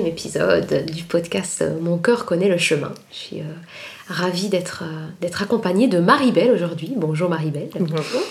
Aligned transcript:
épisode 0.00 0.86
du 0.86 1.04
podcast 1.04 1.62
Mon 1.80 1.98
cœur 1.98 2.24
connaît 2.24 2.48
le 2.48 2.56
chemin. 2.56 2.92
Je 3.10 3.16
suis 3.16 3.40
euh, 3.40 3.44
ravie 4.08 4.48
d'être 4.48 4.84
euh, 4.84 5.06
d'être 5.20 5.42
accompagnée 5.42 5.86
de 5.86 5.98
Marie-Belle 5.98 6.50
aujourd'hui. 6.50 6.94
Bonjour 6.96 7.28
Marie-Belle. 7.28 7.68
Bonjour. 7.78 8.22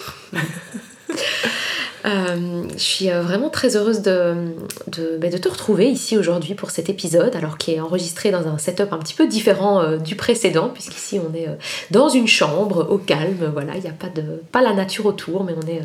Euh, 2.12 2.64
je 2.74 2.84
suis 2.84 3.10
euh, 3.10 3.22
vraiment 3.22 3.50
très 3.50 3.76
heureuse 3.78 4.02
bah, 4.02 5.30
de 5.30 5.38
te 5.38 5.48
retrouver 5.48 5.90
ici 5.90 6.18
aujourd'hui 6.18 6.56
pour 6.56 6.72
cet 6.72 6.90
épisode, 6.90 7.36
alors 7.36 7.58
qui 7.58 7.74
est 7.74 7.80
enregistré 7.80 8.32
dans 8.32 8.48
un 8.48 8.58
setup 8.58 8.92
un 8.92 8.98
petit 8.98 9.14
peu 9.14 9.28
différent 9.28 9.82
euh, 9.82 9.98
du 9.98 10.16
précédent, 10.16 10.70
puisqu'ici 10.70 11.20
on 11.20 11.34
est 11.34 11.48
dans 11.90 12.10
une 12.10 12.28
chambre 12.28 12.88
au 12.90 12.98
calme, 12.98 13.50
voilà, 13.54 13.76
il 13.76 13.82
n'y 13.82 13.90
a 13.90 13.94
pas, 13.94 14.10
de, 14.10 14.42
la 14.62 14.74
nature 14.74 15.06
autour, 15.06 15.44
mais 15.44 15.54
on 15.56 15.68
est 15.68 15.82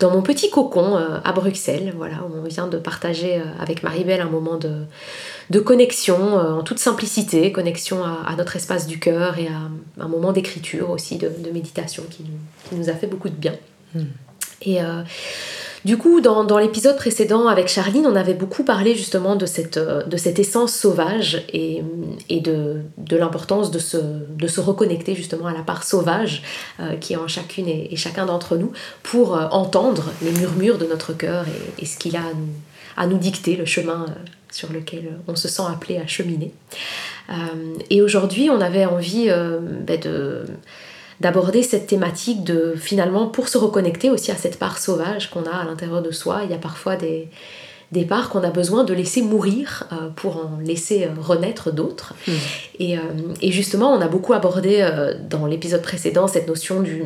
dans, 0.00 0.10
mon 0.10 0.22
petit 0.22 0.50
cocon 0.50 0.96
à 0.96 1.32
Bruxelles, 1.32 1.94
voilà, 1.96 2.16
où 2.28 2.38
on 2.38 2.48
vient 2.48 2.66
de 2.66 2.78
partager 2.78 3.40
avec 3.58 3.82
Marie-Belle 3.82 4.20
un 4.20 4.28
moment 4.28 4.58
de, 4.58 5.60
connexion 5.60 6.34
en 6.34 6.62
toute 6.62 6.78
simplicité, 6.78 7.52
connexion 7.52 8.04
à, 8.04 8.34
notre 8.36 8.56
espace 8.56 8.86
du 8.86 8.98
cœur 8.98 9.38
et 9.38 9.48
à 9.48 10.02
un 10.02 10.08
moment 10.08 10.32
d'écriture 10.32 10.90
aussi, 10.90 11.16
de, 11.16 11.30
méditation 11.52 12.02
qui 12.10 12.24
nous, 12.24 12.38
qui 12.68 12.74
nous, 12.74 12.90
a 12.90 12.94
fait 12.94 13.06
beaucoup 13.06 13.28
de 13.28 13.34
bien. 13.34 13.54
Hmm. 13.94 14.04
Et 14.62 14.82
euh, 14.82 15.02
du 15.84 15.96
coup, 15.96 16.20
dans, 16.20 16.58
l'épisode 16.58 16.96
précédent 16.96 17.46
avec 17.48 17.68
Charline, 17.68 18.06
on 18.06 18.16
avait 18.16 18.34
beaucoup 18.34 18.64
parlé 18.64 18.94
justement 18.94 19.36
de 19.36 19.46
cette, 19.46 19.78
euh, 19.78 20.02
de 20.04 20.16
cette 20.16 20.38
essence 20.38 20.74
sauvage 20.74 21.44
et, 21.52 21.82
et 22.28 22.40
de, 22.40 22.82
de 22.98 23.16
l'importance 23.16 23.70
de 23.70 23.78
se, 23.78 23.96
de 23.96 24.46
se 24.46 24.60
reconnecter 24.60 25.14
justement 25.14 25.46
à 25.46 25.52
la 25.52 25.62
part 25.62 25.84
sauvage 25.84 26.42
euh, 26.80 26.96
qui 26.96 27.14
est 27.14 27.16
en 27.16 27.28
chacune 27.28 27.68
et, 27.68 27.96
chacun 27.96 28.26
d'entre 28.26 28.56
nous 28.56 28.72
pour 29.02 29.32
entendre 29.52 30.10
les 30.22 30.32
murmures 30.32 30.78
de 30.78 30.86
notre 30.86 31.12
cœur 31.12 31.44
et, 31.78 31.86
ce 31.86 31.98
qu'il 31.98 32.16
a 32.16 32.20
à 32.20 32.34
nous, 32.34 32.48
à 32.96 33.06
nous, 33.06 33.18
dicter, 33.18 33.56
le 33.56 33.64
chemin 33.64 34.06
sur 34.50 34.72
lequel 34.72 35.18
on 35.28 35.36
se 35.36 35.48
sent 35.48 35.62
appelé 35.70 35.98
à 35.98 36.06
cheminer. 36.06 36.52
et 37.90 38.02
aujourd'hui, 38.02 38.50
on 38.50 38.60
avait 38.60 38.84
envie 38.86 39.28
ben 39.28 40.00
de 40.00 40.44
d'aborder 41.20 41.62
cette 41.62 41.86
thématique 41.86 42.44
de 42.44 42.74
finalement 42.76 43.26
pour 43.26 43.48
se 43.48 43.58
reconnecter 43.58 44.10
aussi 44.10 44.30
à 44.30 44.36
cette 44.36 44.58
part 44.58 44.78
sauvage 44.78 45.30
qu'on 45.30 45.44
a 45.44 45.54
à 45.54 45.64
l'intérieur 45.64 46.02
de 46.02 46.10
soi. 46.10 46.42
Il 46.44 46.50
y 46.50 46.54
a 46.54 46.58
parfois 46.58 46.96
des, 46.96 47.28
des 47.92 48.04
parts 48.04 48.30
qu'on 48.30 48.42
a 48.42 48.50
besoin 48.50 48.84
de 48.84 48.94
laisser 48.94 49.22
mourir 49.22 49.84
euh, 49.92 50.08
pour 50.14 50.36
en 50.36 50.58
laisser 50.62 51.04
euh, 51.04 51.20
renaître 51.20 51.72
d'autres. 51.72 52.14
Hmm. 52.26 52.32
Et, 52.78 52.96
euh, 52.96 53.02
et, 53.42 53.50
justement, 53.50 53.92
on 53.92 54.00
a 54.00 54.08
beaucoup 54.08 54.32
abordé 54.32 54.88
dans 55.28 55.46
l'épisode 55.46 55.82
précédent 55.82 56.28
cette 56.28 56.46
notion 56.46 56.80
du, 56.80 57.02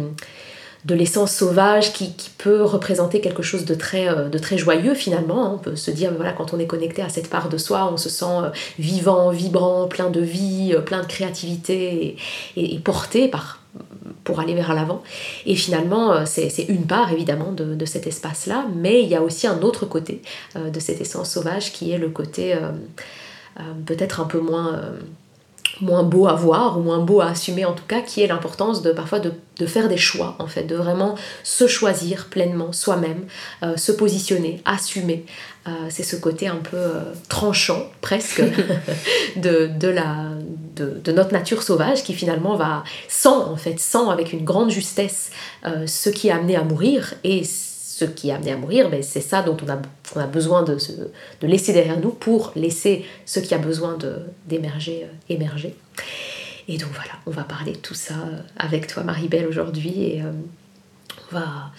de 0.84 0.94
l'essence 0.94 1.32
sauvage 1.32 1.92
qui, 1.92 2.12
qui, 2.12 2.30
peut 2.36 2.62
représenter 2.62 3.20
quelque 3.20 3.42
chose 3.42 3.64
de 3.64 3.74
très, 3.74 4.06
de 4.28 4.38
très 4.38 4.58
joyeux 4.58 4.94
finalement. 4.94 5.54
On 5.54 5.58
peut 5.58 5.76
se 5.76 5.90
dire, 5.90 6.12
voilà, 6.14 6.32
quand 6.32 6.52
on 6.52 6.58
est 6.58 6.66
connecté 6.66 7.00
à 7.00 7.08
cette 7.08 7.30
part 7.30 7.48
de 7.48 7.56
soi, 7.56 7.90
on 7.92 7.96
se 7.96 8.10
sent 8.10 8.52
vivant, 8.78 9.30
vibrant, 9.30 9.88
plein 9.88 10.10
de 10.10 10.20
vie, 10.20 10.76
plein 10.84 11.00
de 11.00 11.06
créativité 11.06 12.18
et, 12.56 12.74
et 12.74 12.78
porté 12.78 13.28
par, 13.28 13.63
pour 14.24 14.40
aller 14.40 14.54
vers 14.54 14.74
l'avant. 14.74 15.02
Et 15.46 15.54
finalement, 15.54 16.12
euh, 16.12 16.22
c'est 16.26 16.66
une 16.68 16.86
part 16.86 17.12
évidemment 17.12 17.52
de, 17.52 17.84
cet 17.84 18.06
espace-là, 18.06 18.66
mais 18.74 19.02
il 19.02 19.08
y 19.08 19.14
a 19.14 19.22
aussi 19.22 19.46
un 19.46 19.60
autre 19.60 19.84
côté 19.86 20.22
euh, 20.56 20.70
de 20.70 20.80
cette 20.80 21.00
essence 21.00 21.30
sauvage 21.30 21.72
qui 21.72 21.92
est 21.92 21.98
le 21.98 22.08
côté 22.08 22.54
euh, 22.54 22.72
peut-être 23.86 24.20
un 24.20 24.24
peu 24.24 24.40
moins 24.40 24.80
moins 25.80 26.04
beau 26.04 26.28
à 26.28 26.34
voir 26.34 26.78
ou 26.78 26.82
moins 26.82 27.00
beau 27.00 27.20
à 27.20 27.26
assumer 27.30 27.64
en 27.64 27.72
tout 27.72 27.84
cas, 27.88 28.00
qui 28.00 28.22
est 28.22 28.28
l'importance 28.28 28.80
de 28.80 28.92
parfois 28.92 29.18
de, 29.18 29.32
faire 29.66 29.88
des 29.88 29.96
choix 29.96 30.36
en 30.38 30.46
fait, 30.46 30.62
de 30.62 30.76
vraiment 30.76 31.16
se 31.42 31.66
choisir 31.66 32.26
pleinement 32.26 32.72
soi-même, 32.72 33.24
se 33.76 33.90
positionner, 33.90 34.62
assumer. 34.66 35.26
C'est 35.88 36.04
ce 36.04 36.14
côté 36.14 36.46
un 36.46 36.58
peu 36.62 36.78
tranchant 37.28 37.86
presque 38.02 38.40
de, 39.36 39.66
de, 39.66 39.88
la, 39.88 40.26
de, 40.76 41.12
notre 41.12 41.32
nature 41.32 41.62
sauvage 41.62 42.02
qui 42.02 42.14
finalement 42.14 42.56
va 42.56 42.84
sans 43.08 43.50
en 43.50 43.56
fait, 43.56 43.78
sans 43.78 44.10
avec 44.10 44.32
une 44.32 44.44
grande 44.44 44.70
justesse 44.70 45.30
ce 45.86 46.10
qui 46.10 46.28
est 46.28 46.32
amené 46.32 46.56
à 46.56 46.64
mourir 46.64 47.14
et 47.24 47.44
ce 47.94 48.04
qui 48.04 48.30
est 48.30 48.32
amené 48.32 48.50
à 48.50 48.56
mourir, 48.56 48.90
ben, 48.90 49.02
c'est 49.04 49.20
ça 49.20 49.42
dont 49.42 49.56
on 49.64 49.70
a, 49.70 49.80
on 50.16 50.26
besoin 50.28 50.64
de, 50.64 50.76
laisser 51.42 51.72
derrière 51.72 52.00
nous 52.00 52.10
pour 52.10 52.50
laisser 52.56 53.04
ce 53.24 53.38
qui 53.38 53.54
a 53.54 53.58
besoin 53.58 53.96
d'émerger, 54.46 55.04
euh, 55.04 55.14
émerger. 55.28 55.76
Et 56.66 56.76
donc 56.76 56.90
voilà, 56.92 57.12
on 57.26 57.30
va 57.30 57.44
parler 57.44 57.72
de 57.72 57.78
tout 57.78 57.94
ça 57.94 58.14
euh, 58.14 58.38
avec 58.56 58.88
toi 58.88 59.04
Marie-Belle 59.04 59.46
aujourd'hui 59.46 60.02
et 60.02 60.22
euh, 60.22 60.32
on 61.30 61.36
va, 61.36 61.70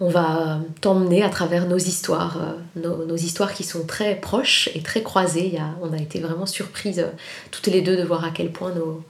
on 0.00 0.08
va 0.08 0.60
t'emmener 0.80 1.22
à 1.22 1.28
travers 1.28 1.66
nos 1.66 1.76
histoires, 1.76 2.38
nos, 2.76 3.04
nos, 3.04 3.16
histoires 3.16 3.52
qui 3.52 3.64
sont 3.64 3.84
très 3.84 4.14
proches 4.14 4.70
et 4.74 4.82
très 4.82 5.02
croisées. 5.02 5.46
Il 5.46 5.54
y 5.54 5.58
a, 5.58 5.74
on 5.82 5.92
a 5.92 5.98
été 5.98 6.20
vraiment 6.20 6.46
surprises 6.46 7.04
toutes 7.50 7.66
les 7.66 7.82
deux 7.82 7.96
de 7.96 8.04
voir 8.04 8.24
à 8.24 8.30
quel 8.30 8.52
point 8.52 8.72
nos, 8.72 9.02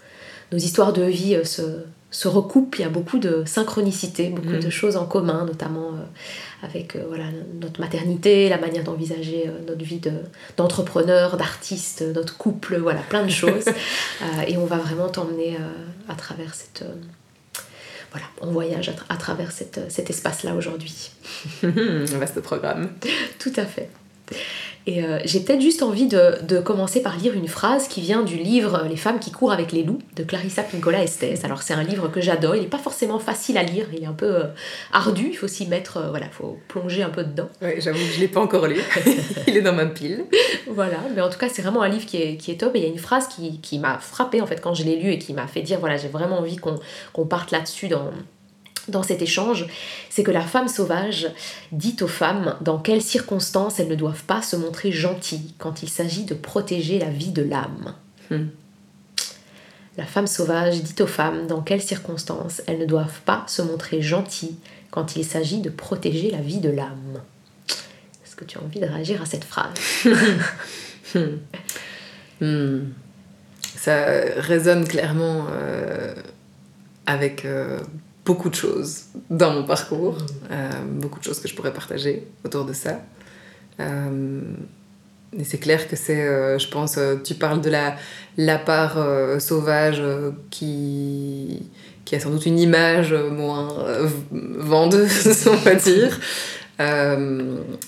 nos 0.50 0.58
histoires 0.58 0.94
de 0.94 1.02
vie 1.02 1.38
se, 1.44 1.84
se 2.10 2.26
recoupent, 2.26 2.76
il 2.78 2.82
y 2.82 2.84
a 2.84 2.88
beaucoup 2.88 3.18
de 3.18 3.42
synchronicité, 3.44 4.28
beaucoup 4.28 4.48
mm. 4.48 4.60
de 4.60 4.70
choses 4.70 4.96
en 4.96 5.04
commun, 5.04 5.44
notamment 5.44 5.88
euh, 5.88 6.66
avec 6.66 6.96
euh, 6.96 7.04
voilà, 7.06 7.24
notre 7.60 7.80
maternité, 7.80 8.48
la 8.48 8.58
manière 8.58 8.82
d'envisager 8.82 9.44
euh, 9.46 9.60
notre 9.66 9.84
vie 9.84 10.00
d'entrepreneur, 10.56 11.36
d'artiste, 11.36 12.02
notre 12.14 12.36
couple, 12.38 12.78
voilà, 12.78 13.00
plein 13.00 13.24
de 13.24 13.30
choses. 13.30 13.66
et 14.48 14.56
on 14.56 14.64
va 14.64 14.78
vraiment 14.78 15.08
t'emmener 15.08 15.58
à 16.08 16.14
travers 16.14 16.54
cette... 16.54 16.84
voilà, 18.10 18.26
on 18.40 18.50
voyage 18.50 18.90
à, 19.08 19.16
travers 19.16 19.52
cette, 19.52 19.90
cet 19.90 20.10
espace-là 20.10 20.54
aujourd'hui. 20.54 21.10
Vaste 21.62 22.40
programme. 22.40 22.90
Tout 23.38 23.52
à 23.56 23.64
fait. 23.64 23.90
Et 24.86 25.04
euh, 25.04 25.18
j'ai 25.24 25.40
peut-être 25.40 25.60
juste 25.60 25.82
envie 25.82 26.06
de, 26.06 26.60
commencer 26.60 27.02
par 27.02 27.16
lire 27.16 27.34
une 27.34 27.48
phrase 27.48 27.88
qui 27.88 28.00
vient 28.00 28.22
du 28.22 28.36
livre 28.36 28.86
Les 28.88 28.96
femmes 28.96 29.18
qui 29.18 29.30
courent 29.30 29.52
avec 29.52 29.72
les 29.72 29.82
loups 29.82 29.98
de 30.16 30.22
Clarissa 30.22 30.62
Pinkola 30.62 31.02
Estes. 31.02 31.44
Alors 31.44 31.62
c'est 31.62 31.74
un 31.74 31.82
livre 31.82 32.08
que 32.08 32.20
j'adore, 32.20 32.56
il 32.56 32.62
n'est 32.62 32.68
pas 32.68 32.78
forcément 32.78 33.18
facile 33.18 33.58
à 33.58 33.62
lire, 33.62 33.86
il 33.92 34.02
est 34.02 34.06
un 34.06 34.12
peu 34.12 34.26
euh, 34.26 34.44
ardu, 34.92 35.28
il 35.30 35.36
faut 35.36 35.48
s'y 35.48 35.66
mettre, 35.66 35.98
euh, 35.98 36.10
voilà, 36.10 36.26
il 36.26 36.32
faut 36.32 36.58
plonger 36.68 37.02
un 37.02 37.10
peu 37.10 37.22
dedans. 37.22 37.48
Oui, 37.62 37.72
j'avoue 37.78 37.98
que 37.98 38.12
je 38.12 38.16
ne 38.16 38.20
l'ai 38.20 38.28
pas 38.28 38.40
encore 38.40 38.66
lu, 38.66 38.80
il 39.46 39.56
est 39.56 39.62
dans 39.62 39.74
ma 39.74 39.86
pile. 39.86 40.24
Voilà, 40.66 40.98
mais 41.14 41.20
en 41.20 41.28
tout 41.28 41.38
cas 41.38 41.48
c'est 41.48 41.62
vraiment 41.62 41.82
un 41.82 41.88
livre 41.88 42.06
qui 42.06 42.16
est, 42.16 42.36
qui 42.36 42.50
est 42.50 42.56
top 42.56 42.74
et 42.74 42.78
il 42.78 42.84
y 42.84 42.88
a 42.88 42.90
une 42.90 42.98
phrase 42.98 43.28
qui, 43.28 43.60
qui 43.60 43.78
m'a 43.78 43.98
frappée 43.98 44.40
en 44.40 44.46
fait 44.46 44.60
quand 44.60 44.74
je 44.74 44.84
l'ai 44.84 44.96
lu 44.96 45.12
et 45.12 45.18
qui 45.18 45.32
m'a 45.32 45.46
fait 45.46 45.62
dire 45.62 45.80
voilà 45.80 45.96
j'ai 45.96 46.08
vraiment 46.08 46.38
envie 46.38 46.56
qu'on 46.56 47.26
parte 47.26 47.50
là-dessus 47.50 47.88
dans 47.88 48.10
dans 48.88 49.02
cet 49.02 49.22
échange, 49.22 49.66
c'est 50.10 50.22
que 50.22 50.30
la 50.30 50.42
femme 50.42 50.68
sauvage 50.68 51.28
dit 51.72 51.96
aux 52.00 52.08
femmes 52.08 52.56
dans 52.60 52.78
quelles 52.78 53.02
circonstances 53.02 53.80
elles 53.80 53.88
ne 53.88 53.94
doivent 53.94 54.24
pas 54.24 54.42
se 54.42 54.56
montrer 54.56 54.92
gentilles 54.92 55.54
quand 55.58 55.82
il 55.82 55.88
s'agit 55.88 56.24
de 56.24 56.34
protéger 56.34 56.98
la 56.98 57.10
vie 57.10 57.30
de 57.30 57.42
l'âme. 57.42 57.94
Hmm. 58.30 58.46
La 59.96 60.04
femme 60.04 60.28
sauvage 60.28 60.82
dit 60.82 61.02
aux 61.02 61.08
femmes 61.08 61.48
dans 61.48 61.60
quelles 61.60 61.82
circonstances 61.82 62.62
elles 62.66 62.78
ne 62.78 62.86
doivent 62.86 63.20
pas 63.24 63.44
se 63.48 63.62
montrer 63.62 64.00
gentilles 64.00 64.56
quand 64.90 65.16
il 65.16 65.24
s'agit 65.24 65.60
de 65.60 65.70
protéger 65.70 66.30
la 66.30 66.38
vie 66.38 66.60
de 66.60 66.70
l'âme. 66.70 67.20
Est-ce 68.24 68.36
que 68.36 68.44
tu 68.44 68.58
as 68.58 68.62
envie 68.62 68.80
de 68.80 68.86
réagir 68.86 69.20
à 69.20 69.26
cette 69.26 69.44
phrase? 69.44 69.74
Hmm. 72.40 72.92
Ça 73.76 74.06
résonne 74.36 74.86
clairement 74.86 75.46
euh, 75.50 76.14
avec... 77.06 77.44
Euh, 77.44 77.80
beaucoup 78.28 78.50
de 78.50 78.54
choses 78.54 79.04
dans 79.30 79.52
mon 79.54 79.64
parcours, 79.64 80.18
euh, 80.50 80.70
beaucoup 81.00 81.18
de 81.18 81.24
choses 81.24 81.40
que 81.40 81.48
je 81.48 81.54
pourrais 81.54 81.72
partager 81.72 82.28
autour 82.44 82.66
de 82.66 82.74
ça. 82.74 83.00
Euh, 83.80 84.42
et 85.32 85.44
c'est 85.44 85.56
clair 85.56 85.88
que 85.88 85.96
c'est, 85.96 86.20
euh, 86.28 86.58
je 86.58 86.68
pense, 86.68 86.98
tu 87.24 87.34
parles 87.34 87.62
de 87.62 87.70
la, 87.70 87.96
la 88.36 88.58
part 88.58 88.98
sauvage 89.40 90.02
qui, 90.50 91.62
qui 92.04 92.16
a 92.16 92.20
sans 92.20 92.28
doute 92.28 92.44
une 92.44 92.58
image 92.58 93.14
moins 93.14 93.70
vendeuse, 94.30 95.48
on 95.54 95.56
va 95.56 95.74
dire. 95.74 96.20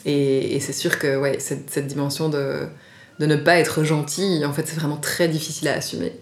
et, 0.06 0.56
et 0.56 0.60
c'est 0.60 0.72
sûr 0.72 0.98
que 0.98 1.19
ouais, 1.19 1.38
cette, 1.38 1.69
cette 1.69 1.87
dimension 1.87 2.31
de, 2.31 2.66
de, 3.19 3.26
ne 3.26 3.37
pas 3.37 3.56
être 3.58 3.84
gentil, 3.84 4.42
en 4.46 4.54
fait, 4.54 4.66
c'est 4.66 4.78
vraiment 4.81 4.96
très 4.96 5.28
difficile 5.28 5.69
à 5.69 5.75
assumer. 5.75 6.12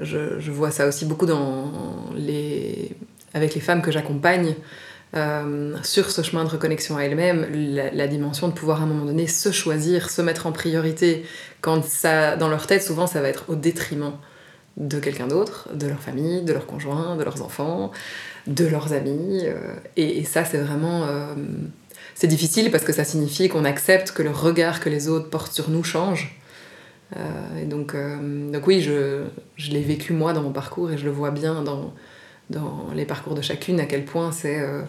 Je, 0.00 0.50
vois 0.50 0.70
ça 0.70 0.86
aussi 0.86 1.04
beaucoup 1.04 1.26
dans 1.26 1.72
les... 2.14 2.90
avec 3.34 3.54
les 3.54 3.60
femmes 3.60 3.82
que 3.82 3.90
j'accompagne. 3.90 4.54
Euh, 5.16 5.74
sur 5.84 6.10
ce 6.10 6.20
chemin 6.20 6.44
de 6.44 6.50
reconnexion 6.50 6.98
à 6.98 7.02
elle-même, 7.02 7.46
la, 7.50 8.06
dimension 8.08 8.48
de 8.48 8.52
pouvoir 8.52 8.82
à 8.82 8.84
un 8.84 8.86
moment 8.86 9.06
donné 9.06 9.26
se 9.26 9.50
choisir, 9.50 10.10
se 10.10 10.20
mettre 10.20 10.46
en 10.46 10.52
priorité, 10.52 11.24
quand 11.62 11.82
ça, 11.82 12.36
dans 12.36 12.48
leur 12.48 12.66
tête, 12.66 12.82
souvent 12.82 13.06
ça 13.06 13.22
va 13.22 13.28
être 13.28 13.44
au 13.48 13.54
détriment 13.54 14.12
de 14.76 15.00
quelqu'un 15.00 15.26
d'autre, 15.26 15.70
de 15.74 15.86
leur 15.86 15.98
famille, 15.98 16.42
de 16.42 16.52
leur 16.52 16.66
conjoint, 16.66 17.16
de 17.16 17.24
leurs 17.24 17.42
enfants, 17.42 17.90
de 18.46 18.66
leurs 18.66 18.92
amis. 18.92 19.40
Euh, 19.44 19.74
et, 19.96 20.24
ça, 20.24 20.44
c'est 20.44 20.58
vraiment... 20.58 21.04
Euh, 21.04 21.34
c'est 22.14 22.26
difficile 22.26 22.70
parce 22.70 22.84
que 22.84 22.92
ça 22.92 23.04
signifie 23.04 23.48
qu'on 23.48 23.64
accepte 23.64 24.10
que 24.10 24.22
le 24.22 24.30
regard 24.30 24.80
que 24.80 24.88
les 24.88 25.08
autres 25.08 25.30
portent 25.30 25.52
sur 25.52 25.70
nous 25.70 25.84
change. 25.84 26.37
Euh, 27.16 27.62
et 27.62 27.64
donc, 27.64 27.94
euh, 27.94 28.50
donc 28.50 28.66
oui, 28.66 28.80
je, 28.80 29.24
je 29.56 29.70
l'ai 29.70 29.82
vécu 29.82 30.12
moi 30.12 30.32
dans 30.32 30.42
mon 30.42 30.52
parcours 30.52 30.90
et 30.90 30.98
je 30.98 31.04
le 31.04 31.10
vois 31.10 31.30
bien 31.30 31.62
dans, 31.62 31.94
dans 32.50 32.88
les 32.94 33.06
parcours 33.06 33.34
de 33.34 33.42
chacune 33.42 33.80
à 33.80 33.86
quel 33.86 34.04
point 34.04 34.32
c'est 34.32 34.60
euh, 34.60 34.82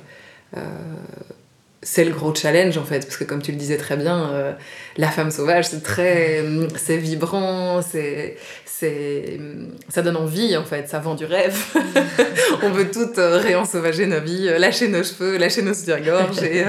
c'est 1.81 2.03
le 2.03 2.11
gros 2.11 2.35
challenge 2.35 2.77
en 2.77 2.83
fait, 2.83 3.05
parce 3.05 3.15
que 3.15 3.23
comme 3.23 3.41
tu 3.41 3.51
le 3.51 3.57
disais 3.57 3.77
très 3.77 3.95
bien, 3.95 4.31
euh, 4.31 4.51
la 4.97 5.07
femme 5.07 5.31
sauvage, 5.31 5.65
c'est 5.69 5.81
très, 5.81 6.43
c'est 6.75 6.97
vibrant, 6.97 7.81
c'est, 7.81 8.35
c'est, 8.65 9.39
ça 9.87 10.01
donne 10.01 10.17
envie 10.17 10.57
en 10.57 10.65
fait, 10.65 10.89
ça 10.89 10.99
vend 10.99 11.15
du 11.15 11.23
rêve. 11.23 11.57
On 12.63 12.69
veut 12.71 12.91
toutes 12.91 13.17
euh, 13.17 13.37
réensauvager 13.37 14.07
nos 14.07 14.19
vies, 14.19 14.49
euh, 14.49 14.59
lâcher 14.59 14.89
nos 14.89 15.03
cheveux, 15.03 15.37
lâcher 15.37 15.61
nos 15.61 15.73
soutiens-gorge 15.73 16.43
et, 16.43 16.65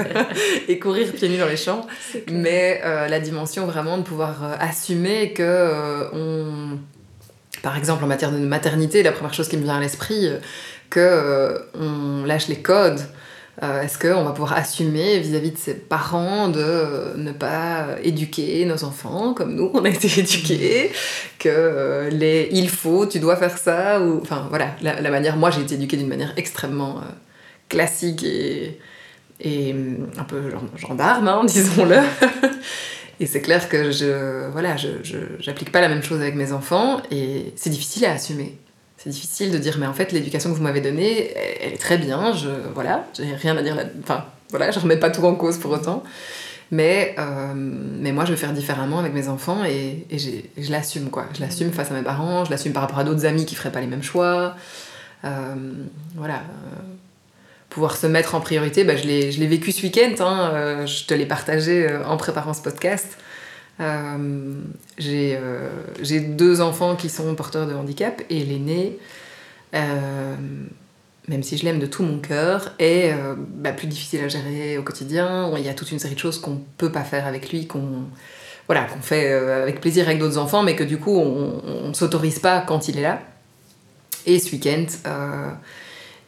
et, 0.69 0.79
courir 0.79 1.11
pieds 1.11 1.27
nus 1.27 1.37
dans 1.37 1.47
les 1.47 1.57
champs. 1.57 1.85
Mais 2.31 2.81
la 2.83 3.19
dimension 3.19 3.65
vraiment 3.65 3.97
de 3.97 4.03
pouvoir 4.03 4.57
assumer 4.61 5.33
que 5.33 6.07
on, 6.13 6.79
par 7.63 7.77
exemple 7.77 8.03
en 8.05 8.07
matière 8.07 8.31
de 8.31 8.37
maternité, 8.37 9.03
la 9.03 9.11
première 9.11 9.33
chose 9.33 9.49
qui 9.49 9.57
me 9.57 9.63
vient 9.63 9.75
à 9.75 9.81
l'esprit, 9.81 10.29
que 10.89 11.65
on 11.73 12.23
lâche 12.23 12.47
les 12.47 12.61
codes. 12.61 13.01
Euh, 13.63 13.83
est-ce 13.83 13.99
qu'on 13.99 14.23
va 14.23 14.31
pouvoir 14.31 14.53
assumer 14.53 15.19
vis-à-vis 15.19 15.51
de 15.51 15.57
ses 15.57 15.75
parents 15.75 16.47
de 16.49 17.15
ne 17.15 17.31
pas 17.31 17.89
éduquer 18.01 18.65
nos 18.65 18.83
enfants 18.83 19.35
comme 19.35 19.53
nous 19.53 19.69
on 19.75 19.85
a 19.85 19.89
été 19.89 20.07
éduqués 20.19 20.91
que 21.37 21.47
euh, 21.49 22.09
les 22.09 22.49
il 22.51 22.69
faut 22.69 23.05
tu 23.05 23.19
dois 23.19 23.35
faire 23.35 23.55
ça 23.55 24.01
ou 24.01 24.19
enfin 24.19 24.47
voilà 24.49 24.75
la, 24.81 25.11
manière 25.11 25.37
moi 25.37 25.51
j'ai 25.51 25.61
été 25.61 25.75
éduquée 25.75 25.95
d'une 25.95 26.07
manière 26.07 26.33
extrêmement 26.37 26.97
euh, 26.97 27.01
classique 27.69 28.23
et, 28.23 28.79
et 29.39 29.75
un 30.17 30.23
peu 30.23 30.41
gendarme 30.75 31.27
hein, 31.27 31.43
disons-le. 31.45 31.99
Et 33.19 33.27
c'est 33.27 33.41
clair 33.41 33.69
que 33.69 33.91
je 33.91 34.49
voilà 34.49 34.75
je 34.75 34.89
j'applique 35.37 35.71
pas 35.71 35.81
la 35.81 35.87
même 35.89 36.01
chose 36.01 36.19
avec 36.19 36.33
mes 36.33 36.51
enfants 36.51 36.99
et 37.11 37.53
c'est 37.55 37.69
difficile 37.69 38.05
à 38.05 38.13
assumer 38.13 38.57
c'est 39.01 39.09
difficile 39.09 39.51
de 39.51 39.57
dire 39.57 39.77
mais 39.79 39.87
en 39.87 39.93
fait 39.93 40.11
l'éducation 40.11 40.51
que 40.51 40.57
vous 40.57 40.61
m'avez 40.61 40.81
donnée 40.81 41.31
elle 41.61 41.73
est 41.73 41.81
très 41.81 41.97
bien 41.97 42.33
je 42.33 42.49
voilà 42.75 43.07
j'ai 43.17 43.33
rien 43.33 43.57
à 43.57 43.63
dire 43.63 43.75
là 43.75 43.83
enfin 44.03 44.25
voilà 44.51 44.69
je 44.69 44.79
remets 44.79 44.97
pas 44.97 45.09
tout 45.09 45.23
en 45.23 45.35
cause 45.35 45.57
pour 45.57 45.71
autant. 45.71 46.03
Mais 46.73 47.15
euh, 47.19 47.53
mais 47.55 48.13
moi 48.13 48.23
je 48.23 48.31
vais 48.31 48.37
faire 48.37 48.53
différemment 48.53 48.99
avec 48.99 49.13
mes 49.13 49.27
enfants 49.27 49.65
et, 49.65 50.05
je 50.17 50.71
l'assume 50.71 51.09
quoi. 51.09 51.25
Je 51.35 51.41
l'assume 51.41 51.71
face 51.71 51.91
à 51.91 51.95
mes 51.95 52.03
parents 52.03 52.45
je 52.45 52.51
l'assume 52.51 52.73
par 52.73 52.83
rapport 52.83 52.99
à 52.99 53.03
d'autres 53.03 53.25
amis 53.25 53.45
qui 53.45 53.55
feraient 53.55 53.71
pas 53.71 53.81
les 53.81 53.87
mêmes 53.87 54.03
choix. 54.03 54.55
Euh, 55.23 55.55
voilà 56.15 56.35
euh, 56.35 56.81
pouvoir 57.69 57.95
se 57.97 58.07
mettre 58.07 58.35
en 58.35 58.39
priorité 58.39 58.83
bah, 58.83 58.95
je 58.95 59.03
l'ai 59.03 59.47
vécu 59.47 59.71
ce 59.71 59.83
week-end 59.83 60.13
hein, 60.19 60.85
je 60.85 61.05
te 61.05 61.13
l'ai 61.13 61.27
partagé 61.27 61.87
en 62.05 62.17
préparant 62.17 62.53
ce 62.53 62.61
podcast 62.61 63.17
j'ai 64.97 66.19
deux 66.19 66.61
enfants 66.61 66.95
qui 66.95 67.09
sont 67.09 67.33
porteurs 67.35 67.67
de 67.67 67.73
handicap 67.73 68.21
et 68.29 68.43
l'aîné, 68.43 68.97
euh, 69.73 70.35
même 71.27 71.43
si 71.43 71.57
je 71.57 71.65
l'aime 71.65 71.79
de 71.79 71.85
tout 71.85 72.03
mon 72.03 72.19
cœur, 72.19 72.73
est 72.79 73.13
bah, 73.37 73.71
plus 73.71 73.87
difficile 73.87 74.21
à 74.23 74.27
gérer 74.27 74.77
au 74.77 74.83
quotidien. 74.83 75.51
Il 75.57 75.65
y 75.65 75.69
a 75.69 75.73
toute 75.73 75.91
une 75.91 75.99
série 75.99 76.15
de 76.15 76.19
choses 76.19 76.39
qu'on 76.39 76.61
peut 76.77 76.91
pas 76.91 77.03
faire 77.03 77.25
avec 77.27 77.51
lui, 77.51 77.67
qu'on 77.67 78.05
voilà, 78.67 78.85
qu'on 78.85 79.01
fait 79.01 79.31
avec 79.31 79.81
plaisir 79.81 80.07
avec 80.07 80.19
d'autres 80.19 80.37
enfants, 80.37 80.63
mais 80.63 80.75
que 80.75 80.83
du 80.83 80.97
coup 80.97 81.17
on, 81.17 81.87
ne 81.87 81.93
s'autorise 81.93 82.39
pas 82.39 82.61
quand 82.61 82.87
il 82.87 82.97
est 82.97 83.03
là. 83.03 83.21
Et 84.25 84.39
ce 84.39 84.51
week-end, 84.51 84.85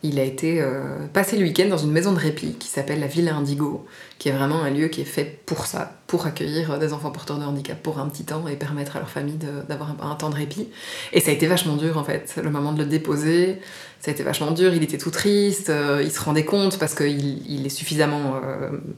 il 0.03 0.19
a 0.19 0.23
été 0.23 0.61
euh, 0.61 1.07
passé 1.13 1.37
le 1.37 1.43
week-end 1.43 1.67
dans 1.69 1.77
une 1.77 1.91
maison 1.91 2.11
de 2.11 2.19
répit 2.19 2.55
qui 2.59 2.67
s'appelle 2.67 2.99
la 2.99 3.07
Villa 3.07 3.33
Indigo, 3.35 3.85
qui 4.19 4.27
est 4.27 4.33
vraiment 4.33 4.61
un 4.61 4.69
lieu 4.69 4.89
qui 4.89 4.99
est 4.99 5.05
fait 5.05 5.39
pour 5.45 5.65
ça, 5.65 5.93
pour 6.07 6.25
accueillir 6.25 6.71
euh, 6.71 6.77
des 6.77 6.91
enfants 6.91 7.09
porteurs 7.09 7.39
de 7.39 7.45
handicap 7.45 7.81
pour 7.81 7.99
un 7.99 8.09
petit 8.09 8.25
temps 8.25 8.45
et 8.49 8.57
permettre 8.57 8.97
à 8.97 8.99
leur 8.99 9.09
famille 9.09 9.39
d'avoir 9.69 9.95
un, 10.01 10.15
temps 10.15 10.29
de 10.29 10.35
répit. 10.35 10.67
Et 11.13 11.21
ça 11.21 11.31
a 11.31 11.33
été 11.33 11.47
vachement 11.47 11.77
dur 11.77 11.97
en 11.97 12.03
fait, 12.03 12.37
le 12.43 12.49
moment 12.49 12.73
de 12.73 12.79
le 12.79 12.85
déposer, 12.85 13.61
ça 14.01 14.11
a 14.11 14.13
été 14.13 14.23
vachement 14.23 14.51
dur, 14.51 14.73
il 14.73 14.83
était 14.83 14.97
tout 14.97 15.09
triste, 15.09 15.69
euh, 15.69 16.01
il 16.03 16.11
se 16.11 16.19
rendait 16.19 16.43
compte 16.43 16.77
parce 16.79 16.95
qu'il 16.95 17.49
il 17.49 17.65
est 17.65 17.69
suffisamment 17.69 18.41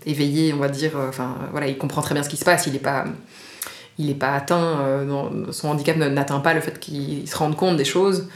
éveillé, 0.07 0.54
on 0.54 0.57
va 0.57 0.69
dire, 0.69 0.94
enfin 1.07 1.36
voilà, 1.52 1.68
il 1.68 1.78
comprend 1.78 2.02
très 2.02 2.16
bien 2.16 2.24
ce 2.24 2.30
qui 2.30 2.38
se 2.38 2.46
passe, 2.46 2.66
il 2.66 2.74
n'est 2.74 2.80
pas 2.80 3.06
il 4.00 4.07
n'est 4.07 4.16
pas 4.16 4.34
atteint, 4.34 5.06
son 5.52 5.69
handicap 5.69 5.96
n'atteint 5.98 6.40
pas 6.40 6.54
le 6.54 6.62
fait 6.62 6.80
qu'il 6.80 7.30
se 7.30 7.38
rende 7.38 7.56
compte 7.56 7.78
des 7.78 7.86
choses. 7.86 8.28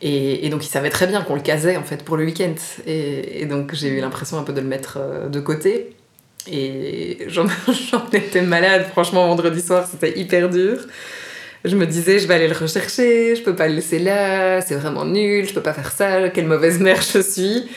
Et, 0.00 0.48
donc 0.48 0.64
il 0.64 0.68
savait 0.68 0.90
très 0.90 1.06
bien 1.06 1.22
qu'on 1.22 1.34
le 1.34 1.40
casait 1.40 1.76
en 1.76 1.82
fait 1.82 2.04
pour 2.04 2.16
le 2.16 2.24
week-end. 2.24 2.54
Et, 2.86 3.46
donc 3.46 3.74
j'ai 3.74 3.88
eu 3.88 4.00
l'impression 4.00 4.38
un 4.38 4.42
peu 4.42 4.52
de 4.52 4.60
le 4.60 4.66
mettre 4.66 4.98
euh, 5.00 5.28
de 5.28 5.40
côté. 5.40 5.94
Et 6.50 7.18
j'en 7.28 7.46
étais 8.12 8.42
malade, 8.42 8.86
franchement, 8.90 9.26
vendredi 9.26 9.60
soir, 9.60 9.86
c'était 9.90 10.18
hyper 10.18 10.48
dur. 10.48 10.78
Je 11.64 11.76
me 11.76 11.86
disais, 11.86 12.20
je 12.20 12.28
vais 12.28 12.34
aller 12.34 12.48
le 12.48 12.56
rechercher, 12.56 13.34
je 13.34 13.42
peux 13.42 13.56
pas 13.56 13.66
le 13.66 13.74
laisser 13.74 13.98
là, 13.98 14.60
c'est 14.60 14.76
vraiment 14.76 15.04
nul, 15.04 15.44
je 15.44 15.52
peux 15.52 15.62
pas 15.62 15.72
faire 15.72 15.90
ça, 15.90 16.28
quelle 16.28 16.46
mauvaise 16.46 16.78
mère 16.78 17.02
je 17.02 17.20
suis. 17.20 17.68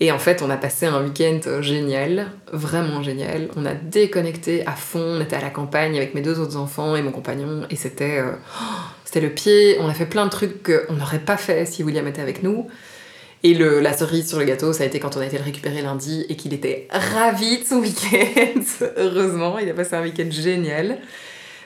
Et 0.00 0.12
en 0.12 0.18
fait, 0.18 0.42
on 0.42 0.50
a 0.50 0.56
passé 0.56 0.86
un 0.86 1.02
week-end 1.02 1.60
génial, 1.60 2.28
vraiment 2.52 3.02
génial. 3.02 3.48
On 3.56 3.66
a 3.66 3.74
déconnecté 3.74 4.64
à 4.66 4.72
fond, 4.72 5.18
on 5.18 5.20
était 5.20 5.36
à 5.36 5.40
la 5.40 5.50
campagne 5.50 5.96
avec 5.96 6.14
mes 6.14 6.22
deux 6.22 6.38
autres 6.40 6.56
enfants 6.56 6.96
et 6.96 7.02
mon 7.02 7.10
compagnon, 7.10 7.66
et 7.68 7.76
c'était. 7.76 8.18
Euh, 8.18 8.32
c'était 9.08 9.20
le 9.20 9.30
pied, 9.30 9.78
on 9.80 9.88
a 9.88 9.94
fait 9.94 10.04
plein 10.04 10.26
de 10.26 10.30
trucs 10.30 10.62
qu'on 10.62 10.92
n'aurait 10.92 11.20
pas 11.20 11.38
fait 11.38 11.64
si 11.64 11.82
William 11.82 12.06
était 12.06 12.20
avec 12.20 12.42
nous. 12.42 12.66
Et 13.42 13.54
le, 13.54 13.80
la 13.80 13.94
cerise 13.94 14.28
sur 14.28 14.38
le 14.38 14.44
gâteau, 14.44 14.74
ça 14.74 14.82
a 14.82 14.86
été 14.86 15.00
quand 15.00 15.16
on 15.16 15.20
a 15.20 15.24
été 15.24 15.38
le 15.38 15.44
récupérer 15.44 15.80
lundi 15.80 16.26
et 16.28 16.36
qu'il 16.36 16.52
était 16.52 16.88
ravi 16.90 17.60
de 17.60 17.64
son 17.64 17.76
week-end. 17.80 18.60
Heureusement, 18.98 19.58
il 19.60 19.70
a 19.70 19.72
passé 19.72 19.96
un 19.96 20.02
week-end 20.02 20.28
génial. 20.30 20.98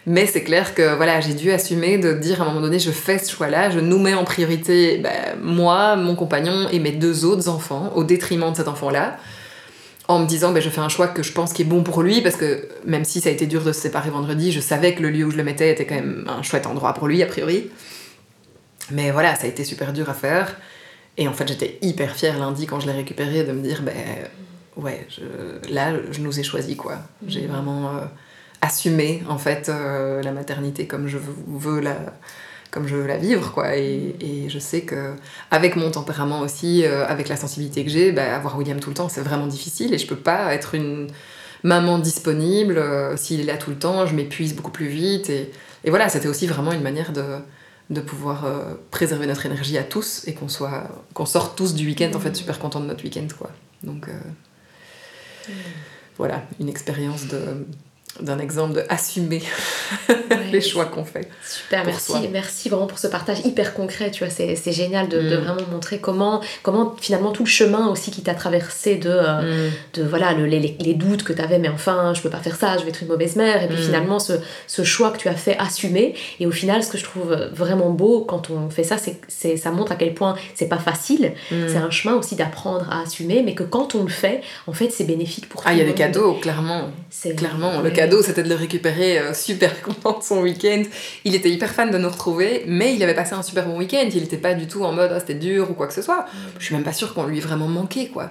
Mais 0.06 0.26
c'est 0.26 0.44
clair 0.44 0.72
que 0.76 0.94
voilà, 0.94 1.20
j'ai 1.20 1.34
dû 1.34 1.50
assumer 1.50 1.98
de 1.98 2.12
dire 2.12 2.40
à 2.40 2.44
un 2.44 2.48
moment 2.50 2.60
donné, 2.60 2.78
je 2.78 2.92
fais 2.92 3.18
ce 3.18 3.32
choix-là, 3.32 3.70
je 3.70 3.80
nous 3.80 3.98
mets 3.98 4.14
en 4.14 4.22
priorité 4.22 4.98
ben, 4.98 5.36
moi, 5.42 5.96
mon 5.96 6.14
compagnon 6.14 6.68
et 6.70 6.78
mes 6.78 6.92
deux 6.92 7.24
autres 7.24 7.48
enfants, 7.48 7.90
au 7.96 8.04
détriment 8.04 8.52
de 8.52 8.56
cet 8.56 8.68
enfant-là 8.68 9.16
en 10.08 10.18
me 10.18 10.26
disant 10.26 10.52
ben, 10.52 10.60
je 10.60 10.68
fais 10.68 10.80
un 10.80 10.88
choix 10.88 11.08
que 11.08 11.22
je 11.22 11.32
pense 11.32 11.52
qui 11.52 11.62
est 11.62 11.66
bon 11.66 11.82
pour 11.82 12.02
lui 12.02 12.20
parce 12.20 12.36
que 12.36 12.68
même 12.84 13.04
si 13.04 13.20
ça 13.20 13.28
a 13.28 13.32
été 13.32 13.46
dur 13.46 13.62
de 13.62 13.72
se 13.72 13.80
séparer 13.80 14.10
vendredi, 14.10 14.52
je 14.52 14.60
savais 14.60 14.94
que 14.94 15.02
le 15.02 15.10
lieu 15.10 15.24
où 15.24 15.30
je 15.30 15.36
le 15.36 15.44
mettais 15.44 15.70
était 15.70 15.86
quand 15.86 15.94
même 15.94 16.24
un 16.28 16.42
chouette 16.42 16.66
endroit 16.66 16.94
pour 16.94 17.08
lui 17.08 17.22
a 17.22 17.26
priori. 17.26 17.70
Mais 18.90 19.10
voilà, 19.10 19.34
ça 19.36 19.44
a 19.44 19.48
été 19.48 19.64
super 19.64 19.92
dur 19.92 20.10
à 20.10 20.14
faire. 20.14 20.56
Et 21.16 21.28
en 21.28 21.32
fait, 21.32 21.46
j'étais 21.46 21.78
hyper 21.82 22.14
fière 22.14 22.38
lundi 22.38 22.66
quand 22.66 22.80
je 22.80 22.86
l'ai 22.86 22.92
récupéré 22.92 23.44
de 23.44 23.52
me 23.52 23.62
dire 23.62 23.82
ben 23.82 23.94
ouais, 24.76 25.06
là 25.70 25.92
je 26.10 26.20
nous 26.20 26.38
ai 26.38 26.42
choisi 26.42 26.76
quoi. 26.76 26.98
J'ai 27.26 27.46
vraiment 27.46 27.96
euh, 27.96 28.04
assumé 28.60 29.22
en 29.28 29.38
fait 29.38 29.68
euh, 29.68 30.22
la 30.22 30.32
maternité 30.32 30.86
comme 30.86 31.06
je 31.06 31.18
veux 31.46 31.80
la 31.80 31.96
comme 32.72 32.88
je 32.88 32.96
veux 32.96 33.06
la 33.06 33.18
vivre, 33.18 33.52
quoi. 33.52 33.76
Et, 33.76 34.16
et 34.20 34.48
je 34.48 34.58
sais 34.58 34.80
que 34.80 35.14
avec 35.50 35.76
mon 35.76 35.90
tempérament 35.90 36.40
aussi, 36.40 36.84
euh, 36.84 37.06
avec 37.06 37.28
la 37.28 37.36
sensibilité 37.36 37.84
que 37.84 37.90
j'ai, 37.90 38.12
bah, 38.12 38.34
avoir 38.34 38.56
William 38.56 38.80
tout 38.80 38.88
le 38.88 38.96
temps, 38.96 39.10
c'est 39.10 39.20
vraiment 39.20 39.46
difficile 39.46 39.92
et 39.94 39.98
je 39.98 40.06
peux 40.06 40.16
pas 40.16 40.54
être 40.54 40.74
une 40.74 41.08
maman 41.62 41.98
disponible. 41.98 42.78
Euh, 42.78 43.16
s'il 43.16 43.40
est 43.40 43.44
là 43.44 43.58
tout 43.58 43.70
le 43.70 43.76
temps, 43.76 44.06
je 44.06 44.14
m'épuise 44.14 44.56
beaucoup 44.56 44.70
plus 44.70 44.88
vite. 44.88 45.28
Et, 45.28 45.52
et 45.84 45.90
voilà, 45.90 46.08
c'était 46.08 46.28
aussi 46.28 46.46
vraiment 46.46 46.72
une 46.72 46.80
manière 46.82 47.12
de, 47.12 47.22
de 47.90 48.00
pouvoir 48.00 48.46
euh, 48.46 48.74
préserver 48.90 49.26
notre 49.26 49.44
énergie 49.44 49.76
à 49.76 49.84
tous 49.84 50.26
et 50.26 50.32
qu'on 50.32 50.48
soit 50.48 50.88
qu'on 51.12 51.26
sorte 51.26 51.58
tous 51.58 51.74
du 51.74 51.86
week-end 51.86 52.10
en 52.14 52.20
fait 52.20 52.34
super 52.34 52.58
content 52.58 52.80
de 52.80 52.86
notre 52.86 53.04
week-end 53.04 53.26
quoi. 53.38 53.50
Donc 53.82 54.08
voilà, 56.16 56.42
une 56.58 56.70
expérience 56.70 57.26
de 57.26 57.66
d'un 58.20 58.38
exemple 58.38 58.74
de 58.74 58.84
assumer 58.88 59.42
les 60.52 60.60
choix 60.60 60.84
qu'on 60.84 61.04
fait. 61.04 61.28
Super, 61.46 61.84
merci, 61.84 62.12
merci 62.30 62.68
vraiment 62.68 62.86
pour 62.86 62.98
ce 62.98 63.06
partage 63.06 63.38
hyper 63.44 63.74
concret, 63.74 64.10
tu 64.10 64.24
vois, 64.24 64.32
c'est 64.32 64.72
génial 64.72 65.08
de, 65.08 65.20
de, 65.20 65.36
mm. 65.36 65.40
vraiment 65.40 65.60
montrer 65.70 65.98
comment, 65.98 66.40
comment 66.62 66.94
finalement 67.00 67.32
tout 67.32 67.44
le 67.44 67.48
chemin 67.48 67.88
aussi 67.88 68.10
qui 68.10 68.22
t'a 68.22 68.34
traversé 68.34 68.96
de, 68.96 69.08
euh, 69.10 69.68
mm. 69.68 69.72
de 69.94 70.02
voilà, 70.02 70.34
le, 70.34 70.44
les, 70.46 70.76
les, 70.78 70.94
doutes 70.94 71.22
que 71.22 71.32
tu 71.32 71.40
avais, 71.40 71.58
mais 71.58 71.70
enfin, 71.70 72.12
je 72.14 72.20
peux 72.20 72.30
pas 72.30 72.38
faire 72.38 72.56
ça, 72.56 72.76
je 72.76 72.84
vais 72.84 72.90
être 72.90 73.02
une 73.02 73.08
mauvaise 73.08 73.36
mère, 73.36 73.62
et 73.62 73.66
puis 73.66 73.78
mm. 73.78 73.84
finalement 73.84 74.18
ce, 74.18 74.34
ce, 74.66 74.84
choix 74.84 75.10
que 75.10 75.18
tu 75.18 75.28
as 75.28 75.34
fait 75.34 75.56
assumer, 75.58 76.14
et 76.38 76.46
au 76.46 76.52
final, 76.52 76.84
ce 76.84 76.90
que 76.90 76.98
je 76.98 77.04
trouve 77.04 77.34
vraiment 77.52 77.90
beau 77.90 78.20
quand 78.20 78.50
on 78.50 78.68
fait 78.68 78.84
ça, 78.84 78.96
c'est 78.98 79.56
ça 79.56 79.70
montre 79.70 79.92
à 79.92 79.96
quel 79.96 80.14
point 80.14 80.36
c'est 80.54 80.68
pas 80.68 80.78
facile, 80.78 81.32
c'est 81.48 81.76
un 81.76 81.90
chemin 81.90 82.14
aussi 82.14 82.36
d'apprendre 82.36 82.86
à 82.90 83.02
assumer, 83.02 83.42
mais 83.42 83.54
que 83.54 83.62
quand 83.62 83.94
on 83.94 84.02
le 84.02 84.10
fait, 84.10 84.42
en 84.66 84.72
fait, 84.72 84.90
c'est 84.90 85.04
bénéfique 85.04 85.48
pour 85.48 85.62
tout 85.62 85.68
Ah, 85.68 85.72
il 85.72 85.78
y 85.78 85.82
a 85.82 85.84
des 85.84 85.94
cadeaux, 85.94 86.34
clairement. 86.34 86.90
Clairement, 87.36 87.80
le 87.82 87.90
cadeau, 87.90 88.01
c'était 88.22 88.42
de 88.42 88.48
le 88.48 88.54
récupérer 88.54 89.18
euh, 89.18 89.34
super 89.34 89.82
content 89.82 90.18
de 90.18 90.24
son 90.24 90.40
week-end. 90.40 90.82
Il 91.24 91.34
était 91.34 91.50
hyper 91.50 91.70
fan 91.70 91.90
de 91.90 91.98
nous 91.98 92.08
retrouver, 92.08 92.64
mais 92.66 92.94
il 92.94 93.02
avait 93.02 93.14
passé 93.14 93.34
un 93.34 93.42
super 93.42 93.66
bon 93.66 93.78
week-end. 93.78 94.08
Il 94.12 94.22
n'était 94.22 94.36
pas 94.36 94.54
du 94.54 94.66
tout 94.66 94.84
en 94.84 94.92
mode 94.92 95.10
ah, 95.14 95.20
c'était 95.20 95.34
dur 95.34 95.70
ou 95.70 95.74
quoi 95.74 95.86
que 95.86 95.94
ce 95.94 96.02
soit. 96.02 96.26
Je 96.58 96.64
suis 96.64 96.74
même 96.74 96.84
pas 96.84 96.92
sûre 96.92 97.14
qu'on 97.14 97.26
lui 97.26 97.38
ait 97.38 97.40
vraiment 97.40 97.68
manqué, 97.68 98.08
quoi. 98.08 98.30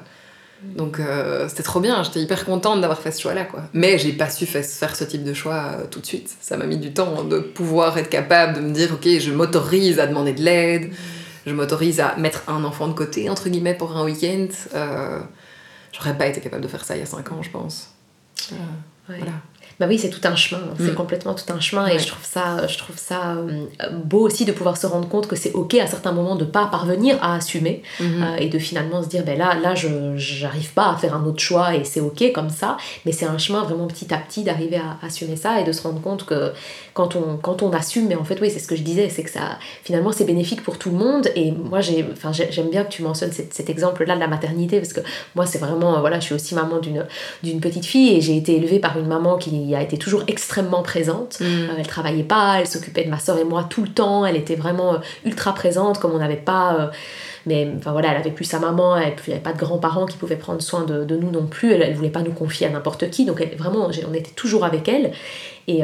Donc 0.63 0.99
euh, 0.99 1.49
c'était 1.49 1.63
trop 1.63 1.79
bien, 1.79 2.03
j'étais 2.03 2.19
hyper 2.19 2.45
contente 2.45 2.81
d'avoir 2.81 3.01
fait 3.01 3.11
ce 3.11 3.19
choix-là, 3.21 3.45
quoi. 3.45 3.63
Mais 3.73 3.97
j'ai 3.97 4.13
pas 4.13 4.29
su 4.29 4.45
faire 4.45 4.95
ce 4.95 5.03
type 5.03 5.23
de 5.23 5.33
choix 5.33 5.71
euh, 5.73 5.85
tout 5.89 5.99
de 5.99 6.05
suite. 6.05 6.29
Ça 6.39 6.55
m'a 6.55 6.65
mis 6.65 6.77
du 6.77 6.93
temps 6.93 7.23
de 7.23 7.39
pouvoir 7.39 7.97
être 7.97 8.09
capable 8.09 8.57
de 8.57 8.61
me 8.61 8.71
dire, 8.71 8.93
ok, 8.93 9.07
je 9.19 9.31
m'autorise 9.31 9.99
à 9.99 10.05
demander 10.05 10.33
de 10.33 10.41
l'aide, 10.41 10.91
je 11.47 11.53
m'autorise 11.53 11.99
à 11.99 12.15
mettre 12.17 12.43
un 12.47 12.63
enfant 12.63 12.87
de 12.87 12.93
côté, 12.93 13.27
entre 13.27 13.49
guillemets, 13.49 13.73
pour 13.73 13.97
un 13.97 14.05
week-end. 14.05 14.47
J'aurais 15.93 16.17
pas 16.17 16.27
été 16.27 16.41
capable 16.41 16.63
de 16.63 16.67
faire 16.67 16.85
ça 16.85 16.95
il 16.95 16.99
y 16.99 17.03
a 17.03 17.07
5 17.07 17.31
ans, 17.31 17.41
je 17.41 17.49
pense. 17.49 17.93
Voilà. 19.07 19.33
Bah 19.79 19.85
oui, 19.89 19.97
c'est 19.97 20.09
tout 20.09 20.21
un 20.25 20.35
chemin, 20.35 20.61
c'est 20.77 20.91
Mm. 20.91 20.95
complètement 20.95 21.33
tout 21.33 21.51
un 21.53 21.59
chemin 21.59 21.87
et 21.87 21.97
je 21.99 22.07
trouve 22.07 22.23
ça, 22.25 22.67
je 22.67 22.77
trouve 22.77 22.97
ça 22.97 23.31
euh, 23.35 23.65
beau 24.03 24.19
aussi 24.21 24.45
de 24.45 24.51
pouvoir 24.51 24.77
se 24.77 24.85
rendre 24.87 25.07
compte 25.07 25.27
que 25.27 25.35
c'est 25.35 25.53
ok 25.53 25.75
à 25.75 25.87
certains 25.87 26.11
moments 26.11 26.35
de 26.35 26.45
pas 26.45 26.67
parvenir 26.67 27.17
à 27.21 27.35
assumer 27.35 27.81
Mhm. 27.99 28.23
euh, 28.23 28.35
et 28.37 28.47
de 28.49 28.59
finalement 28.59 29.01
se 29.03 29.07
dire 29.09 29.23
ben 29.25 29.37
là, 29.37 29.55
là 29.61 29.73
je 29.75 29.87
j'arrive 30.17 30.71
pas 30.73 30.91
à 30.91 30.95
faire 30.97 31.15
un 31.15 31.25
autre 31.25 31.39
choix 31.39 31.75
et 31.75 31.83
c'est 31.83 31.99
ok 31.99 32.31
comme 32.33 32.49
ça, 32.49 32.77
mais 33.05 33.11
c'est 33.11 33.25
un 33.25 33.37
chemin 33.37 33.63
vraiment 33.63 33.87
petit 33.87 34.13
à 34.13 34.17
petit 34.17 34.43
d'arriver 34.43 34.77
à 34.77 35.05
assumer 35.05 35.35
ça 35.35 35.59
et 35.59 35.63
de 35.63 35.71
se 35.71 35.81
rendre 35.83 36.01
compte 36.01 36.25
que 36.25 36.53
quand 36.93 37.15
on, 37.15 37.37
quand 37.37 37.61
on 37.63 37.71
assume, 37.73 38.07
mais 38.07 38.15
en 38.15 38.23
fait 38.23 38.39
oui 38.41 38.49
c'est 38.51 38.59
ce 38.59 38.67
que 38.67 38.75
je 38.75 38.83
disais, 38.83 39.09
c'est 39.09 39.23
que 39.23 39.29
ça 39.31 39.57
finalement 39.83 40.11
c'est 40.11 40.25
bénéfique 40.25 40.61
pour 40.63 40.77
tout 40.77 40.89
le 40.91 40.97
monde 40.97 41.27
et 41.35 41.51
moi 41.51 41.81
j'ai, 41.81 42.05
enfin 42.11 42.31
j'ai- 42.31 42.51
j'aime 42.51 42.69
bien 42.69 42.83
que 42.83 42.91
tu 42.91 43.01
mentionnes 43.03 43.31
cet, 43.31 43.53
cet 43.53 43.69
exemple 43.69 44.03
là 44.05 44.15
de 44.15 44.19
la 44.19 44.27
maternité 44.27 44.79
parce 44.79 44.93
que 44.93 45.01
moi 45.35 45.45
c'est 45.45 45.57
vraiment, 45.59 45.95
euh, 45.95 45.99
voilà 46.01 46.19
je 46.19 46.25
suis 46.25 46.35
aussi 46.35 46.53
maman 46.55 46.79
d'une 46.79 47.05
d'une 47.43 47.59
petite 47.59 47.85
fille 47.85 48.15
et 48.15 48.21
j'ai 48.21 48.35
été 48.37 48.55
élevée 48.55 48.79
par 48.79 48.97
une 48.99 49.07
maman 49.07 49.37
qui 49.37 49.51
a 49.75 49.81
été 49.81 49.97
toujours 49.97 50.23
extrêmement 50.27 50.83
présente. 50.83 51.39
Mhm. 51.39 51.47
Euh, 51.47 51.73
elle 51.79 51.87
travaillait 51.87 52.23
pas, 52.23 52.59
elle 52.59 52.67
s'occupait 52.67 53.03
de 53.03 53.09
ma 53.09 53.19
soeur 53.19 53.37
et 53.37 53.43
moi 53.43 53.65
tout 53.69 53.83
le 53.83 53.89
temps, 53.89 54.25
elle 54.25 54.35
était 54.35 54.55
vraiment 54.55 54.93
euh, 54.93 54.97
ultra 55.25 55.53
présente 55.53 55.99
comme 55.99 56.11
on 56.11 56.19
n'avait 56.19 56.35
pas... 56.35 56.75
euh, 56.79 56.87
mais 57.45 57.71
enfin 57.77 57.91
voilà, 57.91 58.11
elle 58.11 58.17
avait 58.17 58.31
plus 58.31 58.45
sa 58.45 58.59
maman, 58.59 58.95
elle 58.95 59.15
n'avait 59.27 59.39
pas 59.39 59.53
de 59.53 59.57
grands-parents 59.57 60.05
qui 60.05 60.17
pouvaient 60.17 60.35
prendre 60.35 60.61
soin 60.61 60.83
de, 60.83 61.03
de 61.03 61.15
nous 61.15 61.31
non 61.31 61.47
plus, 61.47 61.73
elle, 61.73 61.81
elle 61.81 61.95
voulait 61.95 62.09
pas 62.09 62.21
nous 62.21 62.33
confier 62.33 62.67
à 62.67 62.69
n'importe 62.69 63.09
qui, 63.09 63.25
donc 63.25 63.41
elle, 63.41 63.57
vraiment 63.57 63.89
on 64.07 64.13
était 64.13 64.35
toujours 64.35 64.63
avec 64.63 64.87
elle. 64.87 65.11
Et... 65.67 65.81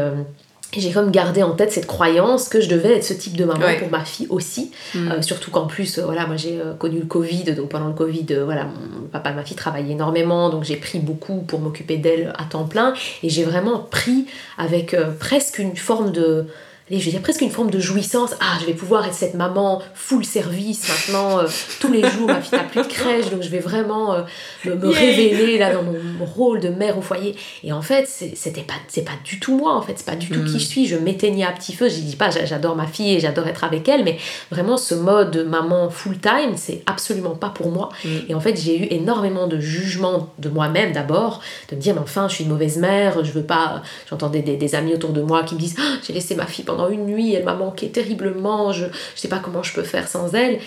et 0.73 0.81
j'ai 0.81 0.91
comme 0.91 1.11
gardé 1.11 1.43
en 1.43 1.51
tête 1.51 1.71
cette 1.71 1.87
croyance 1.87 2.49
que 2.49 2.59
je 2.59 2.67
devais 2.67 2.95
être 2.97 3.03
ce 3.03 3.13
type 3.13 3.37
de 3.37 3.45
maman 3.45 3.65
Ouais. 3.65 3.79
pour 3.79 3.89
ma 3.89 4.03
fille 4.03 4.27
aussi. 4.29 4.71
Mm. 4.93 5.11
Euh, 5.11 5.21
surtout 5.21 5.49
qu'en 5.49 5.65
plus, 5.65 5.97
euh, 5.97 6.03
voilà, 6.05 6.27
moi 6.27 6.35
j'ai 6.35 6.59
euh, 6.59 6.73
connu 6.73 6.99
le 6.99 7.05
Covid, 7.05 7.43
donc 7.53 7.69
pendant 7.69 7.87
le 7.87 7.93
Covid, 7.93 8.25
voilà, 8.43 8.65
mon 8.65 9.07
papa 9.07 9.31
et 9.31 9.33
ma 9.33 9.43
fille 9.43 9.55
travaillaient 9.55 9.93
énormément, 9.93 10.49
donc 10.49 10.65
j'ai 10.65 10.75
pris 10.75 10.99
beaucoup 10.99 11.37
pour 11.41 11.59
m'occuper 11.61 11.97
d'elle 11.97 12.33
à 12.37 12.43
temps 12.43 12.65
plein, 12.65 12.93
et 13.23 13.29
j'ai 13.29 13.43
vraiment 13.43 13.79
pris 13.79 14.25
avec 14.57 14.95
presque 15.19 15.59
une 15.59 15.77
forme 15.77 16.11
de, 16.11 16.47
allez, 16.89 16.99
je 16.99 17.05
vais 17.05 17.11
dire 17.11 17.21
presque 17.21 17.41
une 17.41 17.49
forme 17.51 17.69
de 17.69 17.79
jouissance. 17.79 18.31
Ah, 18.39 18.57
je 18.61 18.65
vais 18.65 18.73
pouvoir 18.73 19.05
être 19.05 19.13
cette 19.13 19.33
maman 19.33 19.81
full 19.93 20.23
service 20.25 20.87
maintenant, 20.87 21.39
euh, 21.39 21.47
tous 21.79 21.91
les 21.91 22.01
jours, 22.09 22.27
ma 22.27 22.41
fille 22.41 22.57
n'a 22.57 22.63
plus 22.63 22.81
de 22.81 22.87
crèche, 22.87 23.29
donc 23.29 23.41
je 23.41 23.49
vais 23.49 23.59
vraiment 23.59 24.13
euh, 24.13 24.21
me, 24.65 24.87
révéler 24.87 25.57
là 25.57 25.73
dans 25.73 25.83
mon, 25.83 25.97
mon 26.19 26.25
rôle 26.25 26.59
de 26.59 26.69
mère 26.69 26.97
au 26.97 27.01
foyer. 27.01 27.35
Et 27.63 27.71
en 27.71 27.81
fait, 27.81 28.07
c'était 28.07 28.61
pas, 28.61 28.73
c'est 28.87 29.03
pas 29.03 29.11
du 29.23 29.39
tout 29.39 29.57
moi, 29.57 29.75
en 29.75 29.81
fait, 29.81 29.93
c'est 29.97 30.05
pas 30.05 30.15
du 30.15 30.29
tout 30.29 30.43
qui 30.43 30.59
je 30.59 30.65
suis. 30.65 30.87
Je 30.87 30.95
m'éteignais 30.95 31.45
à 31.45 31.51
petit 31.51 31.73
feu, 31.73 31.89
je 31.89 31.95
dis 31.95 32.15
pas, 32.15 32.29
j'a- 32.29 32.45
j'adore 32.45 32.75
ma 32.75 32.87
fille 32.87 33.15
et 33.15 33.19
j'adore 33.19 33.47
être 33.47 33.63
avec 33.63 33.87
elle, 33.89 34.03
mais 34.03 34.17
vraiment 34.51 34.77
ce 34.77 34.95
mode 34.95 35.45
maman 35.47 35.89
full 35.89 36.17
time, 36.19 36.55
c'est 36.55 36.83
absolument 36.85 37.35
pas 37.35 37.49
pour 37.49 37.71
moi. 37.71 37.89
Mm. 38.05 38.09
Et 38.29 38.35
en 38.35 38.39
fait, 38.39 38.55
j'ai 38.55 38.79
eu 38.79 38.87
énormément 38.91 39.47
de 39.47 39.59
jugements 39.59 40.29
de 40.39 40.49
moi-même 40.49 40.91
d'abord, 40.93 41.41
de 41.69 41.75
me 41.75 41.81
dire, 41.81 41.95
mais 41.95 42.01
enfin, 42.01 42.27
je 42.27 42.35
suis 42.35 42.43
une 42.43 42.51
mauvaise 42.51 42.77
mère, 42.77 43.23
je 43.23 43.31
veux 43.31 43.43
pas. 43.43 43.81
J'entendais 44.09 44.41
des, 44.41 44.55
des 44.55 44.75
amis 44.75 44.93
autour 44.93 45.11
de 45.11 45.21
moi 45.21 45.43
qui 45.43 45.55
me 45.55 45.59
disent, 45.59 45.75
Ah, 45.79 45.97
j'ai 46.05 46.13
laissé 46.13 46.35
ma 46.35 46.45
fille 46.45 46.63
pendant 46.65 46.76
une 46.89 47.05
nuit, 47.05 47.33
elle 47.33 47.43
m'a 47.43 47.55
manqué 47.55 47.89
terriblement, 47.89 48.71
je, 48.71 48.85
je 49.15 49.19
sais 49.19 49.27
pas 49.27 49.39
comment 49.39 49.63
je 49.63 49.73
peux 49.73 49.83
faire 49.83 50.07
sans 50.07 50.33
elle. 50.33 50.59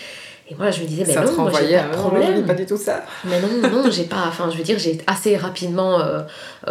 Et 0.51 0.55
moi, 0.55 0.69
je 0.69 0.81
me 0.81 0.85
disais, 0.85 1.05
mais 1.07 1.13
ça 1.13 1.23
non, 1.23 1.31
moi, 1.43 1.51
j'ai 1.57 1.77
pas 1.77 1.83
de 1.83 1.93
problème. 1.93 2.41
vis 2.41 2.43
pas 2.43 2.53
du 2.53 2.65
tout 2.65 2.75
ça. 2.75 3.05
Mais 3.23 3.39
non, 3.39 3.69
non, 3.69 3.89
j'ai 3.89 4.03
pas. 4.03 4.25
Enfin, 4.27 4.49
je 4.51 4.57
veux 4.57 4.63
dire, 4.63 4.77
j'ai 4.77 4.97
assez 5.07 5.37
rapidement 5.37 6.01
euh, 6.01 6.23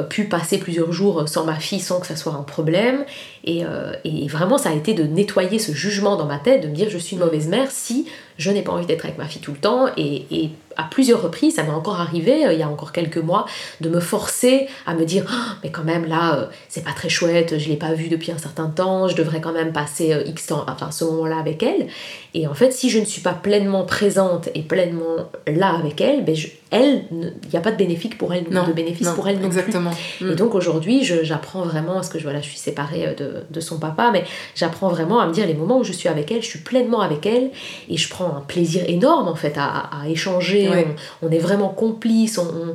pu 0.02 0.25
passer 0.25 0.59
plusieurs 0.59 0.92
jours 0.92 1.26
sans 1.26 1.47
ma 1.47 1.54
fille 1.54 1.80
sans 1.80 1.99
que 1.99 2.06
ça 2.06 2.14
soit 2.14 2.35
un 2.35 2.42
problème. 2.42 3.06
Et, 3.44 3.64
euh, 3.64 3.92
et 4.04 4.26
vraiment, 4.28 4.59
ça 4.59 4.70
a 4.70 4.75
été 4.75 4.92
de 4.94 5.04
nettoyer 5.04 5.59
ce 5.59 5.73
jugement 5.73 6.16
dans 6.16 6.26
ma 6.26 6.38
tête, 6.38 6.62
de 6.62 6.68
me 6.68 6.75
dire 6.75 6.88
je 6.90 6.99
suis 6.99 7.16
une 7.16 7.23
mauvaise 7.23 7.49
mère 7.49 7.70
si 7.70 8.06
je 8.38 8.50
n'ai 8.50 8.62
pas 8.62 8.73
envie 8.73 8.87
d'être 8.87 9.04
avec 9.04 9.18
ma 9.18 9.26
fille 9.26 9.40
tout 9.42 9.52
le 9.52 9.59
temps. 9.59 9.87
Et, 9.97 10.25
et 10.30 10.50
à 10.76 10.85
plusieurs 10.85 11.20
reprises, 11.23 11.56
ça 11.56 11.62
m'est 11.62 11.70
encore 11.70 12.00
arrivé, 12.00 12.47
euh, 12.47 12.52
il 12.54 12.59
y 12.59 12.62
a 12.62 12.68
encore 12.68 12.92
quelques 12.92 13.18
mois, 13.18 13.44
de 13.82 13.88
me 13.90 14.00
forcer 14.00 14.66
à 14.87 14.94
me 14.94 15.04
dire 15.04 15.25
Ah, 15.30 15.56
mais 15.62 15.70
quand 15.70 15.85
même 15.85 16.06
là, 16.06 16.37
euh, 16.37 16.44
c'est 16.68 16.85
pas 16.85 16.92
très 16.92 17.09
chouette, 17.11 17.59
je 17.59 17.68
l'ai 17.68 17.76
pas 17.76 17.92
vue 17.92 18.09
depuis 18.09 18.30
un 18.32 18.38
certain 18.38 18.68
temps, 18.68 19.09
je 19.09 19.16
devrais 19.16 19.40
quand 19.40 19.52
même 19.52 19.73
passer 19.73 20.12
euh, 20.14 20.23
X 20.25 20.47
temps, 20.47 20.64
enfin 20.68 20.90
ce 20.90 21.04
moment-là 21.04 21.38
avec 21.38 21.62
elle. 21.62 21.88
Et 22.35 22.47
en 22.47 22.54
fait, 22.54 22.73
si 22.73 22.88
je 22.88 22.99
ne 22.99 23.04
suis 23.04 23.20
pas 23.20 23.32
pleinement 23.35 23.85
présente 23.85 24.49
et 24.54 24.62
pleinement 24.62 25.16
là 25.47 25.75
avec 25.75 26.00
elle, 26.00 26.25
ben 26.25 26.35
je- 26.35 26.49
elle, 26.70 27.02
il 27.11 27.32
n'y 27.52 27.56
a 27.59 27.61
pas 27.61 27.73
de 27.73 27.76
bénéfice 27.76 28.14
pour 28.16 28.32
elle, 28.32 28.44
Non, 28.50 28.64
de 28.66 28.73
bénéfice 28.73 29.09
non, 29.09 29.14
pour 29.14 29.26
elle 29.28 29.35
non 29.40 29.49
plus. 29.49 29.59
exactement. 29.59 29.90
Mm. 30.20 30.30
Et 30.30 30.35
donc 30.37 30.54
aujourd'hui, 30.54 31.02
j'apprends 31.04 31.62
vraiment, 31.62 31.94
parce 31.94 32.09
que 32.09 32.18
je, 32.18 32.23
voilà, 32.23 32.40
je 32.40 32.49
suis 32.49 32.59
séparée 32.59 33.06
euh, 33.09 33.14
de, 33.31 33.45
de 33.55 33.61
son 33.61 33.79
papa, 33.79 34.11
mais 34.13 34.25
j'apprends 34.55 34.89
vraiment 34.89 35.21
à 35.21 35.27
me 35.27 35.33
dire 35.33 35.47
les 35.47 35.55
moments 35.55 35.79
où 35.79 35.85
je 35.85 35.93
suis 35.93 36.09
avec 36.09 36.31
elle, 36.33 36.43
je 36.43 36.47
suis 36.49 36.59
pleinement 36.61 37.01
avec 37.01 37.25
elle, 37.27 37.51
et 37.89 37.97
je 37.97 38.09
prends 38.09 38.37
un 38.37 38.41
plaisir 38.41 38.83
énorme 38.89 39.29
en 39.29 39.35
fait 39.35 39.57
à, 39.57 39.65
à- 39.65 40.03
à 40.03 40.09
échanger, 40.09 40.69
Ouais. 40.69 40.87
on, 41.23 41.29
on 41.29 41.31
est 41.31 41.39
vraiment 41.39 41.69
complices, 41.69 42.39
on, 42.39 42.43
on- 42.45 42.75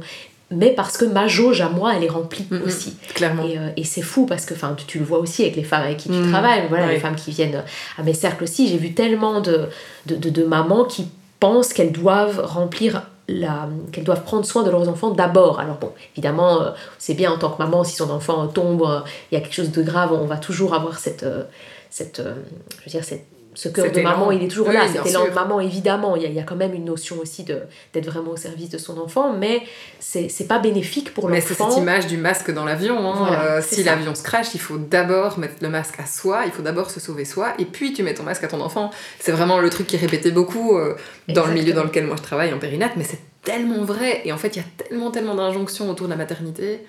mais 0.52 0.70
parce 0.70 0.96
que 0.98 1.06
ma 1.06 1.28
jauge 1.28 1.62
à 1.62 1.70
moi, 1.70 1.94
elle 1.98 2.04
est 2.04 2.10
remplie 2.10 2.46
aussi. 2.66 2.96
Clairement. 3.16 3.44
Et, 3.48 3.58
euh, 3.58 3.70
et 3.78 3.84
c'est 3.84 4.04
fou 4.04 4.28
parce 4.28 4.46
que 4.46 4.54
enfin, 4.54 4.76
tu, 4.78 4.86
tu 4.86 5.00
le 5.00 5.04
vois 5.06 5.18
aussi 5.18 5.42
avec 5.42 5.56
les 5.56 5.64
femmes 5.64 5.82
avec 5.84 5.98
qui 5.98 6.10
tu 6.10 6.16
Mm, 6.16 6.30
travailles, 6.32 6.64
voilà, 6.70 6.86
ouais. 6.86 6.94
les 6.94 7.00
femmes 7.00 7.16
qui 7.16 7.32
viennent 7.32 7.64
à 7.98 8.04
mes 8.04 8.14
cercles 8.14 8.44
aussi. 8.44 8.68
J'ai 8.68 8.78
vu 8.78 8.94
tellement 8.94 9.42
de, 9.42 9.68
de, 10.06 10.16
de- 10.16 10.30
de 10.30 10.44
mamans 10.44 10.86
qui 10.86 11.08
pensent 11.40 11.74
qu'elles 11.74 11.92
doivent 11.92 12.42
remplir 12.46 13.02
qu'elles 13.28 14.04
doivent 14.04 14.24
prendre 14.24 14.46
soin 14.46 14.64
de 14.64 14.70
leurs 14.70 14.88
enfants 14.88 15.12
d'abord. 15.12 15.60
Alors 15.60 15.78
bon, 15.78 15.92
évidemment, 16.14 16.62
euh, 16.62 16.72
c'est 16.98 17.14
bien 17.14 17.32
en 17.32 17.38
tant 17.38 17.50
que 17.50 17.62
maman, 17.62 17.84
si 17.84 17.96
son 17.96 18.10
enfant 18.10 18.48
tombe, 18.48 18.84
euh, 18.84 19.00
il 19.32 19.36
y 19.36 19.38
a 19.38 19.42
quelque 19.42 19.56
chose 19.56 19.72
de 19.72 19.82
grave, 19.82 20.14
on 20.14 20.26
va 20.26 20.38
toujours 20.38 20.74
avoir 20.74 21.00
cette, 21.00 21.24
euh, 21.24 21.44
cette 21.90 22.20
euh, 22.20 22.36
je 22.80 22.86
veux 22.86 22.92
dire, 22.92 23.04
cette, 23.04 23.26
ce 23.56 23.70
cœur 23.70 23.92
de 23.92 24.02
maman, 24.02 24.32
il 24.32 24.44
est 24.44 24.48
toujours 24.48 24.68
Oui, 24.68 24.74
là, 24.76 24.86
cet 24.88 25.08
élan 25.08 25.26
de 25.26 25.32
maman, 25.32 25.60
évidemment. 25.60 26.16
Il 26.16 26.22
y, 26.22 26.26
a, 26.26 26.30
il 26.30 26.36
y 26.36 26.40
a 26.40 26.44
quand 26.44 26.56
même 26.56 26.74
une 26.74 26.86
notion 26.86 27.18
aussi 27.20 27.44
d'être 27.44 28.06
vraiment 28.06 28.32
au 28.32 28.38
service 28.38 28.70
de 28.70 28.78
son 28.78 29.00
enfant, 29.00 29.34
mais 29.34 29.62
c'est 30.00 30.48
pas 30.48 30.60
bénéfique 30.60 31.14
pour 31.14 31.30
Mais 31.30 31.42
c'est 31.42 31.58
l'enfant. 31.58 31.72
cette 31.72 31.82
image 31.82 32.08
du 32.08 32.18
masque 32.18 32.52
dans 32.54 32.66
l'avion. 32.66 32.98
hein. 33.12 33.16
Voilà, 33.18 33.44
Euh, 33.58 33.62
si 33.66 33.84
l'avion 33.84 34.14
se 34.14 34.24
crache, 34.24 34.54
il 34.54 34.60
faut 34.60 34.78
d'abord 34.78 35.40
mettre 35.40 35.56
le 35.62 35.70
masque 35.70 36.00
à 36.00 36.06
soi, 36.06 36.44
il 36.46 36.52
faut 36.52 36.62
d'abord 36.62 36.92
se 36.92 37.00
sauver 37.00 37.26
soi, 37.26 37.54
et 37.58 37.66
puis 37.66 37.94
tu 37.94 38.04
mets 38.04 38.14
ton 38.14 38.24
masque 38.24 38.44
à 38.44 38.48
ton 38.48 38.62
enfant. 38.62 38.92
C'est 39.20 39.32
vraiment 39.32 39.60
le 39.60 39.70
truc 39.70 39.88
qui 39.88 39.96
est 39.96 40.00
répété 40.00 40.32
beaucoup 40.32 40.78
euh, 40.78 40.96
dans 41.30 41.46
le 41.48 41.54
milieu 41.54 41.74
dans 41.74 41.84
lequel 41.84 42.06
moi 42.06 42.16
je 42.18 42.24
travaille, 42.24 42.54
en 42.54 42.60
périnate, 42.60 42.92
mais 42.98 43.04
c'est 43.04 43.20
tellement 43.44 43.84
vrai. 43.84 44.22
Et 44.26 44.32
en 44.34 44.38
fait, 44.38 44.56
il 44.56 44.60
y 44.60 44.62
a 44.62 44.66
tellement, 44.88 45.12
tellement 45.12 45.36
d'injonctions 45.36 45.90
autour 45.90 46.08
de 46.08 46.12
la 46.12 46.18
maternité 46.18 46.82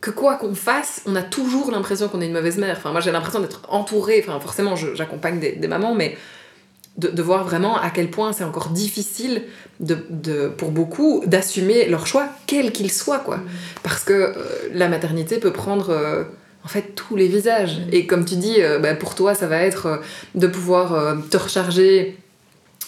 que 0.00 0.10
quoi 0.10 0.36
qu'on 0.36 0.54
fasse, 0.54 1.02
on 1.06 1.16
a 1.16 1.22
toujours 1.22 1.70
l'impression 1.70 2.08
qu'on 2.08 2.20
est 2.20 2.26
une 2.26 2.32
mauvaise 2.32 2.58
mère. 2.58 2.76
Enfin, 2.78 2.92
moi 2.92 3.00
j'ai 3.00 3.12
l'impression 3.12 3.40
d'être 3.40 3.62
entourée, 3.68 4.22
enfin 4.26 4.38
forcément 4.40 4.76
j'accompagne 4.76 5.40
des, 5.40 5.52
des 5.52 5.68
mamans, 5.68 5.94
mais 5.94 6.16
de, 6.98 7.08
de 7.08 7.22
voir 7.22 7.44
vraiment 7.44 7.78
à 7.78 7.90
quel 7.90 8.10
point 8.10 8.32
c'est 8.32 8.44
encore 8.44 8.70
difficile 8.70 9.44
de, 9.80 9.98
de- 10.10 10.48
pour 10.48 10.70
beaucoup 10.70 11.22
d'assumer 11.26 11.88
leur 11.88 12.06
choix, 12.06 12.28
quel 12.46 12.72
qu'il 12.72 12.90
soit, 12.90 13.18
quoi. 13.18 13.40
Parce 13.82 14.02
que 14.04 14.12
euh, 14.12 14.34
la 14.72 14.88
maternité 14.88 15.38
peut 15.38 15.52
prendre 15.52 15.90
euh, 15.90 16.24
en 16.64 16.68
fait 16.68 16.94
tous 16.94 17.14
les 17.16 17.28
visages. 17.28 17.78
Mm. 17.78 17.88
Et 17.92 18.06
comme 18.06 18.24
tu 18.24 18.36
dis, 18.36 18.56
euh, 18.62 18.78
bah, 18.78 18.94
pour 18.94 19.14
toi, 19.14 19.34
ça 19.34 19.46
va 19.46 19.60
être 19.62 19.86
euh, 19.86 19.96
de 20.34 20.46
pouvoir 20.46 20.94
euh, 20.94 21.16
te 21.30 21.36
recharger 21.36 22.16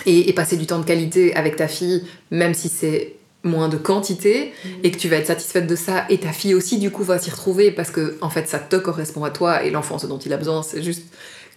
et, 0.07 0.31
et 0.31 0.33
passer 0.33 0.57
du 0.57 0.67
temps 0.67 0.79
de 0.79 0.87
qualité 0.87 1.35
avec 1.35 1.57
ta 1.57 1.69
fille, 1.69 2.07
même 2.31 2.55
si 2.55 2.71
c'est 2.71 3.15
moins 3.49 3.69
de 3.69 3.77
quantité 3.77 4.53
Mm. 4.65 4.69
et 4.85 4.91
que 4.91 4.97
tu 4.97 5.09
vas 5.09 5.17
être 5.17 5.27
satisfaite 5.27 5.67
de 5.67 5.77
ça 5.77 6.05
et 6.09 6.19
ta 6.19 6.33
fille 6.33 6.55
aussi 6.55 6.79
du 6.79 6.91
coup 6.91 7.05
va 7.05 7.19
s'y 7.19 7.31
retrouver 7.31 7.71
parce 7.71 7.91
que 7.91 8.17
en 8.21 8.31
fait 8.31 8.49
ça 8.49 8.59
te 8.59 8.77
correspond 8.77 9.25
à 9.25 9.31
toi 9.31 9.63
et 9.63 9.71
l'enfant 9.71 9.99
ce 9.99 10.07
dont 10.07 10.19
il 10.19 10.33
a 10.33 10.37
besoin 10.37 10.63
c'est 10.63 10.83
juste 10.83 11.05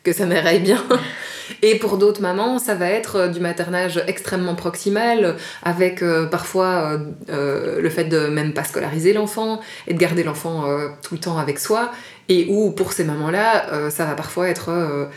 que 0.03 0.13
sa 0.13 0.25
mère 0.25 0.45
aille 0.48 0.60
bien 0.60 0.83
et 1.62 1.75
pour 1.75 1.98
d'autres 1.98 2.21
mamans 2.21 2.60
ça 2.60 2.75
va 2.75 2.89
être 2.89 3.15
euh, 3.17 3.27
du 3.27 3.39
maternage 3.39 4.03
extrêmement 4.07 4.55
proximal 4.55 5.36
avec 5.63 6.01
euh, 6.01 6.25
parfois 6.25 7.00
euh, 7.29 7.81
le 7.81 7.89
fait 7.89 8.05
de 8.05 8.27
même 8.27 8.53
pas 8.53 8.63
scolariser 8.63 9.13
l'enfant 9.13 9.60
et 9.88 9.93
de 9.93 10.00
garder 10.00 10.24
l'enfant 10.24 10.67
euh, 10.67 10.89
tout 11.03 11.15
le 11.15 11.19
temps 11.19 11.38
avec 11.38 11.60
soi 11.60 11.91
et 12.29 12.48
où 12.50 12.71
pour 12.71 12.93
ces 12.93 13.03
mamans 13.03 13.29
là 13.29 13.89
ça 13.89 14.05
va 14.05 14.13
parfois 14.13 14.48
être 14.48 15.10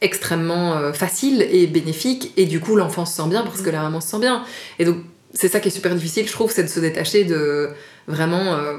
extrêmement 0.00 0.92
facile 0.92 1.46
et 1.48 1.68
bénéfique 1.68 2.32
et 2.36 2.46
du 2.46 2.58
coup 2.58 2.74
l'enfant 2.74 3.04
se 3.04 3.14
sent 3.22 3.28
bien 3.28 3.42
parce 3.42 3.62
que 3.62 3.70
la 3.70 3.82
maman 3.82 4.00
se 4.00 4.08
sent 4.08 4.18
bien 4.18 4.42
et 4.80 4.84
donc 4.84 4.96
c'est 5.38 5.48
ça 5.48 5.60
qui 5.60 5.68
est 5.68 5.70
super 5.70 5.94
difficile 5.94 6.26
je 6.26 6.32
trouve 6.32 6.50
c'est 6.50 6.64
de 6.64 6.68
se 6.68 6.80
détacher 6.80 7.24
de 7.24 7.68
vraiment 8.08 8.54
euh, 8.54 8.78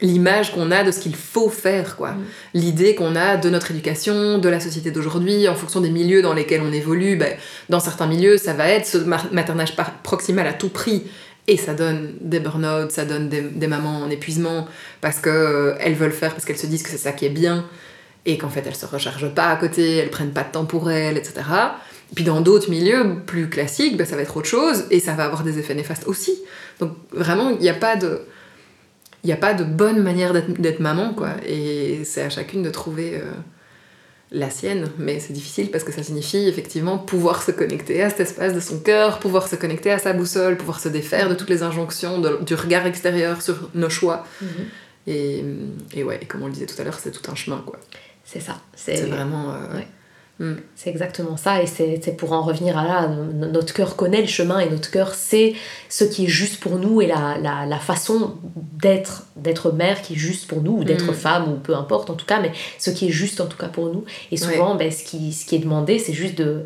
l'image 0.00 0.52
qu'on 0.52 0.70
a 0.70 0.84
de 0.84 0.92
ce 0.92 1.00
qu'il 1.00 1.16
faut 1.16 1.48
faire 1.50 1.96
quoi 1.96 2.12
Mm. 2.12 2.24
l'idée 2.54 2.94
qu'on 2.94 3.16
a 3.16 3.36
de 3.36 3.50
notre 3.50 3.70
éducation 3.72 4.38
de 4.38 4.48
la 4.48 4.60
société 4.60 4.90
d'aujourd'hui 4.92 5.48
en 5.48 5.54
fonction 5.56 5.80
des 5.80 5.90
milieux 5.90 6.22
dans 6.22 6.34
lesquels 6.34 6.62
on 6.62 6.72
évolue 6.72 7.16
ben, 7.16 7.34
dans 7.68 7.80
certains 7.80 8.06
milieux 8.06 8.38
ça 8.38 8.52
va 8.52 8.68
être 8.68 8.86
ce 8.86 8.98
ma- 8.98 9.24
maternage 9.32 9.74
proximal 10.04 10.46
à 10.46 10.52
tout 10.52 10.68
prix 10.68 11.04
et 11.50 11.56
ça 11.56 11.72
donne 11.72 12.12
des 12.20 12.40
burn-out, 12.40 12.90
ça 12.92 13.04
donne 13.06 13.28
des, 13.30 13.40
des 13.40 13.66
mamans 13.68 14.02
en 14.02 14.10
épuisement 14.10 14.68
parce 15.00 15.18
que 15.18 15.30
euh, 15.30 15.74
elles 15.80 15.94
veulent 15.94 16.12
faire 16.12 16.32
parce 16.32 16.44
qu'elles 16.44 16.58
se 16.58 16.66
disent 16.66 16.82
que 16.82 16.90
c'est 16.90 16.98
ça 16.98 17.12
qui 17.12 17.24
est 17.24 17.30
bien 17.30 17.64
et 18.26 18.36
qu'en 18.38 18.50
fait 18.50 18.62
elles 18.66 18.76
se 18.76 18.84
rechargent 18.86 19.32
pas 19.34 19.46
à 19.48 19.56
côté, 19.56 19.96
elles 19.96 20.10
prennent 20.10 20.32
pas 20.32 20.42
de 20.44 20.52
temps 20.52 20.66
pour 20.66 20.90
elles, 20.90 21.16
etc. 21.16 21.34
Puis 22.14 22.24
dans 22.24 22.40
d'autres 22.40 22.70
milieux 22.70 23.16
plus 23.26 23.48
classiques, 23.50 23.96
ben, 23.96 24.06
ça 24.06 24.16
va 24.16 24.22
être 24.22 24.36
autre 24.36 24.48
chose 24.48 24.84
et 24.90 24.98
ça 24.98 25.14
va 25.14 25.24
avoir 25.24 25.42
des 25.44 25.58
effets 25.58 25.74
néfastes 25.74 26.06
aussi. 26.06 26.38
Donc 26.80 26.92
vraiment, 27.12 27.50
il 27.50 27.58
n'y 27.58 27.68
a 27.68 27.74
pas 27.74 27.96
de... 27.96 28.20
Il 29.24 29.26
n'y 29.26 29.32
a 29.32 29.36
pas 29.36 29.52
de 29.52 29.64
bonne 29.64 30.00
manière 30.00 30.32
d'être 30.32 30.78
maman, 30.78 31.12
quoi. 31.12 31.30
Et 31.44 32.04
c'est 32.04 32.22
à 32.22 32.30
chacune 32.30 32.62
de 32.62 32.70
trouver 32.70 33.16
euh, 33.16 33.32
la 34.30 34.48
sienne. 34.48 34.88
Mais 34.96 35.18
c'est 35.18 35.32
difficile 35.32 35.72
parce 35.72 35.82
que 35.82 35.90
ça 35.90 36.04
signifie 36.04 36.46
effectivement 36.46 36.98
pouvoir 36.98 37.42
se 37.42 37.50
connecter 37.50 38.00
à 38.00 38.10
cet 38.10 38.20
espace 38.20 38.54
de 38.54 38.60
son 38.60 38.78
cœur, 38.78 39.18
pouvoir 39.18 39.48
se 39.48 39.56
connecter 39.56 39.90
à 39.90 39.98
sa 39.98 40.12
boussole, 40.12 40.56
pouvoir 40.56 40.78
se 40.78 40.88
défaire 40.88 41.28
de 41.28 41.34
toutes 41.34 41.50
les 41.50 41.64
injonctions 41.64 42.20
de- 42.20 42.38
du 42.46 42.54
regard 42.54 42.86
extérieur 42.86 43.42
sur 43.42 43.68
nos 43.74 43.90
choix. 43.90 44.24
Mhm. 44.40 44.48
Et, 45.08 45.44
et 45.94 46.04
ouais, 46.04 46.20
comme 46.28 46.42
on 46.44 46.46
le 46.46 46.52
disait 46.52 46.66
tout 46.66 46.80
à 46.80 46.84
l'heure, 46.84 46.98
c'est 47.02 47.10
tout 47.10 47.28
un 47.28 47.34
chemin, 47.34 47.60
quoi. 47.66 47.80
C'est 48.24 48.40
ça. 48.40 48.60
C'est 48.76 49.02
vraiment... 49.02 49.52
Euh, 49.52 49.80
Mm. 50.38 50.54
C'est 50.76 50.90
exactement 50.90 51.36
ça, 51.36 51.62
et 51.62 51.66
c'est 51.66 52.16
pour 52.16 52.32
en 52.32 52.42
revenir 52.42 52.78
à 52.78 52.84
là, 52.84 53.08
notre 53.08 53.74
cœur 53.74 53.96
connaît 53.96 54.20
le 54.20 54.28
chemin 54.28 54.60
et 54.60 54.70
notre 54.70 54.90
cœur 54.90 55.14
sait 55.14 55.54
ce 55.88 56.04
qui 56.04 56.26
est 56.26 56.28
juste 56.28 56.60
pour 56.60 56.76
nous 56.78 57.02
et 57.02 57.06
la, 57.06 57.38
la, 57.38 57.66
la 57.66 57.78
façon 57.78 58.36
d'être 58.54 59.24
d'être 59.36 59.72
mère 59.72 60.02
qui 60.02 60.14
est 60.14 60.16
juste 60.16 60.46
pour 60.48 60.62
nous, 60.62 60.78
ou 60.78 60.84
d'être 60.84 61.10
mm. 61.10 61.14
femme, 61.14 61.52
ou 61.52 61.56
peu 61.56 61.74
importe 61.74 62.10
en 62.10 62.14
tout 62.14 62.26
cas, 62.26 62.40
mais 62.40 62.52
ce 62.78 62.90
qui 62.90 63.08
est 63.08 63.12
juste 63.12 63.40
en 63.40 63.46
tout 63.46 63.56
cas 63.58 63.68
pour 63.68 63.92
nous. 63.92 64.04
Et 64.30 64.36
souvent, 64.36 64.74
ben, 64.74 64.90
ce, 64.90 65.04
qui, 65.04 65.32
ce 65.32 65.46
qui 65.46 65.56
est 65.56 65.60
demandé, 65.60 65.98
c'est 65.98 66.12
juste 66.12 66.36
de 66.36 66.64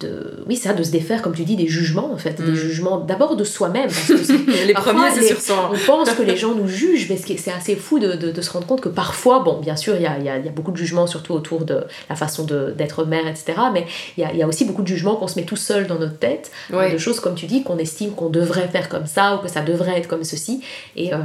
de, 0.00 0.42
oui, 0.46 0.56
ça, 0.56 0.72
de 0.72 0.82
se 0.82 0.90
défaire, 0.90 1.22
comme 1.22 1.34
tu 1.34 1.44
dis, 1.44 1.56
des 1.56 1.68
jugements, 1.68 2.12
en 2.12 2.16
fait, 2.16 2.40
des 2.40 2.52
mm. 2.52 2.54
jugements 2.54 2.98
d'abord 2.98 3.36
de 3.36 3.44
soi-même. 3.44 3.90
les 4.66 4.72
premiers, 4.72 5.10
c'est 5.14 5.26
sur 5.26 5.40
soi. 5.40 5.70
On 5.72 5.86
pense 5.86 6.10
que 6.10 6.22
les 6.22 6.36
gens 6.36 6.54
nous 6.54 6.68
jugent, 6.68 7.08
mais 7.08 7.16
c'est 7.16 7.52
assez 7.52 7.76
fou 7.76 7.98
de, 7.98 8.14
de, 8.14 8.40
se 8.40 8.50
rendre 8.50 8.66
compte 8.66 8.80
que 8.80 8.88
parfois, 8.88 9.40
bon, 9.40 9.60
bien 9.60 9.76
sûr, 9.76 9.96
il 9.96 10.02
y 10.02 10.06
a, 10.06 10.18
y, 10.18 10.28
a, 10.28 10.38
y 10.38 10.48
a, 10.48 10.52
beaucoup 10.52 10.72
de 10.72 10.76
jugements, 10.76 11.06
surtout 11.06 11.34
autour 11.34 11.64
de 11.64 11.84
la 12.08 12.16
façon 12.16 12.44
d'être 12.44 13.04
mère, 13.04 13.26
etc., 13.26 13.54
mais 13.72 13.86
il 14.16 14.22
y 14.22 14.24
a, 14.24 14.32
y 14.32 14.42
a, 14.42 14.48
aussi 14.48 14.64
beaucoup 14.64 14.82
de 14.82 14.88
jugements 14.88 15.16
qu'on 15.16 15.28
se 15.28 15.38
met 15.38 15.44
tout 15.44 15.56
seul 15.56 15.86
dans 15.86 15.98
notre 15.98 16.18
tête, 16.18 16.50
de 16.70 16.98
choses, 16.98 17.20
comme 17.20 17.34
tu 17.34 17.46
dis, 17.46 17.62
qu'on 17.62 17.78
estime 17.78 18.12
qu'on 18.12 18.30
devrait 18.30 18.68
faire 18.68 18.88
comme 18.88 19.06
ça, 19.06 19.36
ou 19.36 19.38
que 19.38 19.48
ça 19.48 19.60
devrait 19.60 19.98
être 19.98 20.08
comme 20.08 20.24
ceci, 20.24 20.62
et... 20.96 21.12
Euh, 21.12 21.18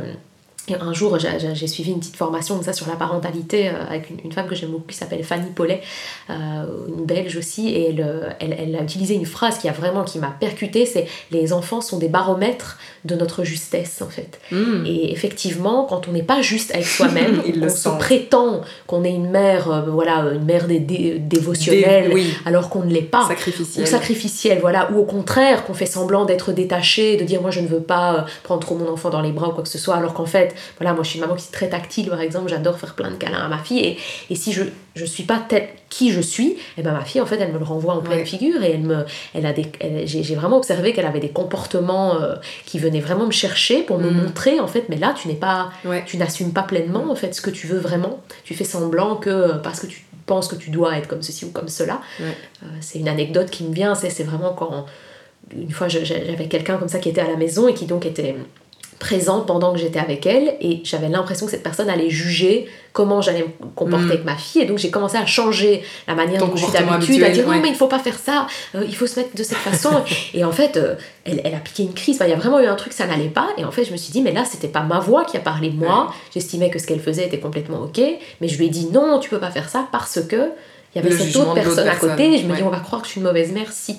un 0.73 0.93
jour, 0.93 1.17
j'ai 1.19 1.67
suivi 1.67 1.91
une 1.91 1.99
petite 1.99 2.15
formation 2.15 2.61
ça, 2.61 2.73
sur 2.73 2.87
la 2.87 2.95
parentalité 2.95 3.69
euh, 3.69 3.85
avec 3.87 4.09
une, 4.23 4.31
femme 4.31 4.47
que 4.47 4.55
j'aime 4.55 4.71
beaucoup 4.71 4.87
qui 4.87 4.95
s'appelle 4.95 5.23
Fanny 5.23 5.49
Paulet, 5.51 5.81
euh, 6.29 6.65
une 6.87 7.05
belge 7.05 7.37
aussi, 7.37 7.69
et 7.69 7.89
elle, 7.89 8.35
elle, 8.39 8.55
elle, 8.57 8.75
a 8.75 8.81
utilisé 8.81 9.13
une 9.15 9.25
phrase 9.25 9.57
qui 9.59 9.69
a 9.69 9.71
vraiment 9.71 10.03
qui 10.03 10.19
m'a 10.19 10.35
percuté, 10.39 10.85
c'est 10.85 11.07
les 11.31 11.53
enfants 11.53 11.81
sont 11.81 11.97
des 11.97 12.07
baromètres 12.07 12.77
de 13.05 13.15
notre 13.15 13.43
justesse 13.43 14.01
en 14.01 14.09
fait. 14.09 14.39
Hmm. 14.51 14.85
Et 14.85 15.11
effectivement, 15.11 15.85
quand 15.85 16.07
on 16.07 16.11
n'est 16.11 16.23
pas 16.23 16.41
juste 16.41 16.71
avec 16.73 16.87
soi-même, 16.87 17.41
on 17.61 17.69
se 17.69 17.89
prétend 17.89 18.61
qu'on 18.87 19.03
est 19.03 19.13
une 19.13 19.29
mère, 19.29 19.71
euh, 19.71 19.81
voilà, 19.81 20.25
une 20.33 20.45
mère 20.45 20.65
dévotionnelle, 20.67 22.11
alors 22.45 22.69
qu'on 22.69 22.83
ne 22.83 22.91
l'est 22.91 23.01
pas, 23.01 23.27
sacrificielle. 23.27 23.85
ou 23.85 23.87
sacrificielle, 23.87 24.59
voilà, 24.59 24.91
ou 24.91 24.99
au 24.99 25.05
contraire 25.05 25.65
qu'on 25.65 25.73
fait 25.73 25.85
semblant 25.85 26.25
d'être 26.25 26.51
détaché, 26.51 27.17
de 27.17 27.23
dire 27.23 27.41
moi 27.41 27.51
je 27.51 27.59
ne 27.59 27.67
veux 27.67 27.81
pas 27.81 28.25
prendre 28.43 28.61
trop 28.61 28.75
mon 28.75 28.89
enfant 28.89 29.09
dans 29.09 29.21
les 29.21 29.31
bras 29.31 29.49
ou 29.49 29.51
quoi 29.51 29.63
que 29.63 29.69
ce 29.69 29.77
soit, 29.77 29.95
alors 29.95 30.13
qu'en 30.13 30.25
fait 30.25 30.54
voilà, 30.79 30.93
moi 30.93 31.03
je 31.03 31.09
suis 31.09 31.19
une 31.19 31.25
maman 31.25 31.35
qui 31.35 31.45
est 31.47 31.51
très 31.51 31.69
tactile 31.69 32.09
par 32.09 32.21
exemple, 32.21 32.49
j'adore 32.49 32.77
faire 32.77 32.95
plein 32.95 33.11
de 33.11 33.15
câlins 33.15 33.45
à 33.45 33.47
ma 33.47 33.59
fille 33.59 33.79
et, 33.79 33.97
et 34.29 34.35
si 34.35 34.51
je 34.51 34.63
je 34.95 35.03
suis 35.03 35.23
pas 35.23 35.43
telle 35.45 35.67
qui 35.89 36.11
je 36.11 36.21
suis, 36.21 36.51
et 36.51 36.57
eh 36.77 36.81
ben 36.81 36.93
ma 36.93 37.03
fille 37.03 37.19
en 37.19 37.25
fait 37.25 37.37
elle 37.37 37.51
me 37.51 37.59
le 37.59 37.65
renvoie 37.65 37.95
en 37.95 38.01
pleine 38.01 38.25
figure 38.25 38.63
et 38.63 38.71
elle 38.71 38.81
me 38.83 39.05
elle 39.33 39.45
a 39.45 39.51
des 39.51 39.69
j'ai 40.05 40.35
vraiment 40.35 40.57
observé 40.57 40.93
qu'elle 40.93 41.05
avait 41.05 41.19
des 41.19 41.29
comportements 41.29 42.21
euh, 42.21 42.35
qui 42.65 42.79
venaient 42.79 43.01
vraiment 43.01 43.25
me 43.25 43.31
chercher 43.31 43.83
pour 43.83 43.99
me 43.99 44.09
mm. 44.09 44.23
montrer 44.23 44.59
en 44.59 44.67
fait 44.67 44.87
mais 44.87 44.95
là 44.95 45.13
tu 45.19 45.27
n'es 45.27 45.35
pas 45.35 45.71
tu 46.05 46.17
n'assumes 46.17 46.53
pas 46.53 46.63
pleinement 46.63 47.09
en 47.09 47.15
fait 47.15 47.33
ce 47.33 47.41
que 47.41 47.49
tu 47.49 47.67
veux 47.67 47.79
vraiment, 47.79 48.21
tu 48.43 48.53
fais 48.55 48.63
semblant 48.63 49.15
que 49.15 49.29
euh, 49.29 49.53
parce 49.55 49.79
que 49.79 49.87
tu 49.87 50.03
penses 50.25 50.47
que 50.47 50.55
tu 50.55 50.69
dois 50.69 50.97
être 50.97 51.07
comme 51.07 51.21
ceci 51.21 51.45
ou 51.45 51.51
comme 51.51 51.67
cela. 51.67 52.01
Euh, 52.21 52.31
c'est 52.81 52.99
une 52.99 53.09
anecdote 53.09 53.49
qui 53.49 53.63
me 53.63 53.73
vient, 53.73 53.93
c'est 53.95 54.23
vraiment 54.23 54.53
quand 54.53 54.85
une 55.55 55.71
fois 55.71 55.87
j'avais 55.87 56.47
quelqu'un 56.47 56.77
comme 56.77 56.87
ça 56.87 56.99
qui 56.99 57.09
était 57.09 57.21
à 57.21 57.27
la 57.27 57.35
maison 57.35 57.67
et 57.67 57.73
qui 57.73 57.85
donc 57.85 58.05
était 58.05 58.35
présente 58.99 59.45
pendant 59.45 59.73
que 59.73 59.79
j'étais 59.79 59.99
avec 59.99 60.25
elle 60.25 60.55
et 60.61 60.81
j'avais 60.83 61.09
l'impression 61.09 61.45
que 61.45 61.51
cette 61.51 61.63
personne 61.63 61.89
allait 61.89 62.09
juger 62.09 62.67
comment 62.93 63.21
j'allais 63.21 63.41
me 63.41 63.67
comporter 63.75 64.05
mm. 64.05 64.11
avec 64.11 64.25
ma 64.25 64.37
fille 64.37 64.61
et 64.61 64.65
donc 64.65 64.77
j'ai 64.77 64.89
commencé 64.89 65.17
à 65.17 65.25
changer 65.25 65.83
la 66.07 66.15
manière 66.15 66.39
dont 66.39 66.55
je 66.55 66.63
suis 66.63 66.71
d'habitude 66.71 67.21
à 67.23 67.29
dire 67.29 67.45
non 67.45 67.59
mais 67.61 67.69
il 67.69 67.75
faut 67.75 67.87
pas 67.87 67.99
faire 67.99 68.17
ça 68.17 68.47
euh, 68.73 68.85
il 68.87 68.95
faut 68.95 69.05
se 69.07 69.19
mettre 69.19 69.35
de 69.35 69.43
cette 69.43 69.57
façon. 69.57 70.03
Et 70.33 70.45
en 70.45 70.51
fait 70.51 70.77
euh, 70.77 70.95
elle, 71.25 71.41
elle, 71.43 71.55
a 71.55 71.59
piqué 71.59 71.83
une 71.83 71.93
crise. 71.93 72.19
Il 72.21 72.29
y 72.29 72.33
a 72.33 72.37
vraiment 72.37 72.59
eu 72.59 72.65
un 72.65 72.75
truc 72.75 72.93
ça 72.93 73.05
n'allait 73.05 73.27
pas. 73.27 73.49
Et 73.57 73.65
en 73.65 73.71
fait 73.71 73.83
je 73.83 73.91
me 73.91 73.97
suis 73.97 74.11
dit 74.11 74.21
mais 74.21 74.31
là 74.31 74.45
c'était 74.45 74.67
pas 74.67 74.81
ma 74.81 74.99
voix 74.99 75.25
qui 75.25 75.35
a 75.37 75.41
parlé 75.41 75.69
de 75.69 75.77
moi. 75.77 76.13
J'estimais 76.33 76.69
que 76.69 76.79
ce 76.79 76.87
qu'elle 76.87 77.01
faisait 77.01 77.25
était 77.25 77.39
complètement 77.39 77.81
ok. 77.81 78.01
Mais 78.39 78.47
je 78.47 78.57
lui 78.57 78.67
ai 78.67 78.69
dit 78.69 78.87
non 78.91 79.19
tu 79.19 79.29
peux 79.29 79.39
pas 79.39 79.51
faire 79.51 79.69
ça 79.69 79.87
parce 79.91 80.21
que 80.21 80.51
il 80.95 81.03
y 81.03 81.05
avait 81.05 81.17
cette 81.17 81.35
autre 81.35 81.53
personne 81.53 81.87
à 81.89 81.95
côté, 81.95 82.33
et 82.33 82.37
je 82.37 82.47
me 82.47 82.55
dis, 82.55 82.63
on 82.63 82.69
va 82.69 82.79
croire 82.79 83.01
que 83.01 83.07
je 83.07 83.13
suis 83.13 83.19
une 83.19 83.27
mauvaise 83.27 83.51
mère 83.51 83.71
si. 83.71 83.97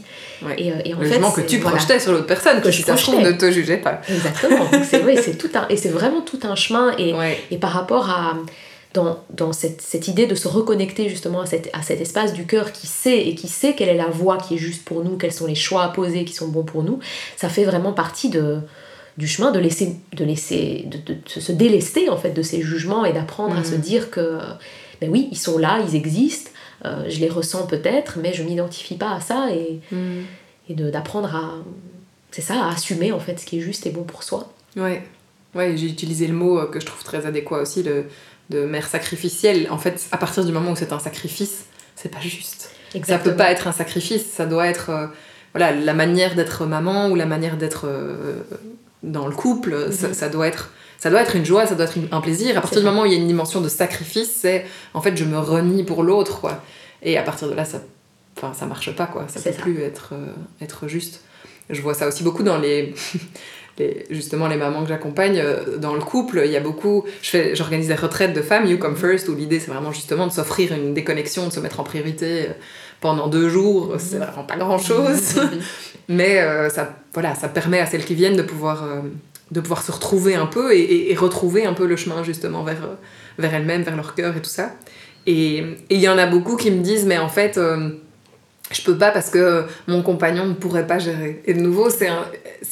Et, 0.56 0.72
euh, 0.72 0.76
et, 0.85 0.94
en 0.94 1.00
le 1.00 1.06
fait, 1.06 1.20
que 1.20 1.46
tu 1.46 1.59
projetais 1.59 2.00
sur 2.00 2.12
l'autre 2.12 2.26
personne, 2.26 2.61
que, 2.62 2.70
je 2.70 2.76
si 2.76 2.82
ça 2.82 2.94
ne 2.94 3.32
te 3.32 3.50
jugeait 3.50 3.76
pas. 3.76 4.00
Exactement. 4.09 4.66
c'est 4.82 5.00
vrai, 5.00 5.16
c'est 5.22 5.37
tout 5.37 5.50
un, 5.54 5.68
et 5.68 5.76
c'est 5.76 5.90
vraiment 5.90 6.22
tout 6.22 6.40
un 6.44 6.54
chemin. 6.54 6.94
Et, 6.98 7.14
et 7.50 7.59
par 7.59 7.70
rapport 7.70 8.11
à. 8.11 8.37
Dans, 8.94 9.18
dans 9.28 9.52
cette, 9.52 9.82
cette, 9.82 10.09
idée 10.09 10.26
de 10.26 10.35
se 10.35 10.48
reconnecter 10.48 11.11
justement 11.11 11.42
à, 11.42 11.46
cette, 11.46 11.68
à 11.74 11.82
cet 11.82 12.00
espace 12.00 12.32
du 12.32 12.46
cœur 12.46 12.72
qui 12.72 12.87
sait 12.87 13.28
et 13.28 13.35
qui 13.35 13.46
sait 13.46 13.74
quelle 13.74 13.90
est 13.90 13.96
la 13.96 14.06
voie 14.06 14.38
qui 14.38 14.54
est 14.54 14.59
juste 14.59 14.87
pour 14.87 15.04
nous, 15.04 15.18
quels 15.18 15.35
sont 15.35 15.44
les 15.44 15.54
choix 15.54 15.82
à 15.82 15.88
poser 15.90 16.24
qui 16.24 16.32
sont 16.32 16.48
bons 16.48 16.62
pour 16.62 16.82
nous, 16.82 16.98
ça 17.37 17.50
fait 17.50 17.64
vraiment 17.64 17.92
partie 17.92 18.30
de, 18.30 18.61
du 19.18 19.28
chemin 19.28 19.50
de 19.50 19.59
laisser, 19.59 19.96
de, 20.14 20.24
laisser 20.24 20.87
de, 20.87 21.12
de, 21.12 21.18
se 21.28 21.52
délester 21.52 22.09
en 22.09 22.16
fait 22.16 22.30
de 22.30 22.40
ces 22.40 22.62
jugements 22.62 23.04
et 23.04 23.12
d'apprendre 23.12 23.59
à 23.59 23.64
se 23.64 23.74
mm. 23.74 23.80
dire 23.80 24.11
que 24.11 24.38
ben 25.00 25.11
oui, 25.11 25.28
ils 25.30 25.38
sont 25.38 25.59
là, 25.59 25.80
ils 25.87 25.94
existent, 25.94 26.50
euh, 26.87 27.05
je 27.09 27.20
les 27.20 27.29
ressens 27.29 27.66
peut-être, 27.66 28.18
mais 28.20 28.33
je 28.33 28.42
m'identifie 28.42 28.96
pas 28.96 29.12
à 29.12 29.20
ça 29.20 29.49
et, 29.51 29.81
mm. 29.92 30.22
et 30.68 30.75
d'apprendre 30.75 31.35
à, 31.35 31.55
c'est 32.31 32.42
ça, 32.42 32.64
à 32.64 32.72
assumer 32.72 33.12
en 33.12 33.20
fait 33.20 33.38
ce 33.40 33.46
qui 33.46 33.59
est 33.59 33.61
juste 33.61 33.87
et 33.87 33.90
bon 33.90 34.03
pour 34.03 34.22
soi. 34.22 34.53
Ouais, 34.77 35.03
ouais 35.55 35.77
j'ai 35.77 35.87
utilisé 35.87 36.27
le 36.27 36.35
mot 36.35 36.59
euh, 36.59 36.66
que 36.66 36.81
je 36.81 36.87
trouve 36.87 37.03
très 37.03 37.27
adéquat 37.27 37.61
aussi, 37.61 37.83
le, 37.83 38.07
de 38.51 38.64
mère 38.64 38.87
sacrificielle. 38.87 39.66
En 39.70 39.79
fait, 39.79 40.07
à 40.12 40.18
partir 40.18 40.44
du 40.44 40.53
moment 40.53 40.72
où 40.72 40.77
c'est 40.77 40.92
un 40.92 40.99
sacrifice, 40.99 41.64
c'est 41.94 42.11
pas 42.11 42.20
juste. 42.20 42.70
Exactement. 42.94 43.25
Ça 43.25 43.31
peut 43.31 43.37
pas 43.37 43.51
être 43.51 43.66
un 43.66 43.72
sacrifice, 43.72 44.27
ça 44.27 44.46
doit 44.46 44.66
être 44.66 44.90
euh, 44.90 45.07
voilà, 45.53 45.72
la 45.72 45.94
manière 45.94 46.35
d'être 46.35 46.66
maman 46.66 47.09
ou 47.09 47.14
la 47.14 47.27
manière 47.27 47.57
d'être 47.57 47.88
dans 49.03 49.27
le 49.27 49.35
couple, 49.35 49.90
ça, 49.92 50.29
doit 50.29 50.46
être 50.46 50.70
ça 50.98 51.11
doit 51.11 51.20
être 51.20 51.37
une 51.37 51.44
joie, 51.44 51.66
ça 51.66 51.74
doit 51.74 51.85
être 51.85 51.98
un 52.11 52.20
plaisir. 52.20 52.56
À 52.56 52.61
partir 52.61 52.80
du 52.80 52.87
moment 52.87 53.02
où 53.02 53.06
il 53.06 53.12
y 53.12 53.14
a 53.14 53.18
une 53.18 53.26
dimension 53.26 53.61
de 53.61 53.68
sacrifice, 53.68 54.32
c'est 54.35 54.66
en 54.94 55.00
fait 55.00 55.16
je 55.16 55.24
me 55.24 55.38
renie 55.38 55.85
pour 55.85 56.02
l'autre, 56.02 56.40
quoi. 56.40 56.62
Et 57.02 57.18
à 57.18 57.22
partir 57.22 57.48
de 57.48 57.54
là, 57.54 57.64
ça, 57.64 57.80
enfin, 58.37 58.52
ça 58.54 58.66
marche 58.66 58.94
pas, 58.94 59.06
quoi. 59.06 59.26
Ça 59.28 59.40
peut 59.40 59.56
plus 59.56 59.82
être, 59.82 60.11
euh, 60.12 60.32
être 60.61 60.88
juste. 60.88 61.22
Je 61.68 61.80
vois 61.82 61.94
ça 61.94 62.09
aussi 62.09 62.22
beaucoup 62.22 62.42
dans 62.42 62.59
les, 62.59 62.94
les 63.78 64.06
justement 64.11 64.46
les 64.48 64.56
mamans 64.56 64.82
que 64.82 64.88
j'accompagne 64.88 65.38
euh, 65.38 65.76
dans 65.76 65.94
le 65.94 66.00
couple. 66.00 66.42
Il 66.44 66.50
y 66.50 66.56
a 66.56 66.61
beaucoup, 66.61 67.04
je 67.22 67.30
fais, 67.30 67.54
j'organise 67.54 67.88
des 67.88 67.94
retraites 67.94 68.32
de 68.32 68.42
femmes, 68.42 68.66
You 68.66 68.78
Come 68.78 68.96
First, 68.96 69.28
où 69.28 69.35
l'idée 69.35 69.61
c'est 69.61 69.70
vraiment 69.70 69.92
justement 69.92 70.26
de 70.26 70.32
s'offrir 70.32 70.72
une 70.72 70.94
déconnexion, 70.94 71.48
de 71.48 71.52
se 71.52 71.61
mettre 71.61 71.80
en 71.80 71.85
priorité 71.85 72.42
euh, 72.42 72.52
pendant 73.00 73.28
deux 73.28 73.48
jours. 73.50 73.96
C'est 73.98 74.18
vraiment 74.18 74.44
pas 74.44 74.56
grand 74.56 74.78
chose, 74.78 75.40
mais 76.09 76.40
ça, 76.70 76.96
voilà, 77.12 77.35
ça 77.35 77.48
permet 77.48 77.78
à 77.78 77.87
celles 77.87 78.04
qui 78.04 78.14
viennent 78.14 78.37
de 78.37 78.42
pouvoir 78.42 78.85
de 79.50 79.61
pouvoir 79.61 79.82
se 79.82 79.92
retrouver 79.92 80.35
un 80.35 80.46
peu 80.46 80.74
et, 80.74 81.14
retrouver 81.14 81.66
un 81.66 81.72
peu 81.72 81.87
le 81.87 81.96
chemin 81.96 82.22
justement 82.22 82.64
vers, 82.64 82.82
euh, 82.85 82.94
vers 83.38 83.54
elles-mêmes, 83.54 83.82
vers 83.82 83.96
leur 83.96 84.14
cœur 84.14 84.37
et 84.37 84.42
tout 84.42 84.50
ça. 84.50 84.72
Et 85.26 85.64
il 85.90 85.98
y 85.98 86.09
en 86.09 86.18
a 86.18 86.26
beaucoup 86.26 86.56
qui 86.56 86.70
me 86.70 86.82
disent, 86.82 87.04
mais 87.04 87.18
en 87.18 87.28
fait, 87.28 87.59
euh, 87.59 87.90
je 88.70 88.82
peux 88.82 88.96
pas 88.96 89.11
parce 89.11 89.30
que 89.30 89.64
mon 89.87 90.02
compagnon 90.02 90.46
ne 90.46 90.54
pourrait 90.54 90.87
pas 90.87 90.98
gérer. 90.98 91.42
Et 91.46 91.54
de 91.54 91.61
nouveau, 91.61 91.90
c'est 91.90 92.09
un, 92.09 92.24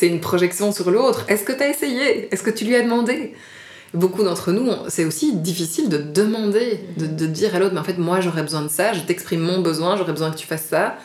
une 0.02 0.20
projection 0.20 0.72
sur 0.72 0.90
l'autre. 0.90 1.24
Est-ce 1.28 1.44
que 1.44 1.52
tu 1.52 1.62
as 1.62 1.68
essayé? 1.68 2.32
Est-ce 2.32 2.42
que 2.42 2.50
tu 2.50 2.64
lui 2.64 2.74
as 2.76 2.82
demandé? 2.82 3.34
Beaucoup 3.92 4.24
d'entre 4.24 4.50
nous, 4.50 4.68
c'est 4.88 5.04
aussi 5.04 5.36
difficile 5.36 5.88
de 5.88 5.98
demander, 5.98 6.80
de, 6.96 7.06
de 7.06 7.26
dire 7.26 7.54
à 7.54 7.60
l'autre, 7.60 7.74
mais 7.74 7.80
en 7.80 7.84
fait, 7.84 7.96
moi 7.96 8.20
j'aurais 8.20 8.42
besoin 8.42 8.62
de 8.62 8.68
ça, 8.68 8.92
je 8.92 9.00
t'exprime 9.02 9.38
mon 9.38 9.60
besoin, 9.60 9.96
j'aurais 9.96 10.10
besoin 10.10 10.32
que 10.32 10.36
tu 10.36 10.48
fasses 10.48 10.64
ça. 10.64 10.96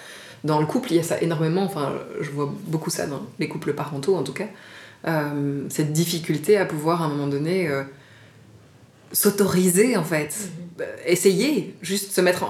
Dans 0.43 0.60
le 0.60 0.65
couple, 0.65 0.93
il 0.93 0.97
y 0.97 0.99
a 0.99 1.03
ça 1.03 1.21
énormément, 1.21 1.62
enfin, 1.62 1.93
je 2.19 2.32
vois 2.32 2.51
beaucoup 2.65 2.89
ça 2.89 3.05
dans 3.05 3.21
les 3.38 3.47
couples 3.47 3.73
parentaux 3.73 4.15
en 4.15 4.23
tout 4.23 4.34
cas. 4.34 4.47
Euh, 5.07 5.63
cette 5.69 5.93
difficulté 5.93 6.57
à 6.57 6.65
pouvoir 6.65 7.01
à 7.01 7.05
un 7.05 7.07
moment 7.07 7.27
donné 7.27 7.69
euh, 7.69 7.83
s'autoriser 9.13 9.95
en 9.95 10.03
fait. 10.03 10.35
Mhm. 10.35 10.65
Euh, 10.81 10.95
essayer, 11.05 11.75
juste 11.81 12.12
se 12.12 12.19
mettre 12.19 12.45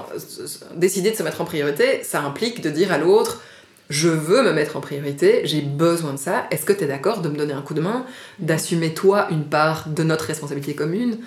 décider 0.74 1.12
de 1.12 1.16
se 1.16 1.22
mettre 1.22 1.40
en 1.40 1.44
priorité, 1.44 2.02
ça 2.02 2.22
implique 2.22 2.60
de 2.60 2.70
dire 2.70 2.92
à 2.92 2.98
l'autre 2.98 3.42
je 3.88 4.08
veux 4.08 4.42
me 4.42 4.52
mettre 4.52 4.76
en 4.76 4.80
priorité, 4.80 5.42
j'ai 5.44 5.62
besoin 5.62 6.12
de 6.12 6.18
ça, 6.18 6.46
est-ce 6.52 6.64
que 6.64 6.72
tu 6.72 6.84
es 6.84 6.86
d'accord 6.86 7.22
de 7.22 7.28
me 7.28 7.36
donner 7.36 7.54
un 7.54 7.62
coup 7.62 7.74
de 7.74 7.80
main, 7.80 8.06
d'assumer 8.38 8.94
toi 8.94 9.26
une 9.32 9.44
part 9.44 9.88
de 9.88 10.04
notre 10.04 10.26
responsabilité 10.26 10.76
commune? 10.76 11.18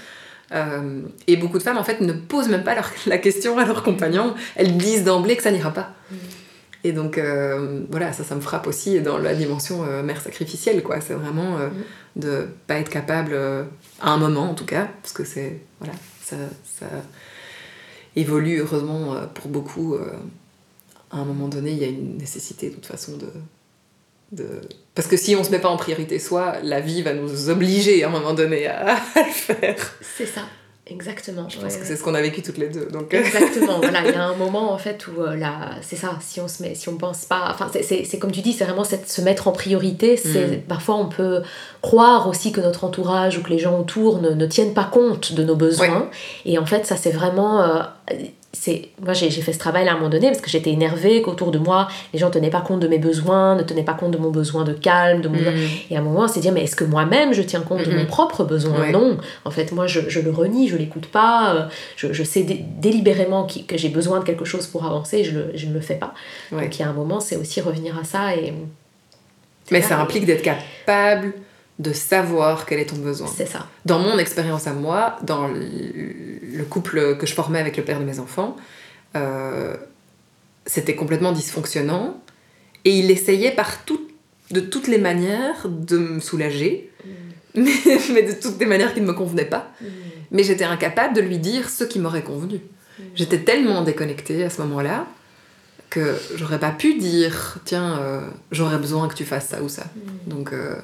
Et 1.28 1.36
beaucoup 1.36 1.58
de 1.58 1.64
femmes 1.64 1.78
en 1.78 1.84
fait 1.84 2.00
ne 2.00 2.14
posent 2.14 2.48
même 2.48 2.64
pas 2.64 2.76
la 3.06 3.18
question 3.18 3.58
à 3.58 3.66
leur 3.66 3.84
compagnon, 3.84 4.34
elles 4.56 4.78
disent 4.78 5.04
d'emblée 5.04 5.36
que 5.36 5.44
ça 5.44 5.52
n'ira 5.52 5.72
pas. 5.72 5.94
Mhm. 6.10 6.18
Et 6.84 6.92
donc, 6.92 7.18
euh, 7.18 7.82
voilà, 7.90 8.12
ça, 8.12 8.24
ça 8.24 8.36
me 8.36 8.42
frappe 8.42 8.68
aussi 8.68 9.00
dans 9.00 9.18
la 9.18 9.34
dimension 9.34 9.86
euh, 9.86 10.04
mère 10.04 10.22
sacrificielle, 10.22 10.84
quoi. 10.84 11.00
C'est 11.00 11.14
vraiment 11.14 11.58
euh, 11.58 11.70
mm. 11.70 12.20
de 12.20 12.48
pas 12.68 12.76
être 12.76 12.90
capable, 12.90 13.36
à 14.02 14.12
un 14.12 14.18
moment 14.18 14.50
en 14.50 14.54
tout 14.54 14.66
cas, 14.66 14.90
parce 15.02 15.14
que 15.14 15.24
c'est, 15.24 15.62
voilà, 15.80 15.94
ça, 16.22 16.36
ça, 16.64 16.88
évolue 18.16 18.60
heureusement 18.60 19.16
pour 19.34 19.48
beaucoup. 19.48 19.98
à 21.12 21.18
un 21.18 21.26
moment 21.26 21.48
donné, 21.48 21.72
il 21.72 21.78
y 21.78 21.84
a 21.84 21.88
une 21.88 22.18
nécessité 22.18 22.70
de 22.70 22.76
toute 22.76 22.86
façon 22.86 23.18
de, 23.18 23.28
de... 24.34 24.62
Parce 24.94 25.08
que 25.08 25.18
si 25.18 25.36
on 25.36 25.44
se 25.44 25.50
met 25.50 25.60
pas 25.60 25.70
en 25.70 25.78
priorité 25.78 26.20
soi, 26.20 26.58
la 26.62 26.80
vie 26.80 27.02
va 27.02 27.14
nous 27.14 27.50
obliger 27.50 28.04
à 28.04 28.10
un 28.10 28.12
moment 28.12 28.34
donné 28.34 28.68
à, 28.68 28.96
à 29.16 29.24
le 29.26 29.32
faire. 29.32 29.96
C'est 30.02 30.28
ça. 30.28 30.42
Exactement. 30.86 31.48
Je 31.48 31.60
pense 31.60 31.78
que 31.78 31.86
c'est 31.86 31.96
ce 31.96 32.04
qu'on 32.04 32.14
a 32.14 32.22
vécu 32.22 32.42
toutes 32.42 32.58
les 32.58 32.68
deux. 32.68 32.88
Donc... 32.88 33.14
Exactement. 33.14 33.80
voilà, 33.80 34.02
il 34.06 34.12
y 34.12 34.16
a 34.16 34.26
un 34.26 34.36
moment 34.38 34.74
en 34.74 34.78
fait 34.78 35.08
où 35.08 35.22
euh, 35.22 35.36
là, 35.36 35.72
c'est 35.82 35.96
ça. 35.96 36.18
Si 36.20 36.42
on 36.42 36.50
se 36.50 36.62
met, 36.62 36.76
si 36.76 36.90
on 36.90 36.98
pense 36.98 37.24
pas, 37.24 37.48
enfin, 37.50 37.72
c'est 37.72 38.20
comme 38.20 38.32
tu 38.32 38.42
dis, 38.42 38.52
c'est 38.52 38.66
vraiment 38.66 38.84
cette, 38.84 39.10
se 39.10 39.22
mettre 39.22 39.48
en 39.48 39.54
priorité. 39.54 40.18
C'est 40.18 40.48
mm. 40.48 40.62
parfois 40.64 40.96
on 40.96 41.08
peut 41.08 41.42
croire 41.82 42.28
aussi 42.28 42.52
que 42.52 42.60
notre 42.60 42.84
entourage 42.84 43.38
ou 43.38 43.44
que 43.44 43.50
les 43.50 43.60
gens 43.60 43.80
autour 43.80 44.22
ne, 44.22 44.32
ne 44.32 44.46
tiennent 44.46 44.74
pas 44.74 44.84
compte 44.84 45.34
de 45.34 45.44
nos 45.44 45.56
besoins. 45.56 46.10
Et 46.46 46.58
en 46.58 46.66
fait, 46.66 46.86
ça 46.86 46.98
c'est 46.98 47.12
vraiment 47.12 47.62
euh, 47.62 47.84
c'est 48.56 48.90
moi 49.04 49.14
j'ai 49.14 49.30
fait 49.32 49.52
ce 49.52 49.58
travail 49.58 49.88
à 49.88 49.94
un 49.94 49.96
moment 49.96 50.10
donné 50.10 50.28
parce 50.28 50.40
que 50.40 50.50
j'étais 50.50 50.70
énervée 50.70 51.24
qu'autour 51.24 51.50
de 51.50 51.58
moi 51.58 51.88
les 52.14 52.20
gens 52.20 52.30
tenaient 52.30 52.52
pas 52.52 52.62
compte 52.62 52.80
de 52.80 52.88
mes 52.88 53.00
besoins 53.00 53.56
ne 53.56 53.64
tenaient 53.64 53.84
pas 53.84 53.96
compte 53.96 54.12
de 54.12 54.20
mon 54.20 54.30
besoin 54.30 54.64
de 54.64 54.74
calme 54.74 55.22
de 55.22 55.28
mon 55.28 55.40
mm. 55.40 55.58
et 55.90 55.98
à 55.98 56.00
un 56.00 56.04
moment 56.04 56.22
on 56.22 56.28
s'est 56.28 56.40
dit 56.40 56.52
mais 56.52 56.64
est-ce 56.64 56.76
que 56.76 56.84
moi-même 56.84 57.34
je 57.34 57.42
tiens 57.42 57.62
compte 57.62 57.84
de 57.84 57.92
mon 57.92 58.06
propre 58.06 58.44
besoin? 58.44 58.92
Non. 58.92 59.18
En 59.44 59.50
fait 59.52 59.72
moi 59.72 59.88
je, 59.88 60.02
je 60.08 60.20
le 60.20 60.30
renie 60.30 60.68
je 60.68 60.78
l'écoute 60.78 61.08
pas 61.08 61.56
euh, 61.56 61.66
je, 61.96 62.14
je 62.14 62.24
sais 62.24 62.44
délibérément 62.80 63.48
que 63.48 63.78
j'ai 63.78 63.90
besoin 63.90 64.20
de 64.20 64.24
quelque 64.24 64.46
chose 64.46 64.68
pour 64.68 64.86
avancer 64.86 65.24
je, 65.24 65.32
le, 65.32 65.52
je 65.56 65.66
ne 65.66 65.74
le 65.74 65.82
fais 65.82 65.96
pas. 65.96 66.14
Donc 66.52 66.78
il 66.78 66.82
y 66.82 66.86
a 66.86 66.90
un 66.90 66.94
moment 66.94 67.20
c'est 67.20 67.38
aussi 67.38 67.60
revenir 67.60 67.98
à 67.98 68.04
ça 68.04 68.36
et 68.36 68.54
mais 69.72 69.82
ça 69.82 70.00
implique 70.00 70.26
d'être 70.26 70.44
capable 70.44 71.34
de 71.80 71.92
savoir 71.92 72.66
quel 72.66 72.80
est 72.80 72.86
ton 72.86 72.98
besoin. 72.98 73.28
C'est 73.28 73.48
ça. 73.48 73.68
Dans 73.86 74.00
mon 74.00 74.18
expérience 74.18 74.68
à 74.68 74.74
moi, 74.74 75.18
dans 75.24 75.48
le 75.48 76.64
couple 76.70 77.18
que 77.18 77.26
je 77.26 77.34
formais 77.34 77.60
avec 77.60 77.78
le 77.78 77.84
père 77.84 78.00
de 78.00 78.06
mes 78.06 78.20
enfants, 78.20 78.56
euh, 79.16 79.76
c'était 80.66 80.96
complètement 80.96 81.32
dysfonctionnant 81.32 82.22
et 82.86 82.98
il 82.98 83.10
essayait 83.10 83.52
par 83.52 83.86
tout, 83.86 84.08
de 84.52 84.60
toutes 84.60 84.88
les 84.88 84.98
manières 84.98 85.68
de 85.68 85.98
me 85.98 86.20
soulager, 86.20 86.92
mm. 87.06 87.10
mais, 88.14 88.24
de 88.24 88.40
toutes 88.40 88.60
les 88.60 88.66
manières 88.66 88.94
qui 88.94 89.02
ne 89.02 89.08
me 89.08 89.14
convenaient 89.14 89.46
pas. 89.46 89.72
Mm. 89.82 89.86
Mais 90.32 90.44
j'étais 90.44 90.64
incapable 90.64 91.16
de 91.16 91.22
lui 91.22 91.40
dire 91.40 91.70
ce 91.70 91.84
qui 91.84 92.00
m'aurait 92.00 92.24
convenu. 92.24 92.58
Mm. 92.58 93.04
J'étais 93.16 93.40
tellement 93.40 93.82
déconnectée 93.82 94.44
à 94.44 94.50
ce 94.50 94.62
moment-là 94.62 95.08
que 95.90 96.16
j'aurais 96.36 96.60
pas 96.60 96.72
pu 96.72 96.96
dire 96.96 97.58
tiens, 97.66 98.00
euh, 98.00 98.22
j'aurais 98.52 98.78
besoin 98.78 99.08
que 99.08 99.16
tu 99.16 99.26
fasses 99.26 99.48
ça 99.48 99.62
ou 99.64 99.70
ça. 99.70 99.86
Donc. 100.28 100.54
Euh, 100.54 100.76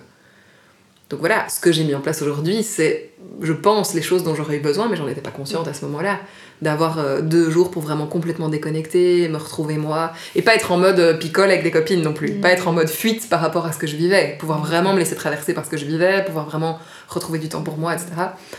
donc 1.09 1.21
voilà, 1.21 1.49
ce 1.49 1.59
que 1.59 1.71
j'ai 1.71 1.83
mis 1.83 1.95
en 1.95 2.01
place 2.01 2.21
aujourd'hui, 2.21 2.61
c'est, 2.61 3.09
je 3.41 3.53
pense, 3.53 3.95
les 3.95 4.01
choses 4.03 4.23
dont 4.23 4.35
j'aurais 4.35 4.57
eu 4.57 4.59
besoin, 4.59 4.87
mais 4.87 4.95
j'en 4.95 5.07
étais 5.07 5.21
pas 5.21 5.31
consciente 5.31 5.67
à 5.67 5.73
ce 5.73 5.83
moment-là. 5.85 6.19
D'avoir 6.61 6.99
euh, 6.99 7.21
deux 7.21 7.49
jours 7.49 7.71
pour 7.71 7.81
vraiment 7.81 8.05
complètement 8.05 8.47
déconnecter, 8.47 9.27
me 9.27 9.37
retrouver 9.37 9.77
moi, 9.77 10.11
et 10.35 10.43
pas 10.43 10.53
être 10.53 10.71
en 10.71 10.77
mode 10.77 10.99
euh, 10.99 11.17
picole 11.17 11.49
avec 11.49 11.63
des 11.63 11.71
copines 11.71 12.01
non 12.01 12.13
plus, 12.13 12.33
pas 12.33 12.51
être 12.51 12.67
en 12.67 12.73
mode 12.73 12.89
fuite 12.89 13.27
par 13.27 13.39
rapport 13.39 13.65
à 13.65 13.71
ce 13.71 13.79
que 13.79 13.87
je 13.87 13.95
vivais, 13.95 14.35
pouvoir 14.37 14.59
vraiment 14.59 14.93
me 14.93 14.99
laisser 14.99 15.15
traverser 15.15 15.53
par 15.53 15.65
ce 15.65 15.71
que 15.71 15.77
je 15.77 15.85
vivais, 15.85 16.23
pouvoir 16.25 16.45
vraiment 16.45 16.77
retrouver 17.07 17.39
du 17.39 17.49
temps 17.49 17.63
pour 17.63 17.77
moi, 17.77 17.93
etc. 17.93 18.11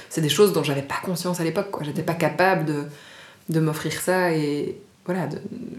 C'est 0.09 0.23
des 0.23 0.31
choses 0.31 0.53
dont 0.53 0.65
j'avais 0.65 0.83
pas 0.83 0.99
conscience 1.05 1.41
à 1.41 1.45
l'époque, 1.45 1.71
quoi. 1.71 1.85
J'étais 1.85 2.03
pas 2.03 2.15
capable 2.15 2.65
de, 2.65 2.85
de 3.51 3.61
m'offrir 3.61 3.93
ça 3.93 4.33
et, 4.33 4.77
voilà, 5.11 5.29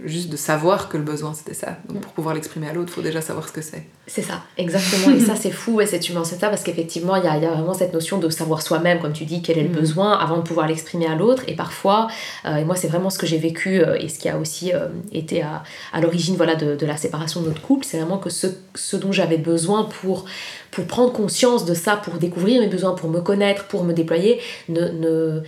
juste 0.04 0.30
de 0.30 0.36
savoir 0.36 0.90
que 0.90 0.98
le 0.98 1.04
besoin 1.04 1.34
c'était 1.34 1.54
ça. 1.54 1.78
Donc 1.88 2.02
pour 2.02 2.12
pouvoir 2.12 2.36
l'exprimer 2.36 2.68
à 2.68 2.74
l'autre, 2.74 2.90
il 2.92 2.96
faut 2.96 3.02
déjà 3.02 3.22
savoir 3.22 3.48
ce 3.48 3.54
que 3.54 3.62
c'est. 3.62 3.86
C'est 4.06 4.24
ça, 4.24 4.44
exactement. 4.58 5.16
et 5.16 5.22
ça 5.22 5.38
c'est 5.38 5.52
fou, 5.52 5.80
et 5.80 5.86
c'est 5.86 6.00
tu 6.00 6.12
mentionnes 6.12 6.40
ça 6.40 6.50
parce 6.50 6.64
qu'effectivement 6.64 7.16
il 7.16 7.24
y 7.24 7.28
a, 7.28 7.38
y 7.38 7.46
a, 7.46 7.52
vraiment 7.52 7.74
cette 7.74 7.94
notion 7.94 8.18
de 8.18 8.28
savoir 8.28 8.62
soi-même, 8.62 9.00
comme 9.00 9.14
tu 9.14 9.24
dis, 9.24 9.42
quel 9.42 9.58
est 9.58 9.64
le 9.64 9.70
mm. 9.70 9.80
besoin 9.80 10.18
avant 10.18 10.36
de 10.36 10.42
pouvoir 10.42 10.68
l'exprimer 10.68 11.06
à 11.08 11.16
l'autre. 11.16 11.44
Et 11.48 11.56
parfois, 11.56 12.10
euh, 12.46 12.58
et 12.58 12.66
moi 12.66 12.76
c'est 12.76 12.90
vraiment 12.90 13.10
ce 13.10 13.18
que 13.18 13.26
j'ai 13.26 13.38
vécu 13.38 13.80
euh, 13.80 13.96
et 13.98 14.10
ce 14.10 14.20
qui 14.20 14.28
a 14.28 14.38
aussi 14.38 14.74
euh, 14.74 14.88
été 15.14 15.42
à, 15.42 15.64
à 15.94 16.02
l'origine 16.02 16.36
voilà, 16.36 16.56
de, 16.56 16.76
de, 16.76 16.86
la 16.86 16.98
séparation 16.98 17.42
de 17.42 17.48
notre 17.48 17.62
couple, 17.62 17.86
c'est 17.86 17.98
vraiment 17.98 18.18
que 18.18 18.30
ce, 18.30 18.48
ce 18.76 18.98
dont 18.98 19.14
j'avais 19.14 19.38
besoin 19.38 19.86
pour, 19.86 20.26
pour 20.72 20.86
prendre 20.88 21.14
conscience 21.14 21.64
de 21.64 21.74
ça, 21.74 21.96
pour 21.96 22.16
découvrir 22.16 22.60
mes 22.60 22.68
besoins, 22.68 22.96
pour 22.96 23.10
me 23.10 23.22
connaître, 23.22 23.68
pour 23.68 23.86
me 23.86 23.94
déployer, 23.94 24.42
ne, 24.68 24.90
ne 24.90 25.44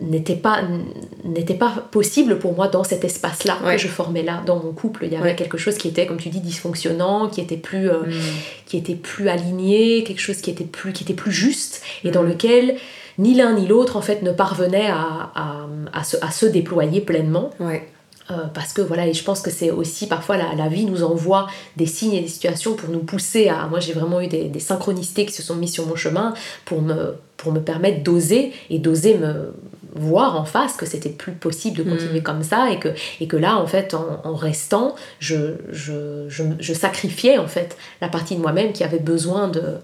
n'était 0.00 0.34
pas 0.34 0.62
n'était 1.24 1.54
pas 1.54 1.70
possible 1.90 2.38
pour 2.38 2.54
moi 2.54 2.66
dans 2.68 2.82
cet 2.82 3.04
espace 3.04 3.44
là 3.44 3.56
que 3.64 3.78
je 3.78 3.86
formais 3.86 4.22
là 4.22 4.42
dans 4.44 4.56
mon 4.56 4.72
couple 4.72 5.04
il 5.04 5.12
y 5.12 5.16
avait 5.16 5.36
quelque 5.36 5.56
chose 5.56 5.76
qui 5.76 5.88
était 5.88 6.06
comme 6.06 6.16
tu 6.16 6.30
dis 6.30 6.40
dysfonctionnant 6.40 7.28
qui 7.28 7.40
était 7.40 7.56
plus 7.56 7.88
euh, 7.88 8.00
mm. 8.00 8.12
qui 8.66 8.76
était 8.76 8.96
plus 8.96 9.28
aligné 9.28 10.02
quelque 10.02 10.20
chose 10.20 10.38
qui 10.38 10.50
était 10.50 10.64
plus 10.64 10.92
qui 10.92 11.04
était 11.04 11.14
plus 11.14 11.32
juste 11.32 11.82
et 12.02 12.10
dans 12.10 12.24
mm. 12.24 12.28
lequel 12.28 12.76
ni 13.18 13.34
l'un 13.34 13.54
ni 13.54 13.68
l'autre 13.68 13.96
en 13.96 14.02
fait 14.02 14.22
ne 14.22 14.32
parvenait 14.32 14.88
à, 14.88 15.30
à, 15.34 15.66
à, 15.92 16.02
se, 16.02 16.16
à 16.20 16.32
se 16.32 16.46
déployer 16.46 17.00
pleinement 17.00 17.50
euh, 18.30 18.46
parce 18.54 18.72
que 18.72 18.80
voilà, 18.80 19.06
et 19.06 19.12
je 19.12 19.22
pense 19.22 19.42
que 19.42 19.50
c'est 19.50 19.70
aussi 19.70 20.06
parfois 20.06 20.38
la, 20.38 20.54
la, 20.54 20.68
vie 20.68 20.86
nous 20.86 21.02
envoie 21.02 21.46
des 21.76 21.84
signes 21.84 22.14
et 22.14 22.22
des 22.22 22.28
situations 22.28 22.74
pour 22.74 22.88
nous 22.88 23.00
pousser 23.00 23.48
à. 23.48 23.66
Moi, 23.66 23.80
j'ai 23.80 23.92
vraiment 23.92 24.18
eu 24.22 24.28
des, 24.28 24.44
des, 24.44 24.60
synchronicités 24.60 25.26
qui 25.26 25.32
se 25.32 25.42
sont 25.42 25.56
mises 25.56 25.74
sur 25.74 25.86
mon 25.86 25.94
chemin 25.94 26.32
pour 26.64 26.80
me, 26.80 27.16
pour 27.36 27.52
me 27.52 27.60
permettre 27.60 28.02
d'oser 28.02 28.52
et 28.70 28.78
d'oser 28.78 29.18
me 29.18 29.52
voir 29.94 30.38
en 30.38 30.44
face 30.44 30.76
que 30.76 30.86
c'était 30.86 31.10
plus 31.10 31.32
possible 31.32 31.78
de 31.78 31.82
continuer 31.84 32.20
mm. 32.20 32.24
comme 32.24 32.42
ça 32.42 32.70
et 32.70 32.78
que, 32.78 32.88
et 33.20 33.28
que 33.28 33.36
là, 33.36 33.58
en 33.58 33.66
fait, 33.66 33.94
en, 33.94 34.20
en 34.24 34.34
restant, 34.34 34.94
je, 35.20 35.54
je, 35.70 36.26
je, 36.28 36.42
je, 36.58 36.72
sacrifiais 36.72 37.38
en 37.38 37.46
fait 37.46 37.76
la 38.00 38.08
partie 38.08 38.34
de 38.34 38.40
moi-même 38.40 38.72
qui 38.72 38.84
avait 38.84 38.98
besoin 38.98 39.48
de 39.48 39.78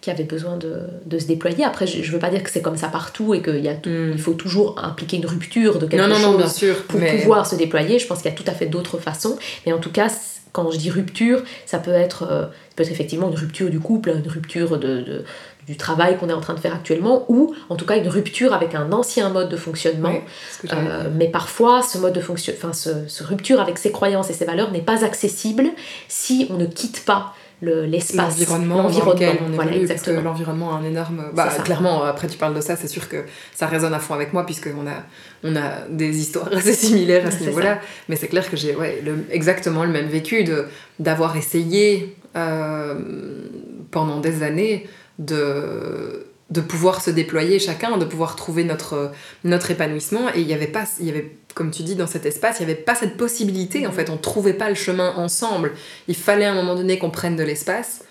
qui 0.00 0.10
avait 0.10 0.24
besoin 0.24 0.58
de, 0.58 0.80
de, 1.06 1.18
se 1.18 1.26
déployer. 1.26 1.64
Après, 1.64 1.86
je 1.86 1.98
ne 1.98 2.12
veux 2.12 2.18
pas 2.18 2.28
dire 2.28 2.42
que 2.42 2.50
c'est 2.50 2.60
comme 2.60 2.76
ça 2.76 2.88
partout 2.88 3.32
et 3.32 3.40
qu'il 3.40 3.54
mm. 3.54 4.12
il 4.12 4.20
faut 4.20 4.34
toujours 4.34 4.78
impliquer 4.84 5.16
une 5.16 5.24
rupture 5.24 5.78
de 5.78 5.86
quelque 5.86 6.14
chose 6.14 6.74
pour 6.88 7.00
pouvoir 7.00 7.46
se 7.46 7.56
déployer. 7.56 7.98
Je 7.98 8.06
pense 8.06 8.20
qu'il 8.20 8.30
y 8.30 8.34
a 8.34 8.36
tout 8.36 8.44
à 8.46 8.52
fait 8.52 8.66
d'autres 8.66 8.98
façons. 8.98 9.38
Mais 9.64 9.72
en 9.72 9.78
tout 9.78 9.90
cas, 9.90 10.08
quand 10.52 10.70
je 10.70 10.76
dis 10.76 10.90
rupture, 10.90 11.42
ça 11.64 11.78
peut 11.78 11.90
être, 11.90 12.22
euh, 12.30 12.46
peut 12.76 12.82
être 12.82 12.92
effectivement 12.92 13.30
une 13.30 13.36
rupture 13.36 13.70
du 13.70 13.80
couple, 13.80 14.10
une 14.10 14.30
rupture 14.30 14.78
de, 14.78 15.00
de 15.00 15.24
du 15.66 15.76
travail 15.76 16.18
qu'on 16.18 16.28
est 16.28 16.34
en 16.34 16.40
train 16.40 16.54
de 16.54 16.60
faire 16.60 16.74
actuellement, 16.74 17.24
ou 17.28 17.54
en 17.68 17.76
tout 17.76 17.86
cas 17.86 17.96
une 17.96 18.08
rupture 18.08 18.52
avec 18.52 18.74
un 18.74 18.92
ancien 18.92 19.30
mode 19.30 19.48
de 19.48 19.56
fonctionnement. 19.56 20.14
euh, 20.72 21.10
mais 21.14 21.28
parfois, 21.28 21.82
ce 21.82 21.98
mode 21.98 22.12
de 22.12 22.20
fonction, 22.20 22.52
enfin, 22.56 22.72
ce, 22.72 23.08
ce, 23.08 23.24
rupture 23.24 23.60
avec 23.60 23.78
ses 23.78 23.90
croyances 23.92 24.30
et 24.30 24.34
ses 24.34 24.44
valeurs 24.44 24.70
n'est 24.72 24.82
pas 24.82 25.04
accessible 25.04 25.70
si 26.08 26.46
on 26.50 26.54
ne 26.54 26.66
quitte 26.66 27.04
pas 27.04 27.34
l'espace, 27.62 28.38
l'environnement, 28.38 28.82
l'environnement. 28.82 29.22
Voilà, 29.52 30.22
l'environnement 30.22 30.74
a 30.74 30.78
un 30.78 30.84
énorme. 30.84 31.30
Bah, 31.34 31.48
clairement, 31.64 32.02
après 32.04 32.28
tu 32.28 32.36
parles 32.36 32.54
de 32.54 32.60
ça, 32.60 32.76
c'est 32.76 32.88
sûr 32.88 33.08
que 33.08 33.24
ça 33.54 33.66
résonne 33.66 33.94
à 33.94 33.98
fond 33.98 34.14
avec 34.14 34.32
moi 34.32 34.44
puisqu'on 34.44 34.86
a, 34.86 35.04
on 35.42 35.56
a 35.56 35.86
des 35.88 36.18
histoires 36.18 36.48
assez 36.52 36.74
similaires 36.74 37.26
à 37.26 37.30
ce 37.30 37.44
niveau-là. 37.44 37.80
Mais 38.08 38.16
c'est 38.16 38.28
clair 38.28 38.48
que 38.50 38.56
j'ai 38.56 38.74
ouais, 38.74 39.02
le, 39.04 39.24
exactement 39.30 39.84
le 39.84 39.90
même 39.90 40.08
vécu 40.08 40.44
d'avoir 40.98 41.36
essayé 41.36 42.16
euh, 42.36 42.94
pendant 43.90 44.20
des 44.20 44.42
années 44.42 44.86
de 45.18 46.26
de 46.50 46.60
pouvoir 46.60 47.02
se 47.02 47.10
déployer 47.10 47.58
chacun, 47.58 47.96
de 47.96 48.04
pouvoir 48.04 48.36
trouver 48.36 48.64
notre, 48.64 49.12
notre 49.44 49.70
épanouissement. 49.70 50.28
Et 50.34 50.40
il 50.40 50.46
n'y 50.46 50.52
avait 50.52 50.66
pas, 50.66 50.84
il 51.00 51.06
y 51.06 51.10
avait, 51.10 51.36
comme 51.54 51.70
tu 51.70 51.82
dis, 51.82 51.94
dans 51.94 52.06
cet 52.06 52.26
espace, 52.26 52.60
il 52.60 52.66
n'y 52.66 52.72
avait 52.72 52.80
pas 52.80 52.94
cette 52.94 53.16
possibilité, 53.16 53.86
en 53.86 53.92
fait, 53.92 54.10
on 54.10 54.14
ne 54.14 54.18
trouvait 54.18 54.52
pas 54.52 54.68
le 54.68 54.74
chemin 54.74 55.14
ensemble. 55.16 55.72
Il 56.06 56.14
fallait 56.14 56.44
à 56.44 56.52
un 56.52 56.54
moment 56.54 56.74
donné 56.74 56.98
qu'on 56.98 57.10
prenne 57.10 57.36
de 57.36 57.42
l'espace 57.42 58.04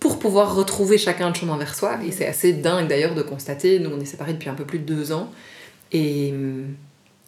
pour 0.00 0.18
pouvoir 0.18 0.54
retrouver 0.54 0.98
chacun 0.98 1.28
le 1.28 1.34
chemin 1.34 1.56
vers 1.56 1.74
soi. 1.74 1.98
Et 2.06 2.12
c'est 2.12 2.26
assez 2.26 2.52
dingue 2.52 2.88
d'ailleurs 2.88 3.14
de 3.14 3.22
constater, 3.22 3.78
nous 3.78 3.90
on 3.90 4.00
est 4.00 4.04
séparés 4.04 4.34
depuis 4.34 4.50
un 4.50 4.54
peu 4.54 4.64
plus 4.64 4.78
de 4.78 4.84
deux 4.84 5.12
ans, 5.12 5.32
et, 5.92 6.34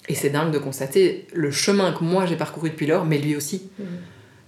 et 0.08 0.14
c'est 0.14 0.30
dingue 0.30 0.50
de 0.50 0.58
constater 0.58 1.26
le 1.32 1.50
chemin 1.50 1.92
que 1.92 2.04
moi 2.04 2.26
j'ai 2.26 2.36
parcouru 2.36 2.70
depuis 2.70 2.86
lors, 2.86 3.04
mais 3.04 3.18
lui 3.18 3.34
aussi. 3.34 3.70
Mmh. 3.78 3.82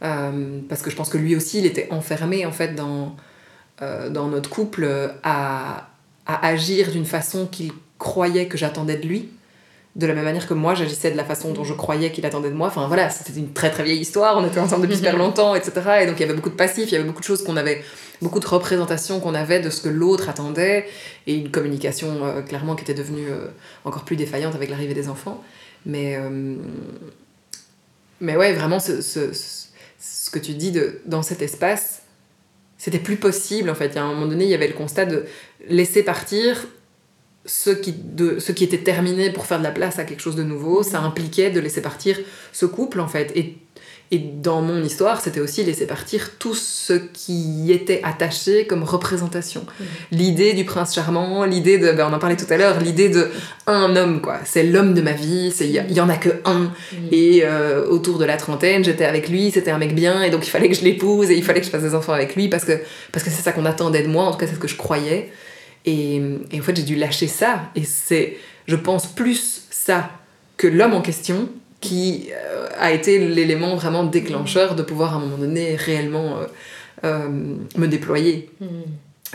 Euh, 0.03 0.61
parce 0.69 0.83
que 0.83 0.91
je 0.91 0.97
pense 0.97 1.09
que 1.09 1.17
lui 1.17 1.35
aussi, 1.35 1.61
il 1.61 1.67
était 1.67 1.89
enfermé 1.91 2.45
en 2.45 2.53
fait 2.53 2.75
dans 2.75 3.17
euh, 3.83 4.09
dans 4.09 4.29
notre 4.29 4.51
couple 4.51 4.89
à, 5.23 5.89
à 6.27 6.47
agir 6.47 6.91
d'une 6.91 7.05
façon 7.05 7.47
qu'il 7.47 7.73
croyait 7.99 8.47
que 8.47 8.59
j'attendais 8.59 8.97
de 8.97 9.07
lui, 9.07 9.29
de 9.97 10.07
la 10.07 10.13
même 10.13 10.25
manière 10.25 10.47
que 10.47 10.55
moi 10.55 10.75
j'agissais 10.75 11.11
de 11.11 11.17
la 11.17 11.25
façon 11.25 11.53
dont 11.53 11.65
je 11.65 11.73
croyais 11.73 12.13
qu'il 12.13 12.27
attendait 12.27 12.51
de 12.51 12.55
moi. 12.55 12.69
Enfin 12.69 12.87
voilà, 12.87 13.09
c'était 13.09 13.39
une 13.39 13.53
très 13.53 13.71
très 13.71 13.83
vieille 13.83 14.01
histoire, 14.01 14.37
on 14.37 14.47
était 14.47 14.61
ensemble 14.61 14.83
depuis 14.83 14.97
super 14.99 15.17
longtemps, 15.17 15.55
etc. 15.55 15.73
Et 16.03 16.07
donc 16.07 16.17
il 16.19 16.21
y 16.21 16.25
avait 16.25 16.35
beaucoup 16.35 16.51
de 16.51 16.55
passifs, 16.55 16.89
il 16.89 16.93
y 16.93 16.97
avait 16.97 17.07
beaucoup 17.07 17.21
de 17.21 17.27
choses 17.27 17.43
qu'on 17.43 17.57
avait, 17.57 17.83
beaucoup 18.21 18.41
de 18.41 18.47
représentations 18.47 19.21
qu'on 19.21 19.35
avait 19.35 19.61
de 19.61 19.71
ce 19.71 19.81
que 19.81 19.89
l'autre 19.89 20.29
attendait, 20.29 20.87
et 21.27 21.35
une 21.35 21.51
communication 21.51 22.27
euh, 22.27 22.43
clairement 22.43 22.77
qui 22.77 22.83
était 22.83 22.95
devenue 22.95 23.29
euh, 23.31 23.47
encore 23.85 24.05
plus 24.05 24.17
défaillante 24.17 24.55
avec 24.55 24.69
l'arrivée 24.69 24.95
des 24.95 25.09
enfants. 25.09 25.43
Mais, 25.87 26.19
mais 28.21 28.37
ouais, 28.37 28.53
vraiment 28.55 28.81
ce, 28.81 29.01
ce, 29.01 29.33
ce, 29.33 30.31
que 30.31 30.41
tu 30.41 30.55
dis 30.55 30.73
de, 30.73 31.01
dans 31.07 31.23
cet 31.23 31.43
espace, 31.43 32.03
c'était 32.87 33.01
plus 33.01 33.17
possible 33.17 33.69
en 33.69 33.75
fait. 33.75 33.89
Il 33.89 33.95
y 33.97 33.99
a 33.99 34.05
un 34.05 34.15
moment 34.15 34.29
donné, 34.29 34.45
il 34.45 34.51
y 34.51 34.55
avait 34.55 34.69
le 34.69 34.73
constat 34.73 35.07
de 35.07 35.25
laisser 35.69 36.05
partir 36.05 36.69
ce 37.45 37.71
qui, 37.71 37.93
de, 37.93 38.39
ce 38.39 38.53
qui 38.53 38.63
était 38.63 38.79
terminé 38.79 39.31
pour 39.31 39.45
faire 39.45 39.59
de 39.59 39.65
la 39.65 39.73
place 39.73 39.99
à 39.99 40.05
quelque 40.05 40.21
chose 40.21 40.37
de 40.37 40.45
nouveau. 40.45 40.85
Ça 40.85 41.01
impliquait 41.01 41.51
de 41.51 41.59
laisser 41.59 41.83
partir 41.83 42.17
ce 42.53 42.65
couple 42.65 43.01
en 43.01 43.09
fait. 43.09 43.37
Et 43.37 43.57
et 44.13 44.19
dans 44.19 44.63
mon 44.63 44.85
histoire, 44.85 45.21
c'était 45.21 45.41
aussi 45.41 45.65
laisser 45.65 45.85
partir 45.85 46.39
tout 46.39 46.55
ce 46.55 46.93
qui 46.93 47.73
était 47.73 48.01
attaché 48.05 48.65
comme 48.65 48.85
représentation. 48.85 49.63
Mmh. 49.63 49.85
L'idée 50.13 50.53
du 50.53 50.65
prince 50.65 50.95
charmant, 50.95 51.45
l'idée 51.45 51.79
de, 51.79 51.91
ben 51.91 52.09
on 52.09 52.15
en 52.15 52.21
parlait 52.21 52.37
tout 52.37 52.47
à 52.49 52.57
l'heure, 52.57 52.79
l'idée 52.79 53.09
de 53.09 53.29
un 53.67 53.97
homme, 53.97 54.21
quoi. 54.21 54.39
C'est 54.45 54.63
l'homme 54.63 54.95
de 54.95 55.01
ma 55.01 55.13
vie, 55.13 55.53
il 55.61 55.93
y, 55.93 56.01
en 56.01 56.09
a 56.09 56.17
que 56.17 56.29
un. 56.45 56.61
Mmh. 56.61 56.97
Et 57.11 57.41
euh, 57.45 57.85
autour 57.89 58.19
de 58.19 58.25
la 58.25 58.37
trentaine, 58.37 58.85
j'étais 58.85 59.05
avec 59.05 59.29
lui, 59.29 59.51
c'était 59.51 59.73
un 59.73 59.79
mec 59.79 59.93
bien, 59.93 60.23
et 60.23 60.31
donc 60.31 60.47
il 60.47 60.51
fallait 60.51 60.69
que 60.69 60.77
je 60.77 60.85
l'épouse, 60.85 61.31
et 61.31 61.35
il 61.35 61.43
fallait 61.43 61.61
que 61.61 61.67
je 61.67 61.71
fasse 61.73 61.83
des 61.83 61.97
enfants 61.97 62.13
avec 62.13 62.37
lui, 62.37 62.49
parce 62.49 62.65
que 62.65 62.81
parce 63.11 63.25
que 63.25 63.31
c'est 63.31 63.43
ça 63.43 63.51
qu'on 63.51 63.67
attendait 63.67 64.03
de 64.03 64.09
moi, 64.09 64.27
en 64.27 64.31
tout 64.31 64.39
cas 64.39 64.47
c'est 64.47 64.55
ce 64.55 64.61
que 64.61 64.69
je 64.69 64.77
croyais. 64.77 65.33
Et, 65.85 66.21
et 66.53 66.61
en 66.61 66.63
fait, 66.63 66.77
j'ai 66.77 66.83
dû 66.83 66.97
lâcher 66.97 67.27
ça. 67.27 67.71
Et 67.75 67.83
c'est 67.83 68.37
je 68.69 68.77
pense 68.77 69.07
plus 69.07 69.67
ça 69.71 70.11
que 70.57 70.69
l'homme 70.69 70.95
en 70.95 71.03
question 71.03 71.49
qui 71.81 72.29
euh, 72.33 72.69
a 72.79 72.93
été 72.93 73.19
l'élément 73.19 73.77
vraiment 73.77 74.05
déclencheur 74.05 74.75
de 74.75 74.83
pouvoir 74.83 75.15
à 75.15 75.17
un 75.17 75.21
moment 75.21 75.39
donné 75.39 75.77
réellement 75.77 76.39
euh, 76.39 76.47
euh, 77.05 77.29
me 77.77 77.87
déployer. 77.87 78.51
Mm. 78.61 78.67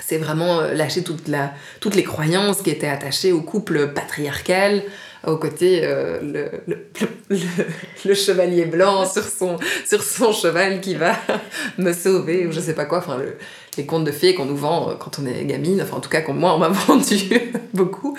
C'est 0.01 0.17
vraiment 0.17 0.61
lâcher 0.61 1.03
toute 1.03 1.27
la, 1.27 1.53
toutes 1.79 1.95
les 1.95 2.03
croyances 2.03 2.61
qui 2.61 2.69
étaient 2.69 2.87
attachées 2.87 3.33
au 3.33 3.41
couple 3.41 3.89
patriarcal, 3.89 4.83
au 5.27 5.35
côté 5.35 5.81
le, 5.81 6.49
le, 6.65 6.87
le, 7.29 7.37
le, 8.05 8.13
chevalier 8.15 8.65
blanc 8.65 9.05
sur 9.05 9.23
son, 9.23 9.57
sur 9.85 10.01
son 10.01 10.31
cheval 10.31 10.79
qui 10.79 10.95
va 10.95 11.13
me 11.77 11.91
sauver, 11.91 12.47
ou 12.47 12.53
je 12.53 12.61
sais 12.61 12.73
pas 12.73 12.85
quoi, 12.85 12.99
enfin 12.99 13.19
les 13.77 13.85
contes 13.85 14.05
de 14.05 14.11
fées 14.11 14.33
qu'on 14.33 14.45
nous 14.45 14.55
vend 14.55 14.95
quand 14.97 15.19
on 15.19 15.25
est 15.25 15.43
gamine, 15.43 15.81
enfin 15.81 15.97
en 15.97 15.99
tout 15.99 16.09
cas 16.09 16.21
qu'on 16.21 16.33
moi 16.33 16.55
on 16.55 16.57
m'a 16.57 16.69
vendu 16.87 17.51
beaucoup. 17.73 18.17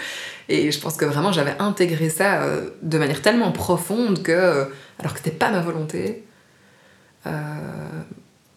Et 0.48 0.70
je 0.70 0.80
pense 0.80 0.96
que 0.96 1.04
vraiment 1.04 1.32
j'avais 1.32 1.54
intégré 1.58 2.08
ça 2.08 2.42
euh, 2.42 2.70
de 2.82 2.98
manière 2.98 3.22
tellement 3.22 3.52
profonde 3.52 4.22
que, 4.22 4.32
euh, 4.32 4.64
alors 4.98 5.12
que 5.12 5.18
c'était 5.18 5.36
pas 5.36 5.50
ma 5.50 5.60
volonté, 5.60 6.24
euh, 7.26 7.30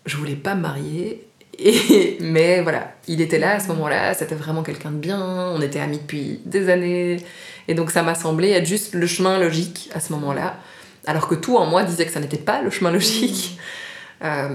je 0.06 0.18
voulais 0.18 0.36
pas 0.36 0.56
me 0.56 0.62
marier. 0.62 1.28
Et, 1.58 2.18
mais 2.22 2.62
voilà, 2.62 2.94
il 3.08 3.22
était 3.22 3.40
là 3.40 3.56
à 3.56 3.60
ce 3.60 3.68
moment-là, 3.70 4.14
c'était 4.14 4.36
vraiment 4.36 4.64
quelqu'un 4.64 4.92
de 4.92 4.98
bien, 4.98 5.52
on 5.54 5.62
était 5.62 5.80
amis 5.80 6.00
depuis 6.00 6.42
des 6.46 6.70
années. 6.70 7.18
Et 7.68 7.74
donc 7.74 7.92
ça 7.92 8.04
m'a 8.04 8.16
semblé 8.16 8.52
être 8.52 8.66
juste 8.66 8.94
le 8.94 9.08
chemin 9.08 9.40
logique 9.40 9.90
à 9.94 10.00
ce 10.00 10.12
moment-là. 10.14 10.58
Alors 11.08 11.28
que 11.28 11.36
tout 11.36 11.58
en 11.58 11.66
moi 11.66 11.84
disait 11.84 12.06
que 12.06 12.12
ça 12.12 12.20
n'était 12.20 12.38
pas 12.38 12.62
le 12.62 12.70
chemin 12.70 12.92
logique. 12.92 13.60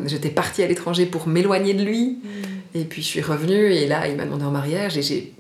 J'étais 0.07 0.31
partie 0.31 0.64
à 0.64 0.66
l'étranger 0.66 1.07
pour 1.07 1.29
m'éloigner 1.29 1.75
de 1.75 1.85
lui. 1.85 2.19
Mm. 2.23 2.51
Et 2.75 2.85
puis 2.85 3.03
je 3.03 3.07
suis 3.07 3.21
revenue 3.21 3.73
et 3.73 3.87
là 3.87 4.09
il 4.09 4.16
m'a 4.16 4.25
demandé 4.25 4.45
en 4.45 4.51
mariage 4.51 4.97
et 4.99 5.03
j'ai 5.03 5.33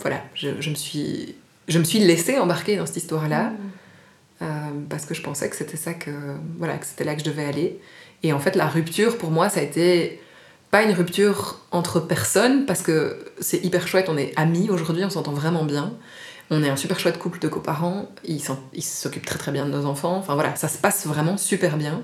voilà, 0.00 0.22
je, 0.34 0.60
je, 0.60 0.70
me 0.70 0.74
suis, 0.74 1.34
je 1.66 1.78
me 1.78 1.84
suis 1.84 1.98
laissée 1.98 2.38
embarquer 2.38 2.76
dans 2.76 2.86
cette 2.86 2.98
histoire-là 2.98 3.52
euh, 4.42 4.46
parce 4.88 5.04
que 5.04 5.14
je 5.14 5.22
pensais 5.22 5.48
que 5.50 5.56
c'était 5.56 5.76
ça 5.76 5.94
que, 5.94 6.10
voilà, 6.58 6.78
que 6.78 6.86
c'était 6.86 7.04
là 7.04 7.14
que 7.14 7.20
je 7.20 7.24
devais 7.24 7.44
aller. 7.44 7.78
Et 8.22 8.32
en 8.32 8.38
fait, 8.38 8.56
la 8.56 8.66
rupture, 8.66 9.18
pour 9.18 9.30
moi, 9.30 9.48
ça 9.48 9.60
a 9.60 9.62
été 9.62 10.20
pas 10.70 10.82
une 10.82 10.92
rupture 10.92 11.60
entre 11.70 12.00
personnes 12.00 12.66
parce 12.66 12.82
que 12.82 13.32
c'est 13.40 13.64
hyper 13.64 13.88
chouette, 13.88 14.08
on 14.08 14.16
est 14.16 14.32
amis 14.36 14.68
aujourd'hui, 14.70 15.04
on 15.04 15.10
s'entend 15.10 15.32
vraiment 15.32 15.64
bien. 15.64 15.94
On 16.50 16.62
est 16.62 16.70
un 16.70 16.76
super 16.76 16.98
chouette 16.98 17.18
couple 17.18 17.40
de 17.40 17.48
coparents, 17.48 18.08
ils 18.24 18.40
s'occupent 18.40 19.26
très 19.26 19.38
très 19.38 19.52
bien 19.52 19.66
de 19.66 19.70
nos 19.70 19.84
enfants. 19.84 20.16
Enfin 20.16 20.34
voilà, 20.34 20.56
ça 20.56 20.68
se 20.68 20.78
passe 20.78 21.06
vraiment 21.06 21.36
super 21.36 21.76
bien. 21.76 22.02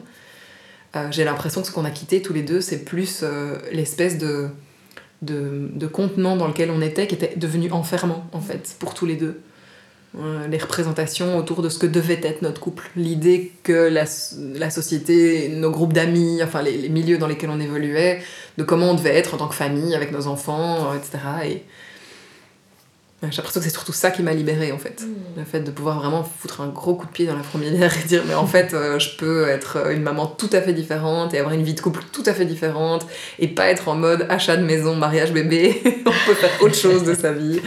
Euh, 0.96 1.08
J'ai 1.10 1.24
l'impression 1.24 1.62
que 1.62 1.66
ce 1.66 1.72
qu'on 1.72 1.84
a 1.86 1.90
quitté 1.90 2.20
tous 2.20 2.34
les 2.34 2.42
deux, 2.42 2.60
c'est 2.60 2.84
plus 2.84 3.20
euh, 3.22 3.58
l'espèce 3.72 4.18
de 4.18 4.50
de, 5.24 5.68
de, 5.72 5.86
contenant 5.86 6.36
dans 6.36 6.46
lequel 6.46 6.70
on 6.70 6.80
était 6.80 7.06
qui 7.06 7.14
était 7.14 7.36
devenu 7.36 7.70
enfermant 7.72 8.26
en 8.32 8.40
fait 8.40 8.76
pour 8.78 8.94
tous 8.94 9.06
les 9.06 9.16
deux. 9.16 9.40
Euh, 10.16 10.46
les 10.46 10.58
représentations 10.58 11.36
autour 11.36 11.60
de 11.60 11.68
ce 11.68 11.76
que 11.76 11.86
devait 11.88 12.20
être 12.22 12.40
notre 12.40 12.60
couple, 12.60 12.88
l'idée 12.94 13.50
que 13.64 13.88
la, 13.88 14.04
la, 14.54 14.70
société, 14.70 15.48
nos 15.48 15.72
groupes 15.72 15.92
d'amis, 15.92 16.40
enfin 16.40 16.62
les, 16.62 16.88
milieux 16.88 17.18
dans 17.18 17.26
lesquels 17.26 17.50
on 17.50 17.58
évoluait, 17.58 18.22
de 18.56 18.62
comment 18.62 18.90
on 18.90 18.94
devait 18.94 19.16
être 19.16 19.34
en 19.34 19.38
tant 19.38 19.48
que 19.48 19.56
famille 19.56 19.92
avec 19.92 20.12
nos 20.12 20.28
enfants, 20.28 20.92
euh, 20.92 20.96
etc. 20.96 21.18
Et 21.46 21.62
j'ai 23.30 23.36
l'impression 23.36 23.60
que 23.60 23.66
c'est 23.66 23.72
surtout 23.72 23.92
ça 23.92 24.10
qui 24.10 24.22
m'a 24.22 24.32
libérée 24.32 24.72
en 24.72 24.78
fait. 24.78 25.02
Mmh. 25.02 25.38
Le 25.38 25.44
fait 25.44 25.60
de 25.60 25.70
pouvoir 25.70 26.00
vraiment 26.00 26.24
foutre 26.24 26.60
un 26.60 26.68
gros 26.68 26.94
coup 26.94 27.06
de 27.06 27.12
pied 27.12 27.26
dans 27.26 27.36
la 27.36 27.42
fourmilière 27.42 27.92
et 27.96 28.06
dire 28.06 28.22
mais 28.26 28.34
en 28.34 28.46
fait 28.46 28.74
euh, 28.74 28.98
je 28.98 29.16
peux 29.16 29.48
être 29.48 29.90
une 29.90 30.02
maman 30.02 30.26
tout 30.26 30.50
à 30.52 30.60
fait 30.60 30.72
différente 30.72 31.34
et 31.34 31.38
avoir 31.38 31.54
une 31.54 31.62
vie 31.62 31.74
de 31.74 31.80
couple 31.80 32.02
tout 32.12 32.22
à 32.26 32.34
fait 32.34 32.44
différente 32.44 33.06
et 33.38 33.48
pas 33.48 33.66
être 33.66 33.88
en 33.88 33.94
mode 33.94 34.26
achat 34.28 34.56
de 34.56 34.64
maison, 34.64 34.94
mariage 34.94 35.32
bébé. 35.32 35.80
on 36.06 36.26
peut 36.26 36.34
faire 36.34 36.62
autre 36.62 36.74
chose 36.74 37.04
de 37.04 37.14
sa 37.14 37.32
vie. 37.32 37.60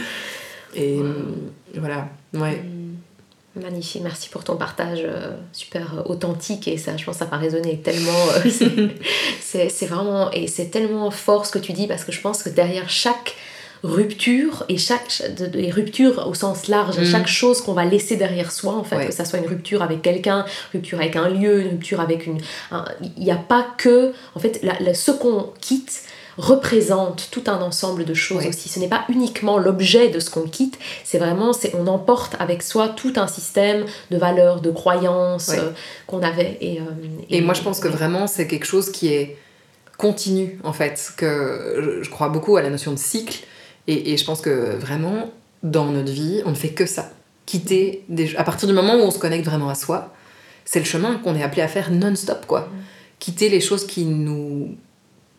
Et 0.74 0.96
mmh. 0.96 1.14
voilà, 1.76 2.08
ouais. 2.34 2.62
Mmh. 2.62 2.78
Magnifique, 3.60 4.02
merci 4.02 4.28
pour 4.28 4.44
ton 4.44 4.56
partage 4.56 5.00
euh, 5.04 5.36
super 5.52 6.04
authentique 6.06 6.68
et 6.68 6.78
ça, 6.78 6.96
je 6.96 7.04
pense, 7.04 7.16
ça 7.16 7.24
va 7.24 7.38
résonner 7.38 7.78
tellement. 7.78 8.26
Euh, 8.36 8.88
c'est 9.40 9.86
vraiment 9.86 10.30
et 10.30 10.46
c'est 10.46 10.66
tellement 10.66 11.10
fort 11.10 11.46
ce 11.46 11.52
que 11.52 11.58
tu 11.58 11.72
dis 11.72 11.86
parce 11.86 12.04
que 12.04 12.12
je 12.12 12.20
pense 12.20 12.42
que 12.42 12.50
derrière 12.50 12.88
chaque 12.88 13.34
rupture 13.82 14.64
et 14.68 14.76
chaque 14.78 15.22
les 15.54 15.70
ruptures 15.70 16.26
au 16.28 16.34
sens 16.34 16.68
large 16.68 16.98
Mm. 16.98 17.04
chaque 17.04 17.26
chose 17.28 17.60
qu'on 17.60 17.74
va 17.74 17.84
laisser 17.84 18.16
derrière 18.16 18.50
soi 18.52 18.74
en 18.74 18.84
fait 18.84 18.96
Ouais. 18.96 19.06
que 19.06 19.12
ça 19.14 19.24
soit 19.24 19.38
une 19.38 19.46
rupture 19.46 19.82
avec 19.82 20.02
quelqu'un 20.02 20.44
rupture 20.72 20.98
avec 20.98 21.16
un 21.16 21.28
lieu 21.28 21.60
une 21.62 21.68
rupture 21.68 22.00
avec 22.00 22.26
une 22.26 22.38
un- 22.72 22.84
il 23.16 23.22
n'y 23.24 23.30
a 23.30 23.36
pas 23.36 23.66
que 23.78 24.12
en 24.34 24.40
fait 24.40 24.60
la- 24.62 24.78
la- 24.80 24.94
ce 24.94 25.10
qu'on 25.12 25.50
quitte 25.60 26.02
représente 26.38 27.28
tout 27.32 27.42
un 27.48 27.60
ensemble 27.60 28.04
de 28.04 28.14
choses 28.14 28.42
Ouais. 28.42 28.48
aussi 28.48 28.68
ce 28.68 28.78
n'est 28.78 28.88
pas 28.88 29.04
uniquement 29.08 29.58
l'objet 29.58 30.08
de 30.08 30.20
ce 30.20 30.30
qu'on 30.30 30.42
quitte 30.48 30.78
c'est 31.04 31.18
vraiment 31.18 31.52
c'est 31.52 31.74
on 31.76 31.86
emporte 31.88 32.34
avec 32.38 32.62
soi 32.62 32.88
tout 32.88 33.12
un 33.16 33.26
système 33.26 33.84
de 34.10 34.16
valeurs 34.16 34.60
de 34.60 34.70
croyances 34.70 35.48
Ouais. 35.48 35.58
euh, 35.58 35.70
qu'on 36.06 36.22
avait 36.22 36.56
et, 36.60 36.78
euh, 36.80 36.84
Et 37.30 37.40
moi, 37.40 37.54
je 37.54 37.62
pense 37.62 37.80
que 37.80 37.88
vraiment, 37.88 38.26
c'est 38.26 38.46
quelque 38.46 38.64
chose 38.66 38.90
qui 38.90 39.08
est 39.12 39.36
continu, 39.98 40.58
en 40.64 40.72
fait. 40.72 41.10
Que 41.16 42.00
je 42.02 42.08
crois 42.08 42.28
beaucoup 42.28 42.56
à 42.56 42.62
la 42.62 42.70
notion 42.70 42.92
de 42.92 42.98
cycle. 42.98 43.40
Et, 43.88 44.12
et 44.12 44.16
je 44.16 44.24
pense 44.24 44.40
que 44.40 44.76
vraiment, 44.76 45.32
dans 45.64 45.86
notre 45.86 46.12
vie, 46.12 46.42
on 46.44 46.50
ne 46.50 46.54
fait 46.54 46.70
que 46.70 46.86
ça. 46.86 47.10
Quitter 47.46 48.04
des... 48.08 48.36
À 48.36 48.44
partir 48.44 48.68
du 48.68 48.74
moment 48.74 48.94
où 48.94 49.00
on 49.00 49.10
se 49.10 49.18
connecte 49.18 49.46
vraiment 49.46 49.68
à 49.68 49.74
soi, 49.74 50.14
c'est 50.64 50.78
le 50.78 50.84
chemin 50.84 51.16
qu'on 51.16 51.34
est 51.34 51.42
appelé 51.42 51.62
à 51.62 51.68
faire 51.68 51.90
non-stop, 51.90 52.46
quoi. 52.46 52.68
Quitter 53.18 53.48
les 53.48 53.60
choses 53.60 53.86
qui 53.86 54.04
nous 54.04 54.76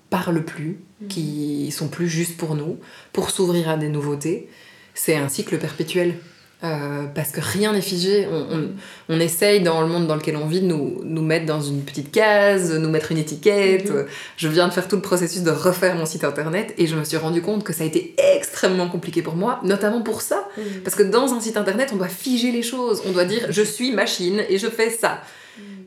parlent 0.09 0.43
plus, 0.43 0.79
qui 1.07 1.71
sont 1.71 1.87
plus 1.87 2.09
justes 2.09 2.35
pour 2.35 2.55
nous, 2.55 2.77
pour 3.13 3.29
s'ouvrir 3.29 3.69
à 3.69 3.77
des 3.77 3.89
nouveautés. 3.89 4.49
C'est 4.95 5.15
un 5.15 5.29
cycle 5.29 5.57
perpétuel. 5.59 6.15
Euh, 6.61 7.05
parce 7.15 7.31
que 7.31 7.39
rien 7.39 7.71
n'est 7.71 7.81
figé. 7.81 8.27
On, 8.29 8.57
on, 8.57 8.69
on 9.07 9.19
essaye 9.21 9.61
dans 9.61 9.81
le 9.81 9.87
monde 9.87 10.07
dans 10.07 10.15
lequel 10.15 10.35
on 10.35 10.45
vit 10.45 10.59
de 10.59 10.65
nous, 10.65 10.99
nous 11.05 11.21
mettre 11.21 11.45
dans 11.45 11.61
une 11.61 11.83
petite 11.83 12.11
case, 12.11 12.73
nous 12.73 12.89
mettre 12.89 13.13
une 13.13 13.17
étiquette. 13.17 13.89
Mhm. 13.89 14.05
Je 14.35 14.47
viens 14.49 14.67
de 14.67 14.73
faire 14.73 14.89
tout 14.89 14.97
le 14.97 15.01
processus 15.01 15.43
de 15.43 15.51
refaire 15.51 15.95
mon 15.95 16.05
site 16.05 16.25
internet 16.25 16.73
et 16.77 16.85
je 16.85 16.97
me 16.97 17.05
suis 17.05 17.15
rendu 17.15 17.41
compte 17.41 17.63
que 17.63 17.71
ça 17.71 17.85
a 17.85 17.87
été 17.87 18.13
extrêmement 18.35 18.89
compliqué 18.89 19.21
pour 19.21 19.35
moi, 19.35 19.61
notamment 19.63 20.01
pour 20.01 20.21
ça. 20.21 20.49
Mhm. 20.57 20.81
Parce 20.83 20.97
que 20.97 21.03
dans 21.03 21.33
un 21.33 21.39
site 21.39 21.55
internet, 21.55 21.91
on 21.93 21.95
doit 21.95 22.09
figer 22.09 22.51
les 22.51 22.63
choses. 22.63 23.01
On 23.07 23.11
doit 23.11 23.25
dire 23.25 23.47
je 23.49 23.61
suis 23.61 23.93
machine 23.93 24.43
et 24.49 24.57
je 24.57 24.67
fais 24.67 24.89
ça. 24.89 25.21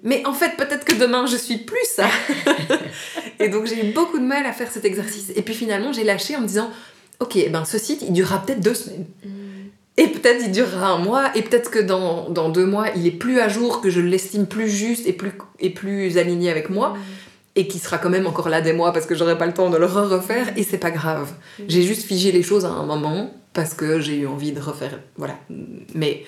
Mais 0.03 0.27
en 0.27 0.33
fait, 0.33 0.57
peut-être 0.57 0.85
que 0.85 0.95
demain, 0.95 1.27
je 1.27 1.37
suis 1.37 1.59
plus 1.59 1.87
ça. 1.95 2.07
et 3.39 3.49
donc, 3.49 3.67
j'ai 3.67 3.89
eu 3.89 3.93
beaucoup 3.93 4.19
de 4.19 4.25
mal 4.25 4.45
à 4.47 4.53
faire 4.53 4.71
cet 4.71 4.85
exercice. 4.85 5.31
Et 5.37 5.43
puis 5.43 5.55
finalement, 5.55 5.93
j'ai 5.93 6.03
lâché 6.03 6.35
en 6.35 6.41
me 6.41 6.47
disant 6.47 6.71
ok, 7.21 7.51
ben 7.51 7.65
ce 7.65 7.79
site, 7.79 8.03
il 8.03 8.13
durera 8.13 8.45
peut-être 8.45 8.61
deux 8.61 8.75
semaines. 8.75 9.07
Et 9.99 10.09
peut-être 10.09 10.43
il 10.47 10.53
durera 10.53 10.89
un 10.89 10.99
mois, 10.99 11.37
et 11.37 11.43
peut-être 11.43 11.71
que 11.71 11.79
dans, 11.79 12.31
dans 12.31 12.49
deux 12.49 12.65
mois, 12.65 12.87
il 12.97 13.07
est 13.07 13.11
plus 13.11 13.41
à 13.41 13.49
jour, 13.49 13.81
que 13.83 13.91
je 13.91 14.01
l'estime 14.01 14.47
plus 14.47 14.71
juste 14.71 15.07
et 15.07 15.13
plus, 15.13 15.33
et 15.61 15.71
plus 15.71 16.17
aligné 16.17 16.51
avec 16.51 16.71
moi, 16.71 16.97
et 17.57 17.69
qui 17.69 17.79
sera 17.79 17.99
quand 17.99 18.09
même 18.09 18.27
encore 18.27 18.49
là 18.49 18.63
des 18.63 18.73
mois 18.73 18.95
parce 18.95 19.05
que 19.05 19.15
j'aurai 19.15 19.37
pas 19.37 19.45
le 19.45 19.53
temps 19.53 19.69
de 19.69 19.77
le 19.77 19.85
refaire, 19.85 20.53
et 20.57 20.63
c'est 20.63 20.79
pas 20.79 20.91
grave. 20.91 21.31
J'ai 21.69 21.83
juste 21.83 22.05
figé 22.05 22.33
les 22.33 22.43
choses 22.43 22.65
à 22.65 22.71
un 22.71 22.87
moment 22.87 23.35
parce 23.53 23.75
que 23.75 24.01
j'ai 24.01 24.17
eu 24.21 24.27
envie 24.27 24.53
de 24.53 24.61
refaire. 24.61 24.99
Voilà. 25.17 25.39
Mais, 25.95 26.25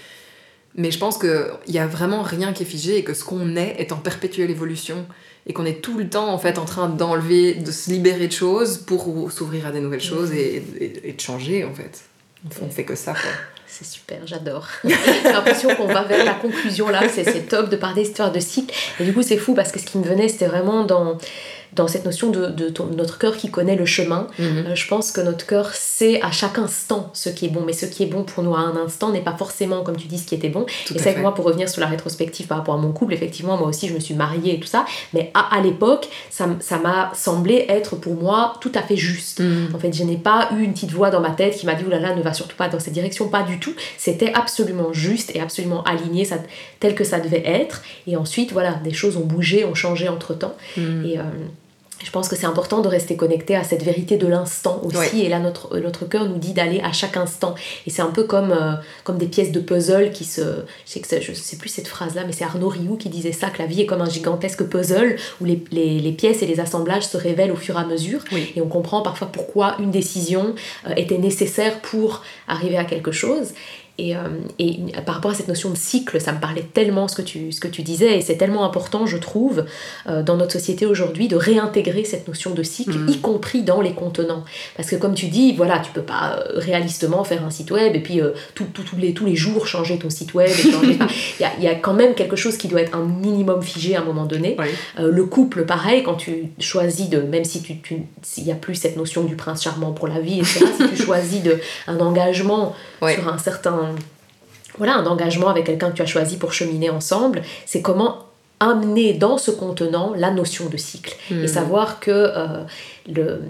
mais 0.75 0.91
je 0.91 0.99
pense 0.99 1.17
qu'il 1.17 1.49
y 1.69 1.79
a 1.79 1.87
vraiment 1.87 2.23
rien 2.23 2.53
qui 2.53 2.65
est 2.65 2.67
figé 2.67 2.99
et 2.99 3.05
que 3.05 3.15
ce 3.15 3.25
qu'on 3.25 3.57
est 3.57 3.77
est 3.79 3.93
en 3.93 3.97
perpétuelle 3.97 4.51
évolution. 4.51 5.07
Et 5.47 5.53
qu'on 5.53 5.67
est 5.67 5.83
tout 5.83 5.99
le 5.99 6.09
temps 6.09 6.29
en 6.29 6.39
fait 6.39 6.57
en 6.59 6.65
train 6.65 6.89
d'enlever, 6.89 7.55
de 7.55 7.71
se 7.71 7.91
libérer 7.91 8.29
de 8.29 8.33
choses 8.33 8.79
pour 8.79 9.31
s'ouvrir 9.31 9.67
à 9.67 9.73
des 9.73 9.81
nouvelles 9.81 10.01
choses 10.01 10.33
et, 10.33 10.63
et, 10.81 11.09
et 11.09 11.13
de 11.13 11.21
changer 11.21 11.65
en 11.65 11.75
fait. 11.75 12.03
On 12.63 12.71
fait 12.71 12.85
que 12.85 12.95
ça 12.95 13.13
quoi. 13.13 13.31
C'est 13.67 13.85
super, 13.85 14.19
j'adore. 14.27 14.69
J'ai 14.85 15.33
l'impression 15.33 15.75
qu'on 15.75 15.87
va 15.87 16.03
vers 16.03 16.25
la 16.25 16.35
conclusion 16.35 16.89
là, 16.89 17.03
c'est 17.09 17.49
top 17.49 17.71
de 17.71 17.77
parler 17.77 18.03
d'histoire 18.03 18.31
de 18.31 18.41
cycle. 18.41 18.75
Et 19.01 19.05
du 19.05 19.13
coup, 19.13 19.23
c'est 19.23 19.37
fou 19.37 19.55
parce 19.55 19.73
que 19.73 19.81
ce 19.81 19.87
qui 19.87 19.99
me 19.99 20.05
venait, 20.05 20.29
c'était 20.29 20.47
vraiment 20.47 20.85
dans, 20.85 21.19
dans 21.73 21.89
cette 21.89 22.05
notion 22.05 22.31
de, 22.31 22.47
de 22.47 22.69
ton- 22.69 22.87
notre 22.87 23.19
cœur 23.19 23.37
qui 23.37 23.51
connaît 23.51 23.77
le 23.77 23.87
chemin. 23.87 24.27
Mhm. 24.39 24.65
Euh, 24.69 24.75
je 24.75 24.87
pense 24.87 25.11
que 25.13 25.21
notre 25.21 25.47
cœur 25.47 25.75
sait 25.75 26.21
à 26.23 26.31
chaque 26.31 26.59
instant 26.59 27.11
ce 27.15 27.29
qui 27.29 27.47
est 27.47 27.49
bon, 27.49 27.63
mais 27.67 27.73
ce 27.73 27.87
qui 27.87 28.03
est 28.03 28.07
bon 28.07 28.23
pour 28.25 28.43
nous 28.45 28.55
à 28.55 28.61
un 28.61 28.77
instant 28.77 29.11
n'est 29.11 29.21
pas 29.23 29.35
forcément, 29.37 29.83
comme 29.83 29.97
tu 29.97 30.07
dis, 30.07 30.19
ce 30.19 30.27
qui 30.27 30.35
était 30.35 30.49
bon. 30.49 30.67
Tout 30.87 30.95
et 30.95 30.99
c'est 30.99 31.17
moi, 31.17 31.35
pour 31.35 31.45
revenir 31.45 31.69
sur 31.69 31.81
la 31.81 31.87
rétrospective 31.87 32.47
par 32.47 32.59
rapport 32.59 32.75
à 32.75 32.79
mon 32.79 32.93
couple, 32.93 33.15
effectivement, 33.15 33.57
moi 33.57 33.69
aussi, 33.69 33.89
je 33.89 33.95
me 33.95 34.01
suis 34.01 34.15
mariée 34.15 34.55
et 34.55 34.61
tout 34.61 34.67
ça, 34.69 34.85
mais 35.13 35.31
à, 35.35 35.57
à 35.57 35.61
l'époque, 35.61 36.09
ça 36.31 36.47
m'a 36.83 37.11
semblé 37.15 37.67
être 37.69 37.97
pour 37.97 38.15
moi 38.15 38.55
tout 38.61 38.73
à 38.75 38.83
fait 38.83 38.97
juste. 38.97 39.41
Mhm. 39.41 39.69
En 39.75 39.79
fait, 39.79 39.93
je 39.93 40.05
n'ai 40.05 40.17
pas 40.17 40.49
eu 40.57 40.63
une 40.63 40.73
petite 40.73 40.93
voix 40.93 41.11
dans 41.11 41.21
ma 41.21 41.31
tête 41.31 41.57
qui 41.57 41.67
m'a 41.67 41.75
dit 41.75 41.85
oulala, 41.85 42.15
ne 42.15 42.23
va 42.23 42.33
surtout 42.35 42.57
pas 42.57 42.69
dans 42.69 42.81
cette 42.81 42.93
direction, 42.95 43.29
pas 43.29 43.43
du 43.43 43.59
tout. 43.59 43.75
C'était 43.99 44.33
absolument 44.33 44.93
juste 44.93 45.35
et 45.35 45.41
absolument 45.41 45.83
aligné 45.85 46.25
ça, 46.25 46.37
tel 46.85 46.95
que 46.95 47.05
ça 47.05 47.19
devait 47.19 47.43
être. 47.47 47.83
Et 48.07 48.15
ensuite, 48.15 48.53
voilà, 48.53 48.75
des 48.85 48.93
choses 48.93 49.17
ont 49.17 49.25
bougé, 49.25 49.65
ont 49.65 49.75
changé 49.75 50.07
entre 50.07 50.35
temps. 50.35 50.55
Mhm. 50.77 51.07
Et 51.07 51.19
euh, 51.19 51.23
je 52.05 52.11
pense 52.11 52.29
que 52.29 52.37
c'est 52.37 52.45
important 52.45 52.83
de 52.83 52.89
rester 52.89 53.17
connecté 53.17 53.57
à 53.57 53.65
cette 53.65 53.83
vérité 53.83 54.19
de 54.19 54.27
l'instant 54.27 54.83
aussi. 54.85 54.99
Ouais. 54.99 55.25
Et 55.25 55.29
là, 55.31 55.39
notre, 55.39 55.75
euh, 55.75 55.81
notre 55.81 56.05
cœur 56.05 56.27
nous 56.27 56.37
dit 56.37 56.53
d'aller 56.53 56.81
à 56.81 56.93
chaque 56.93 57.17
instant. 57.17 57.55
Et 57.87 57.91
c'est 57.91 58.03
un 58.03 58.11
peu 58.11 58.25
comme, 58.25 58.53
euh, 58.53 58.75
comme 59.03 59.17
des 59.17 59.29
pièces 59.29 59.51
de 59.51 59.61
puzzle 59.61 60.11
qui 60.13 60.25
se. 60.25 60.43
Je 60.43 60.93
sais, 60.93 61.01
que 61.01 61.21
je 61.23 61.33
sais 61.33 61.57
plus 61.57 61.71
cette 61.71 61.89
phrase-là, 61.89 62.25
mais 62.27 62.33
c'est 62.33 62.45
Arnaud 62.45 62.69
Rioux 62.69 62.99
qui 62.99 63.09
disait 63.09 63.33
ça 63.33 63.49
que 63.49 63.63
la 63.63 63.67
vie 63.67 63.81
est 63.81 63.87
comme 63.87 64.03
un 64.03 64.11
gigantesque 64.11 64.65
puzzle 64.65 65.17
où 65.41 65.47
les, 65.47 65.65
les, 65.71 66.01
les 66.01 66.13
pièces 66.13 66.43
et 66.43 66.47
les 66.47 66.61
assemblages 66.61 67.07
se 67.07 67.17
révèlent 67.17 67.53
au 67.53 67.57
fur 67.57 67.79
et 67.79 67.81
à 67.81 67.87
mesure. 67.87 68.21
Oui. 68.33 68.53
Et 68.55 68.61
on 68.61 68.69
comprend 68.69 69.01
parfois 69.01 69.29
pourquoi 69.29 69.77
une 69.79 69.91
décision 69.91 70.55
euh, 70.87 70.95
était 70.97 71.19
nécessaire 71.19 71.81
pour 71.81 72.23
arriver 72.47 72.77
à 72.77 72.85
quelque 72.85 73.13
chose. 73.13 73.55
Et, 73.97 74.17
euh, 74.17 74.21
et, 74.59 74.81
par 75.07 75.17
rapport 75.17 75.31
à 75.31 75.35
cette 75.35 75.47
notion 75.47 75.71
de 75.71 75.77
cycle, 75.77 76.21
ça 76.21 76.33
me 76.33 76.41
parlait 76.41 76.67
tellement 76.75 77.07
ce 77.07 77.15
que 77.15 77.23
tu, 77.23 77.53
ce 77.53 77.61
que 77.61 77.69
tu 77.69 77.83
disais, 77.83 78.19
et 78.19 78.23
c'est 78.23 78.37
tellement 78.37 78.65
important, 78.65 79.07
je 79.07 79.17
trouve, 79.17 79.65
euh, 80.09 80.23
dans 80.23 80.37
notre 80.37 80.53
société 80.53 80.85
aujourd'hui, 80.85 81.29
de 81.29 81.37
réintégrer 81.37 82.05
cette 82.05 82.27
notion 82.27 82.55
de 82.55 82.63
cycle, 82.65 82.99
mm. 82.99 83.09
y 83.09 83.19
compris 83.19 83.63
dans 83.63 83.81
les 83.81 83.93
contenants. 83.93 84.45
Parce 84.77 84.91
que 84.91 84.97
comme 84.97 85.15
tu 85.15 85.27
dis, 85.27 85.53
voilà, 85.53 85.79
tu 85.79 85.93
peux 85.93 86.03
pas 86.03 86.41
euh, 86.41 86.59
réalistement 86.59 87.23
faire 87.23 87.45
un 87.45 87.51
site 87.51 87.71
web 87.71 87.95
et 87.95 88.01
puis 88.01 88.21
tout, 88.55 88.67
les, 88.99 89.15
tous 89.15 89.27
les 89.27 89.37
jours 89.37 89.67
changer 89.67 89.99
ton 89.99 90.11
site 90.11 90.35
web. 90.35 90.51
Il 90.83 90.99
y, 91.41 91.45
a, 91.45 91.61
y, 91.61 91.69
a, 91.69 91.75
quand 91.75 91.95
même 91.95 92.15
quelque 92.15 92.37
chose 92.37 92.57
qui 92.57 92.69
doit 92.69 92.81
être 92.81 92.97
un 92.97 93.05
minimum 93.05 93.63
figé 93.63 93.97
à 93.97 94.01
un 94.01 94.05
moment 94.05 94.25
donné. 94.25 94.57
le 94.99 95.25
couple, 95.25 95.65
pareil, 95.65 96.03
quand 96.03 96.15
tu 96.15 96.49
choisis 96.59 97.09
de, 97.09 97.21
même 97.21 97.45
si 97.45 97.63
tu, 97.63 97.79
tu 97.81 98.03
n'y 98.39 98.53
a 98.53 98.55
plus 98.55 98.75
cette 98.75 98.97
notion 98.97 99.25
du 99.25 99.37
prince 99.37 99.63
charmant 99.63 99.93
pour 99.93 100.09
la 100.09 100.21
vie, 100.21 100.41
etc., 100.41 100.67
si 100.79 100.89
tu 100.89 101.03
choisis 101.05 101.43
de, 101.43 101.59
un 101.87 101.99
engagement 102.01 102.75
sur 103.09 103.29
un 103.29 103.39
certain 103.39 103.95
voilà, 104.79 104.97
un 104.97 105.07
engagement 105.07 105.49
avec 105.49 105.67
quelqu'un 105.67 105.91
que 105.91 105.97
tu 105.97 106.03
as 106.03 106.07
choisi 106.07 106.37
pour 106.37 106.53
cheminer 106.53 106.91
ensemble, 106.91 107.43
c'est 107.67 107.81
comment 107.81 108.25
amener 108.61 109.13
dans 109.13 109.37
ce 109.37 109.51
contenant 109.51 110.15
la 110.17 110.31
notion 110.31 110.69
de 110.69 110.77
cycle. 110.77 111.15
Et 111.31 111.35
hmm. 111.35 111.47
savoir 111.47 112.01
que 112.01 112.11
euh, 112.11 112.65
le 113.13 113.41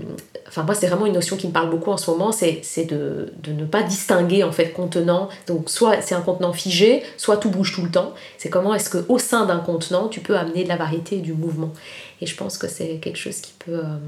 enfin 0.49 0.63
moi 0.63 0.75
c'est 0.75 0.87
vraiment 0.87 1.07
une 1.07 1.13
notion 1.13 1.37
qui 1.37 1.47
me 1.47 1.53
parle 1.53 1.71
beaucoup 1.71 1.91
en 1.91 1.97
ce 1.97 2.11
moment 2.11 2.33
c'est 2.33 2.85
de, 2.85 3.33
de, 3.43 3.53
ne 3.53 3.65
pas 3.65 3.83
distinguer 3.83 4.45
en 4.45 4.53
fait 4.53 4.73
contenant. 4.73 5.29
Donc 5.47 5.71
soit 5.71 6.01
c'est 6.01 6.15
un 6.15 6.21
contenant 6.21 6.53
figé 6.53 7.03
soit 7.17 7.37
tout 7.37 7.51
bouge 7.51 7.75
tout 7.75 7.83
le 7.83 7.91
temps. 7.91 8.15
C'est 8.39 8.49
comment 8.49 8.75
est-ce 8.75 8.91
que 8.91 9.05
au 9.09 9.19
sein 9.19 9.47
d'un 9.47 9.59
contenant 9.59 10.09
tu 10.09 10.21
peux 10.21 10.37
amener 10.37 10.65
de 10.65 10.69
la 10.69 10.77
variété 10.77 11.17
et 11.17 11.21
du 11.21 11.35
mouvement. 11.35 11.73
Et 12.21 12.27
je 12.27 12.35
pense 12.35 12.59
que 12.59 12.67
c'est 12.67 12.97
quelque 12.97 13.19
chose 13.19 13.41
qui 13.41 13.53
peut 13.59 13.79
euh, 13.79 13.99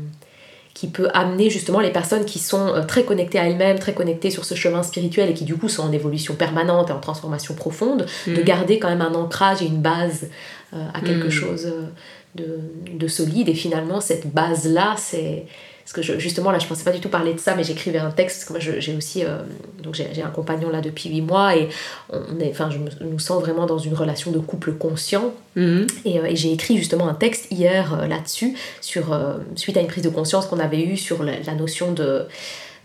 qui 0.76 0.88
peut 0.88 1.08
amener 1.14 1.48
justement 1.48 1.80
les 1.80 1.90
personnes 1.90 2.26
qui 2.26 2.38
sont 2.38 2.68
euh, 2.68 2.82
très 2.82 3.04
connectées 3.04 3.38
à 3.38 3.48
elles-mêmes, 3.48 3.78
très 3.78 3.94
connectées 3.94 4.30
sur 4.30 4.44
ce 4.44 4.54
chemin 4.54 4.82
spirituel 4.82 5.30
et 5.30 5.32
qui 5.32 5.44
du 5.44 5.56
coup 5.56 5.70
sont 5.70 5.82
en 5.82 5.90
évolution 5.90 6.34
permanente 6.34 6.90
et 6.90 6.92
en 6.92 7.00
transformation 7.00 7.54
profonde, 7.54 8.04
de 8.26 8.42
mm. 8.42 8.44
garder 8.44 8.78
quand 8.78 8.90
même 8.90 9.00
un 9.00 9.14
ancrage 9.14 9.62
et 9.62 9.64
une 9.64 9.80
base 9.80 10.28
euh, 10.74 10.84
à 10.92 11.00
quelque 11.00 11.28
mm. 11.28 11.30
chose 11.30 11.64
euh, 11.64 11.86
de, 12.34 12.58
de, 12.92 13.08
solide. 13.08 13.48
Et 13.48 13.54
finalement, 13.54 14.02
cette 14.02 14.26
base-là, 14.34 14.96
c'est 14.98 15.46
parce 15.86 16.04
que 16.04 16.18
justement, 16.18 16.50
là, 16.50 16.58
je 16.58 16.66
pensais 16.66 16.82
pas 16.82 16.90
du 16.90 16.98
tout 16.98 17.08
parler 17.08 17.32
de 17.32 17.38
ça, 17.38 17.54
mais 17.54 17.62
j'écrivais 17.62 18.00
un 18.00 18.10
texte, 18.10 18.38
parce 18.38 18.44
que 18.46 18.66
moi, 18.66 18.80
j'ai 18.80 18.96
aussi, 18.96 19.24
euh, 19.24 19.38
donc 19.84 19.94
j'ai 19.94 20.20
un 20.20 20.30
compagnon 20.30 20.68
là 20.68 20.80
depuis 20.80 21.08
8 21.10 21.20
mois, 21.20 21.56
et 21.56 21.68
on 22.10 22.40
est, 22.40 22.50
enfin, 22.50 22.70
je 22.70 22.78
me, 23.04 23.18
sens 23.20 23.40
vraiment 23.40 23.66
dans 23.66 23.78
une 23.78 23.94
relation 23.94 24.32
de 24.32 24.40
couple 24.40 24.72
conscient. 24.72 25.32
Mhm. 25.54 25.86
Et, 26.04 26.18
euh, 26.18 26.24
et 26.24 26.34
j'ai 26.34 26.52
écrit 26.52 26.76
justement 26.76 27.08
un 27.08 27.14
texte 27.14 27.46
hier 27.52 27.94
euh, 27.94 28.08
là-dessus, 28.08 28.56
sur, 28.80 29.16
suite 29.54 29.76
à 29.76 29.80
une 29.80 29.86
prise 29.86 30.02
de 30.02 30.08
conscience 30.08 30.46
qu'on 30.46 30.58
avait 30.58 30.82
eue 30.82 30.96
sur 30.96 31.22
la 31.22 31.54
notion 31.54 31.92
de 31.92 32.26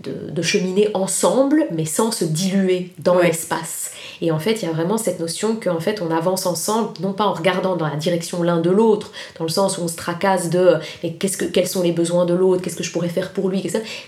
de, 0.03 0.41
cheminer 0.41 0.89
ensemble, 0.93 1.67
mais 1.71 1.85
sans 1.85 2.11
se 2.11 2.25
diluer 2.25 2.91
dans 2.99 3.19
l'espace. 3.19 3.91
Et 4.21 4.31
en 4.31 4.39
fait, 4.39 4.61
il 4.61 4.65
y 4.65 4.67
a 4.67 4.71
vraiment 4.71 4.97
cette 4.97 5.19
notion 5.19 5.55
qu'en 5.55 5.79
fait, 5.79 6.01
on 6.01 6.11
avance 6.11 6.45
ensemble, 6.45 6.89
non 6.99 7.13
pas 7.13 7.25
en 7.25 7.33
regardant 7.33 7.75
dans 7.75 7.87
la 7.87 7.95
direction 7.95 8.43
l'un 8.43 8.59
de 8.59 8.69
l'autre, 8.69 9.11
dans 9.37 9.45
le 9.45 9.49
sens 9.49 9.77
où 9.77 9.81
on 9.81 9.87
se 9.87 9.95
tracasse 9.95 10.49
de 10.49 10.75
mais 11.03 11.13
qu'est-ce 11.13 11.37
que, 11.37 11.45
quels 11.45 11.67
sont 11.67 11.83
les 11.83 11.91
besoins 11.91 12.25
de 12.25 12.33
l'autre, 12.33 12.61
qu'est-ce 12.61 12.75
que 12.75 12.83
je 12.83 12.91
pourrais 12.91 13.09
faire 13.09 13.31
pour 13.31 13.49
lui, 13.49 13.63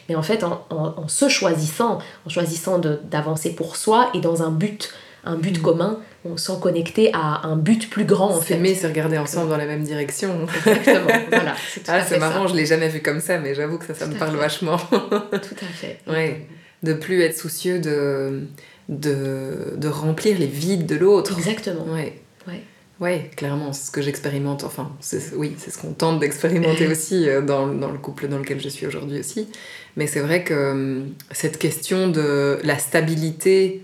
mais 0.10 0.16
en 0.16 0.24
fait, 0.24 0.44
en, 0.44 0.66
en 0.70 1.08
se 1.08 1.30
choisissant, 1.30 2.00
en 2.26 2.30
choisissant 2.30 2.80
d'avancer 2.80 3.52
pour 3.52 3.76
soi 3.76 4.10
et 4.14 4.20
dans 4.20 4.42
un 4.44 4.50
but 4.50 4.92
un 5.26 5.36
but 5.36 5.60
mm. 5.60 5.62
commun, 5.62 6.00
on 6.26 6.38
sent 6.38 6.54
connecté 6.62 7.12
à 7.14 7.46
un 7.46 7.56
but 7.56 7.90
plus 7.90 8.06
grand 8.06 8.32
en 8.32 8.42
fait. 8.42 8.56
S'aimer, 8.56 8.76
c'est 8.76 8.88
regarder 8.88 9.18
ensemble 9.18 9.50
dans 9.50 9.58
la 9.58 9.66
même 9.66 9.84
direction. 9.84 10.48
Exactement, 10.66 11.08
voilà. 11.30 11.56
C'est 11.58 11.90
ah, 11.90 12.18
marrant, 12.18 12.48
je 12.48 12.56
l'ai 12.56 12.66
jamais 12.66 12.88
vu 12.88 13.02
comme 13.02 13.20
ça, 13.20 13.40
mais 13.40 13.56
j'avoue 13.56 13.78
que 13.78 13.86
ça, 13.86 13.94
ça 13.94 14.08
me 14.08 14.16
parle 14.16 14.36
vachement. 14.36 14.78
tout 14.78 15.00
à 15.10 15.74
fait. 15.74 16.00
Ouais. 16.08 16.48
De 16.84 16.94
plus 16.94 17.22
être 17.22 17.38
soucieux 17.38 17.80
de, 17.80 18.42
de, 18.90 19.74
de 19.78 19.88
remplir 19.88 20.38
les 20.38 20.48
vides 20.48 20.86
de 20.86 20.96
l'autre. 20.96 21.38
Exactement. 21.38 21.86
Ouais. 21.86 22.20
Ouais. 22.46 22.62
Ouais, 23.00 23.32
clairement, 23.36 23.74
c'est 23.74 23.88
ce 23.88 23.92
que 23.92 24.02
j'expérimente. 24.02 24.64
Enfin, 24.64 24.92
oui, 25.36 25.56
c'est 25.58 25.72
ce 25.72 25.78
qu'on 25.78 25.94
tente 25.94 26.20
d'expérimenter 26.20 26.88
aussi 26.92 27.28
euh, 27.28 27.42
dans, 27.42 27.68
dans, 27.68 27.92
le 27.92 27.98
couple 27.98 28.28
dans 28.28 28.38
lequel 28.38 28.62
je 28.62 28.70
suis 28.70 28.86
aujourd'hui 28.86 29.20
aussi. 29.20 29.50
Mais 29.96 30.08
c'est 30.08 30.20
vrai 30.20 30.44
que 30.44 30.72
hum, 30.72 31.14
cette 31.32 31.58
question 31.58 32.10
de 32.10 32.60
la 32.64 32.78
stabilité 32.78 33.84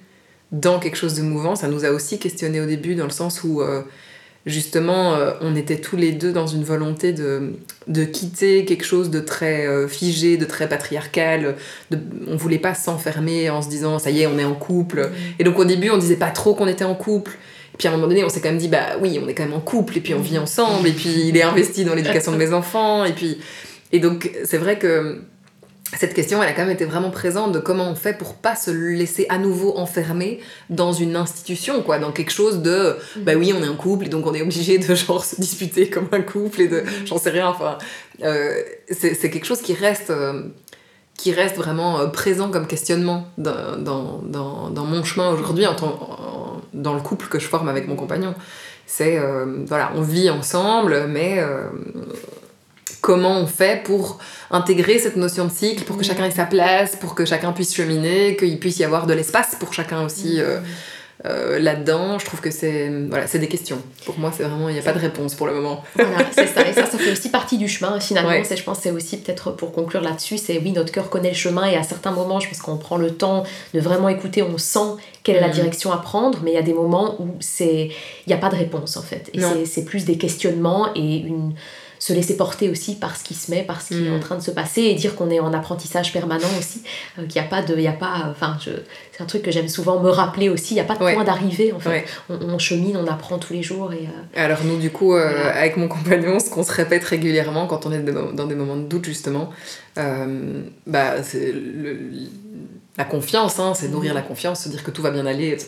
dans 0.51 0.79
quelque 0.79 0.97
chose 0.97 1.15
de 1.15 1.21
mouvant. 1.21 1.55
Ça 1.55 1.67
nous 1.67 1.85
a 1.85 1.91
aussi 1.91 2.19
questionné 2.19 2.61
au 2.61 2.65
début 2.65 2.95
dans 2.95 3.05
le 3.05 3.11
sens 3.11 3.43
où 3.43 3.61
euh, 3.61 3.81
justement 4.45 5.15
euh, 5.15 5.33
on 5.41 5.55
était 5.55 5.77
tous 5.77 5.95
les 5.95 6.11
deux 6.11 6.31
dans 6.31 6.47
une 6.47 6.63
volonté 6.63 7.13
de, 7.13 7.53
de 7.87 8.03
quitter 8.03 8.65
quelque 8.65 8.85
chose 8.85 9.09
de 9.09 9.19
très 9.19 9.67
euh, 9.67 9.87
figé, 9.87 10.37
de 10.37 10.45
très 10.45 10.67
patriarcal. 10.67 11.55
De, 11.91 11.99
on 12.27 12.35
voulait 12.35 12.59
pas 12.59 12.73
s'enfermer 12.73 13.49
en 13.49 13.61
se 13.61 13.69
disant 13.69 13.99
ça 13.99 14.09
y 14.09 14.21
est 14.21 14.27
on 14.27 14.39
est 14.39 14.45
en 14.45 14.55
couple. 14.55 15.11
Et 15.37 15.43
donc 15.43 15.59
au 15.59 15.65
début 15.65 15.89
on 15.91 15.97
disait 15.97 16.15
pas 16.15 16.31
trop 16.31 16.55
qu'on 16.55 16.67
était 16.67 16.85
en 16.85 16.95
couple. 16.95 17.37
Et 17.73 17.77
puis 17.77 17.87
à 17.87 17.91
un 17.91 17.95
moment 17.95 18.07
donné 18.07 18.23
on 18.23 18.29
s'est 18.29 18.41
quand 18.41 18.49
même 18.49 18.57
dit 18.57 18.69
bah 18.69 18.97
oui 19.01 19.19
on 19.23 19.27
est 19.27 19.35
quand 19.35 19.43
même 19.43 19.53
en 19.53 19.61
couple 19.61 19.97
et 19.97 20.01
puis 20.01 20.13
on 20.15 20.21
vit 20.21 20.39
ensemble 20.39 20.87
et 20.87 20.93
puis 20.93 21.27
il 21.27 21.37
est 21.37 21.43
investi 21.43 21.85
dans 21.85 21.93
l'éducation 21.93 22.31
de 22.31 22.37
mes 22.37 22.53
enfants 22.53 23.05
et 23.05 23.13
puis 23.13 23.37
et 23.91 23.99
donc 23.99 24.31
c'est 24.43 24.57
vrai 24.57 24.77
que 24.79 25.21
cette 25.97 26.13
question, 26.13 26.41
elle 26.43 26.49
a 26.49 26.53
quand 26.53 26.61
même 26.61 26.75
été 26.75 26.85
vraiment 26.85 27.09
présente 27.09 27.51
de 27.51 27.59
comment 27.59 27.89
on 27.89 27.95
fait 27.95 28.15
pour 28.15 28.35
pas 28.35 28.55
se 28.55 28.69
laisser 28.69 29.25
à 29.29 29.39
nouveau 29.39 29.75
enfermer 29.75 30.39
dans 30.69 30.93
une 30.93 31.15
institution, 31.15 31.81
quoi, 31.81 31.97
dans 31.97 32.11
quelque 32.11 32.31
chose 32.31 32.61
de, 32.61 32.95
mm. 33.15 33.21
bah 33.21 33.33
oui, 33.35 33.53
on 33.57 33.63
est 33.63 33.67
un 33.67 33.75
couple 33.75 34.05
et 34.05 34.09
donc 34.09 34.27
on 34.27 34.33
est 34.33 34.41
obligé 34.41 34.77
de 34.77 34.93
genre 34.93 35.25
se 35.25 35.41
disputer 35.41 35.89
comme 35.89 36.07
un 36.11 36.21
couple 36.21 36.61
et 36.61 36.67
de, 36.67 36.81
mm. 36.81 37.07
j'en 37.07 37.17
sais 37.17 37.31
rien, 37.31 37.47
enfin, 37.47 37.79
euh, 38.23 38.61
c'est 38.91 39.29
quelque 39.31 39.45
chose 39.45 39.61
qui 39.61 39.73
reste, 39.73 40.11
euh, 40.11 40.43
qui 41.15 41.31
reste 41.31 41.55
vraiment 41.55 41.99
euh, 41.99 42.07
présent 42.07 42.51
comme 42.51 42.67
questionnement 42.67 43.27
dans, 43.39 43.75
dans, 43.77 44.21
dans, 44.21 44.69
dans 44.69 44.85
mon 44.85 45.03
chemin 45.03 45.31
aujourd'hui, 45.31 45.65
en, 45.65 45.75
dans 46.73 46.93
le 46.93 47.01
couple 47.01 47.27
que 47.29 47.39
je 47.39 47.47
forme 47.47 47.67
avec 47.67 47.87
mon 47.87 47.95
compagnon. 47.95 48.35
C'est, 48.85 49.19
voilà, 49.67 49.91
on 49.95 50.01
vit 50.01 50.31
ensemble, 50.31 51.05
mais 51.07 51.43
comment 53.01 53.39
on 53.39 53.47
fait 53.47 53.83
pour 53.83 54.19
intégrer 54.51 54.99
cette 54.99 55.15
notion 55.15 55.45
de 55.45 55.51
cycle, 55.51 55.83
pour 55.83 55.97
que 55.97 56.03
chacun 56.03 56.25
ait 56.25 56.31
sa 56.31 56.45
place, 56.45 56.95
pour 56.95 57.15
que 57.15 57.25
chacun 57.25 57.51
puisse 57.51 57.73
cheminer, 57.73 58.35
qu'il 58.35 58.59
puisse 58.59 58.79
y 58.79 58.83
avoir 58.83 59.07
de 59.07 59.13
l'espace 59.13 59.55
pour 59.59 59.73
chacun 59.73 60.03
aussi 60.03 60.41
euh, 60.41 60.59
euh, 61.25 61.59
là-dedans. 61.59 62.17
Je 62.17 62.25
trouve 62.25 62.41
que 62.41 62.51
c'est 62.51 62.89
voilà, 63.09 63.27
c'est 63.27 63.39
des 63.39 63.47
questions. 63.47 63.81
Pour 64.05 64.17
moi, 64.17 64.31
c'est 64.35 64.43
vraiment 64.43 64.69
il 64.69 64.73
n'y 64.73 64.79
a 64.79 64.83
pas 64.83 64.93
de 64.93 64.99
réponse 64.99 65.35
pour 65.35 65.47
le 65.47 65.53
moment. 65.53 65.83
Voilà, 65.95 66.25
c'est 66.31 66.47
ça. 66.47 66.67
Et 66.67 66.73
ça, 66.73 66.85
ça 66.85 66.97
fait 66.97 67.11
aussi 67.11 67.29
partie 67.29 67.57
du 67.57 67.67
chemin. 67.67 67.99
Finalement, 67.99 68.31
c'est, 68.43 68.57
je 68.57 68.63
pense, 68.63 68.79
c'est 68.79 68.91
aussi 68.91 69.17
peut-être 69.17 69.51
pour 69.51 69.71
conclure 69.71 70.01
là-dessus, 70.01 70.37
c'est 70.37 70.57
oui, 70.59 70.71
notre 70.71 70.91
cœur 70.91 71.09
connaît 71.09 71.29
le 71.29 71.35
chemin 71.35 71.65
et 71.65 71.75
à 71.75 71.83
certains 71.83 72.11
moments, 72.11 72.39
je 72.39 72.49
pense 72.49 72.59
qu'on 72.59 72.77
prend 72.77 72.97
le 72.97 73.11
temps 73.11 73.43
de 73.73 73.79
vraiment 73.79 74.09
écouter, 74.09 74.43
on 74.43 74.57
sent 74.57 74.79
quelle 75.23 75.35
est 75.35 75.41
la 75.41 75.49
mm. 75.49 75.51
direction 75.51 75.91
à 75.91 75.97
prendre, 75.97 76.39
mais 76.43 76.51
il 76.51 76.55
y 76.55 76.57
a 76.57 76.63
des 76.63 76.73
moments 76.73 77.15
où 77.21 77.27
c'est 77.39 77.91
il 78.25 78.29
n'y 78.29 78.33
a 78.33 78.37
pas 78.37 78.49
de 78.49 78.55
réponse 78.55 78.97
en 78.97 79.03
fait. 79.03 79.29
Et 79.33 79.41
c'est, 79.41 79.65
c'est 79.65 79.85
plus 79.85 80.05
des 80.05 80.17
questionnements 80.17 80.89
et 80.95 81.17
une 81.17 81.53
se 81.99 82.13
laisser 82.13 82.37
porter 82.37 82.69
aussi 82.69 82.95
par 82.95 83.17
ce 83.17 83.23
qui 83.23 83.33
se 83.33 83.51
met, 83.51 83.61
par 83.61 83.81
ce 83.81 83.89
qui 83.89 84.05
est 84.05 84.09
en 84.09 84.17
mm. 84.17 84.21
train 84.21 84.35
de 84.37 84.41
se 84.41 84.51
passer 84.51 84.81
et 84.83 84.95
dire 84.95 85.15
qu'on 85.15 85.29
est 85.29 85.41
en 85.41 85.53
apprentissage 85.53 86.13
permanent 86.13 86.47
aussi, 86.57 86.81
euh, 87.17 87.25
qu'il 87.25 87.41
n'y 87.41 87.45
a 87.45 87.49
pas 87.49 87.61
de, 87.61 87.77
y 87.77 87.87
a 87.87 87.91
pas, 87.91 88.27
enfin, 88.31 88.57
c'est 89.11 89.21
un 89.21 89.25
truc 89.25 89.41
que 89.41 89.51
j'aime 89.51 89.67
souvent 89.67 89.99
me 89.99 90.09
rappeler 90.09 90.47
aussi, 90.47 90.73
il 90.73 90.77
n'y 90.77 90.81
a 90.81 90.85
pas 90.85 90.93
de 90.93 90.99
point 90.99 91.23
d'arrivée 91.25 91.73
en 91.73 91.79
fait. 91.79 92.05
On, 92.29 92.57
chemine, 92.57 92.97
on 92.97 93.07
apprend 93.07 93.37
tous 93.37 93.53
les 93.53 93.63
jours 93.63 93.91
et. 93.93 94.07
Euh, 94.07 94.43
Alors 94.43 94.63
nous 94.63 94.77
du 94.77 94.91
coup, 94.91 95.13
euh, 95.13 95.51
avec 95.53 95.75
mon 95.75 95.87
compagnon, 95.89 96.39
ce 96.39 96.49
qu'on 96.49 96.63
se 96.63 96.71
répète 96.71 97.03
régulièrement 97.03 97.67
quand 97.67 97.85
on 97.85 97.91
est 97.91 97.99
dans 97.99 98.47
des 98.47 98.55
moments 98.55 98.77
de 98.77 98.87
doute 98.87 99.05
justement, 99.05 99.49
bah 99.95 101.21
c'est 101.23 101.53
la 102.99 103.05
confiance, 103.05 103.59
hein, 103.59 103.73
c'est 103.73 103.87
nourrir 103.87 104.11
mm. 104.11 104.15
la 104.15 104.21
confiance, 104.21 104.63
se 104.65 104.69
dire 104.69 104.83
que 104.83 104.91
tout 104.91 105.01
va 105.01 105.09
bien 105.09 105.25
aller, 105.25 105.47
etc. 105.47 105.67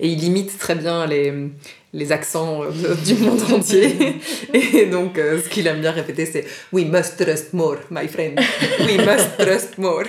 Et 0.00 0.08
il 0.08 0.18
limite 0.18 0.58
très 0.58 0.74
bien 0.74 1.06
les, 1.06 1.50
les 1.92 2.12
accents 2.12 2.62
euh, 2.62 2.94
du 3.04 3.14
monde 3.16 3.42
entier. 3.52 4.18
Et 4.54 4.86
donc, 4.86 5.18
euh, 5.18 5.40
ce 5.42 5.50
qu'il 5.50 5.66
aime 5.66 5.80
bien 5.80 5.90
répéter, 5.90 6.24
c'est 6.24 6.46
We 6.72 6.86
must 6.86 7.22
trust 7.22 7.52
more, 7.52 7.76
my 7.90 8.08
friend. 8.08 8.40
We 8.80 8.96
must 8.96 9.36
trust 9.38 9.76
more. 9.76 10.04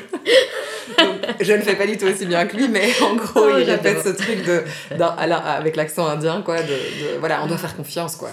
donc, 0.98 1.36
je 1.42 1.52
ne 1.52 1.62
fais 1.62 1.76
pas 1.76 1.86
du 1.86 1.98
tout 1.98 2.06
aussi 2.06 2.26
bien 2.26 2.46
que 2.46 2.56
lui, 2.56 2.70
mais 2.70 2.90
en 3.02 3.16
gros, 3.16 3.42
oh, 3.42 3.58
il 3.60 3.70
répète 3.70 4.02
ce 4.02 4.10
truc 4.10 4.46
de, 4.46 4.64
avec 5.04 5.76
l'accent 5.76 6.08
indien, 6.08 6.42
quoi, 6.44 6.62
de, 6.62 7.20
voilà, 7.20 7.44
on 7.44 7.48
doit 7.48 7.58
faire 7.58 7.76
confiance, 7.76 8.16
quoi. 8.16 8.32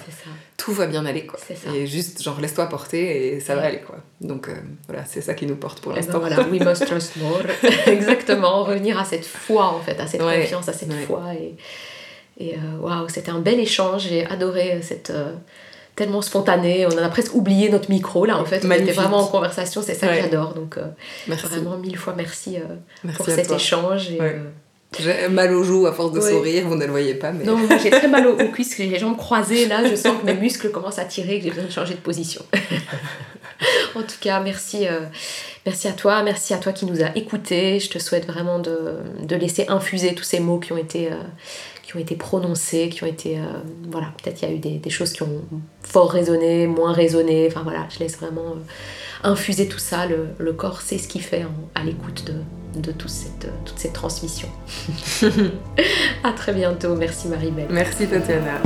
Tout 0.61 0.73
va 0.73 0.87
bien 0.87 1.07
aller, 1.07 1.27
quoi. 1.27 1.39
Et 1.75 1.87
juste, 1.87 2.23
genre, 2.23 2.41
laisse-toi 2.41 2.67
porter 2.67 3.35
et 3.35 3.41
ça 3.41 3.55
va 3.55 3.63
aller, 3.63 3.81
quoi. 3.81 3.97
Donc, 4.21 4.49
euh, 4.49 4.55
voilà, 4.89 5.05
c'est 5.07 5.23
ça 5.23 5.35
qui 5.35 5.47
nous 5.47 5.57
porte 5.57 5.81
pour 5.81 5.93
eh 5.93 5.95
ben 5.95 6.01
l'instant. 6.01 6.19
voilà, 6.21 6.41
we 6.49 6.61
must 6.61 6.87
trust 6.87 7.17
more. 7.17 7.43
Exactement, 7.87 8.65
revenir 8.65 8.99
à 8.99 9.05
cette 9.05 9.25
foi, 9.25 9.67
en 9.67 9.81
fait, 9.81 9.99
à 9.99 10.07
cette 10.07 10.21
confiance, 10.21 10.69
à 10.69 10.73
cette 10.73 10.93
foi. 11.07 11.23
Et 11.35 11.55
et 12.41 12.55
euh, 12.55 12.79
waouh, 12.81 13.09
c'était 13.09 13.31
un 13.31 13.39
bel 13.39 13.61
échange. 13.61 14.09
J'ai 14.09 14.27
adoré 14.27 14.81
cette. 14.83 15.11
Euh, 15.11 15.35
tellement 15.97 16.23
spontané, 16.23 16.87
on 16.87 16.93
en 16.93 17.03
a 17.03 17.11
presque 17.11 17.35
oublié 17.35 17.69
notre 17.69 17.91
micro 17.91 18.25
là 18.25 18.39
en 18.39 18.45
fait, 18.47 18.65
on 18.65 18.71
était 18.71 18.93
vraiment 18.93 19.19
en 19.19 19.27
conversation, 19.27 19.83
c'est 19.83 19.93
ça 19.93 20.07
que 20.07 20.15
j'adore. 20.15 20.55
Donc 20.55 20.79
euh, 20.79 20.87
vraiment 21.27 21.77
mille 21.77 21.99
fois 21.99 22.15
merci, 22.17 22.57
pour 23.17 23.27
cet 23.27 23.51
échange. 23.51 24.11
Et, 24.13 24.19
J'ai 24.99 25.29
mal 25.29 25.55
aux 25.55 25.63
joues 25.63 25.87
à 25.87 25.93
force 25.93 26.13
de 26.13 26.21
sourire, 26.21 26.67
vous 26.67 26.75
ne 26.75 26.85
le 26.85 26.91
voyez 26.91 27.15
pas. 27.15 27.31
Mais... 27.31 27.45
Non, 27.45 27.57
j'ai 27.81 27.91
très 27.91 28.09
mal 28.09 28.27
aux, 28.27 28.37
cuisses, 28.53 28.77
j'ai 28.77 28.87
les 28.87 28.99
jambes 28.99 29.17
croisées 29.17 29.67
là, 29.67 29.89
je 29.89 29.95
sens 29.95 30.21
que 30.21 30.27
mes 30.27 30.35
muscles 30.35 30.71
commencent 30.71 30.99
à 30.99 31.05
tirer, 31.05 31.39
que 31.39 31.45
j'ai 31.45 31.51
besoin 31.51 31.65
de 31.65 31.71
changer 31.71 31.95
de 31.95 32.01
position. 32.01 32.45
en 33.95 34.03
tout 34.03 34.17
cas, 34.21 34.41
merci, 34.41 34.89
euh, 34.89 35.03
merci 35.65 35.87
à 35.87 35.93
toi, 35.93 36.23
merci 36.25 36.55
à 36.55 36.59
toi 36.59 36.73
qui 36.73 36.87
nous 36.87 37.03
a 37.03 37.17
écoutés. 37.17 37.79
Je 37.79 37.89
te 37.89 37.99
souhaite 38.01 38.27
vraiment 38.27 38.59
de, 38.59 38.97
de 39.23 39.37
laisser 39.37 39.67
infuser 39.69 40.15
tous 40.15 40.25
ces 40.25 40.41
mots 40.41 40.59
qui 40.59 40.73
ont 40.73 40.77
été, 40.77 41.07
euh, 41.07 41.17
qui 41.85 41.97
ont 41.97 42.01
été 42.01 42.17
prononcés, 42.17 42.89
qui 42.89 43.05
ont 43.05 43.09
été... 43.09 43.39
Euh, 43.39 43.43
voilà, 43.91 44.13
peut-être 44.21 44.43
il 44.43 44.49
y 44.49 44.51
a 44.51 44.55
eu 44.55 44.59
des, 44.59 44.79
des, 44.79 44.91
choses 44.91 45.13
qui 45.13 45.23
ont 45.23 45.45
fort 45.85 46.11
résonné, 46.11 46.67
moins 46.67 46.93
résonné. 46.93 47.47
Enfin 47.47 47.63
voilà, 47.63 47.87
je 47.91 48.01
laisse 48.01 48.17
vraiment 48.19 48.57
infuser 49.23 49.69
tout 49.69 49.79
ça. 49.79 50.07
Le, 50.07 50.31
le 50.37 50.53
corps 50.53 50.81
sait 50.81 50.99
ce 50.99 51.07
qu'il 51.07 51.23
fait 51.23 51.47
à 51.77 51.85
l'écoute 51.85 52.25
de, 52.25 52.35
de 52.77 52.93
toute 52.93 53.11
cette, 53.11 53.49
toute 53.65 53.79
cette 53.79 53.93
transmission. 53.93 54.49
à 56.25 56.33
très 56.33 56.53
bientôt. 56.53 56.95
Merci 56.95 57.29
Marie-Belle. 57.29 57.69
Merci 57.71 58.07
Tatiana. 58.07 58.61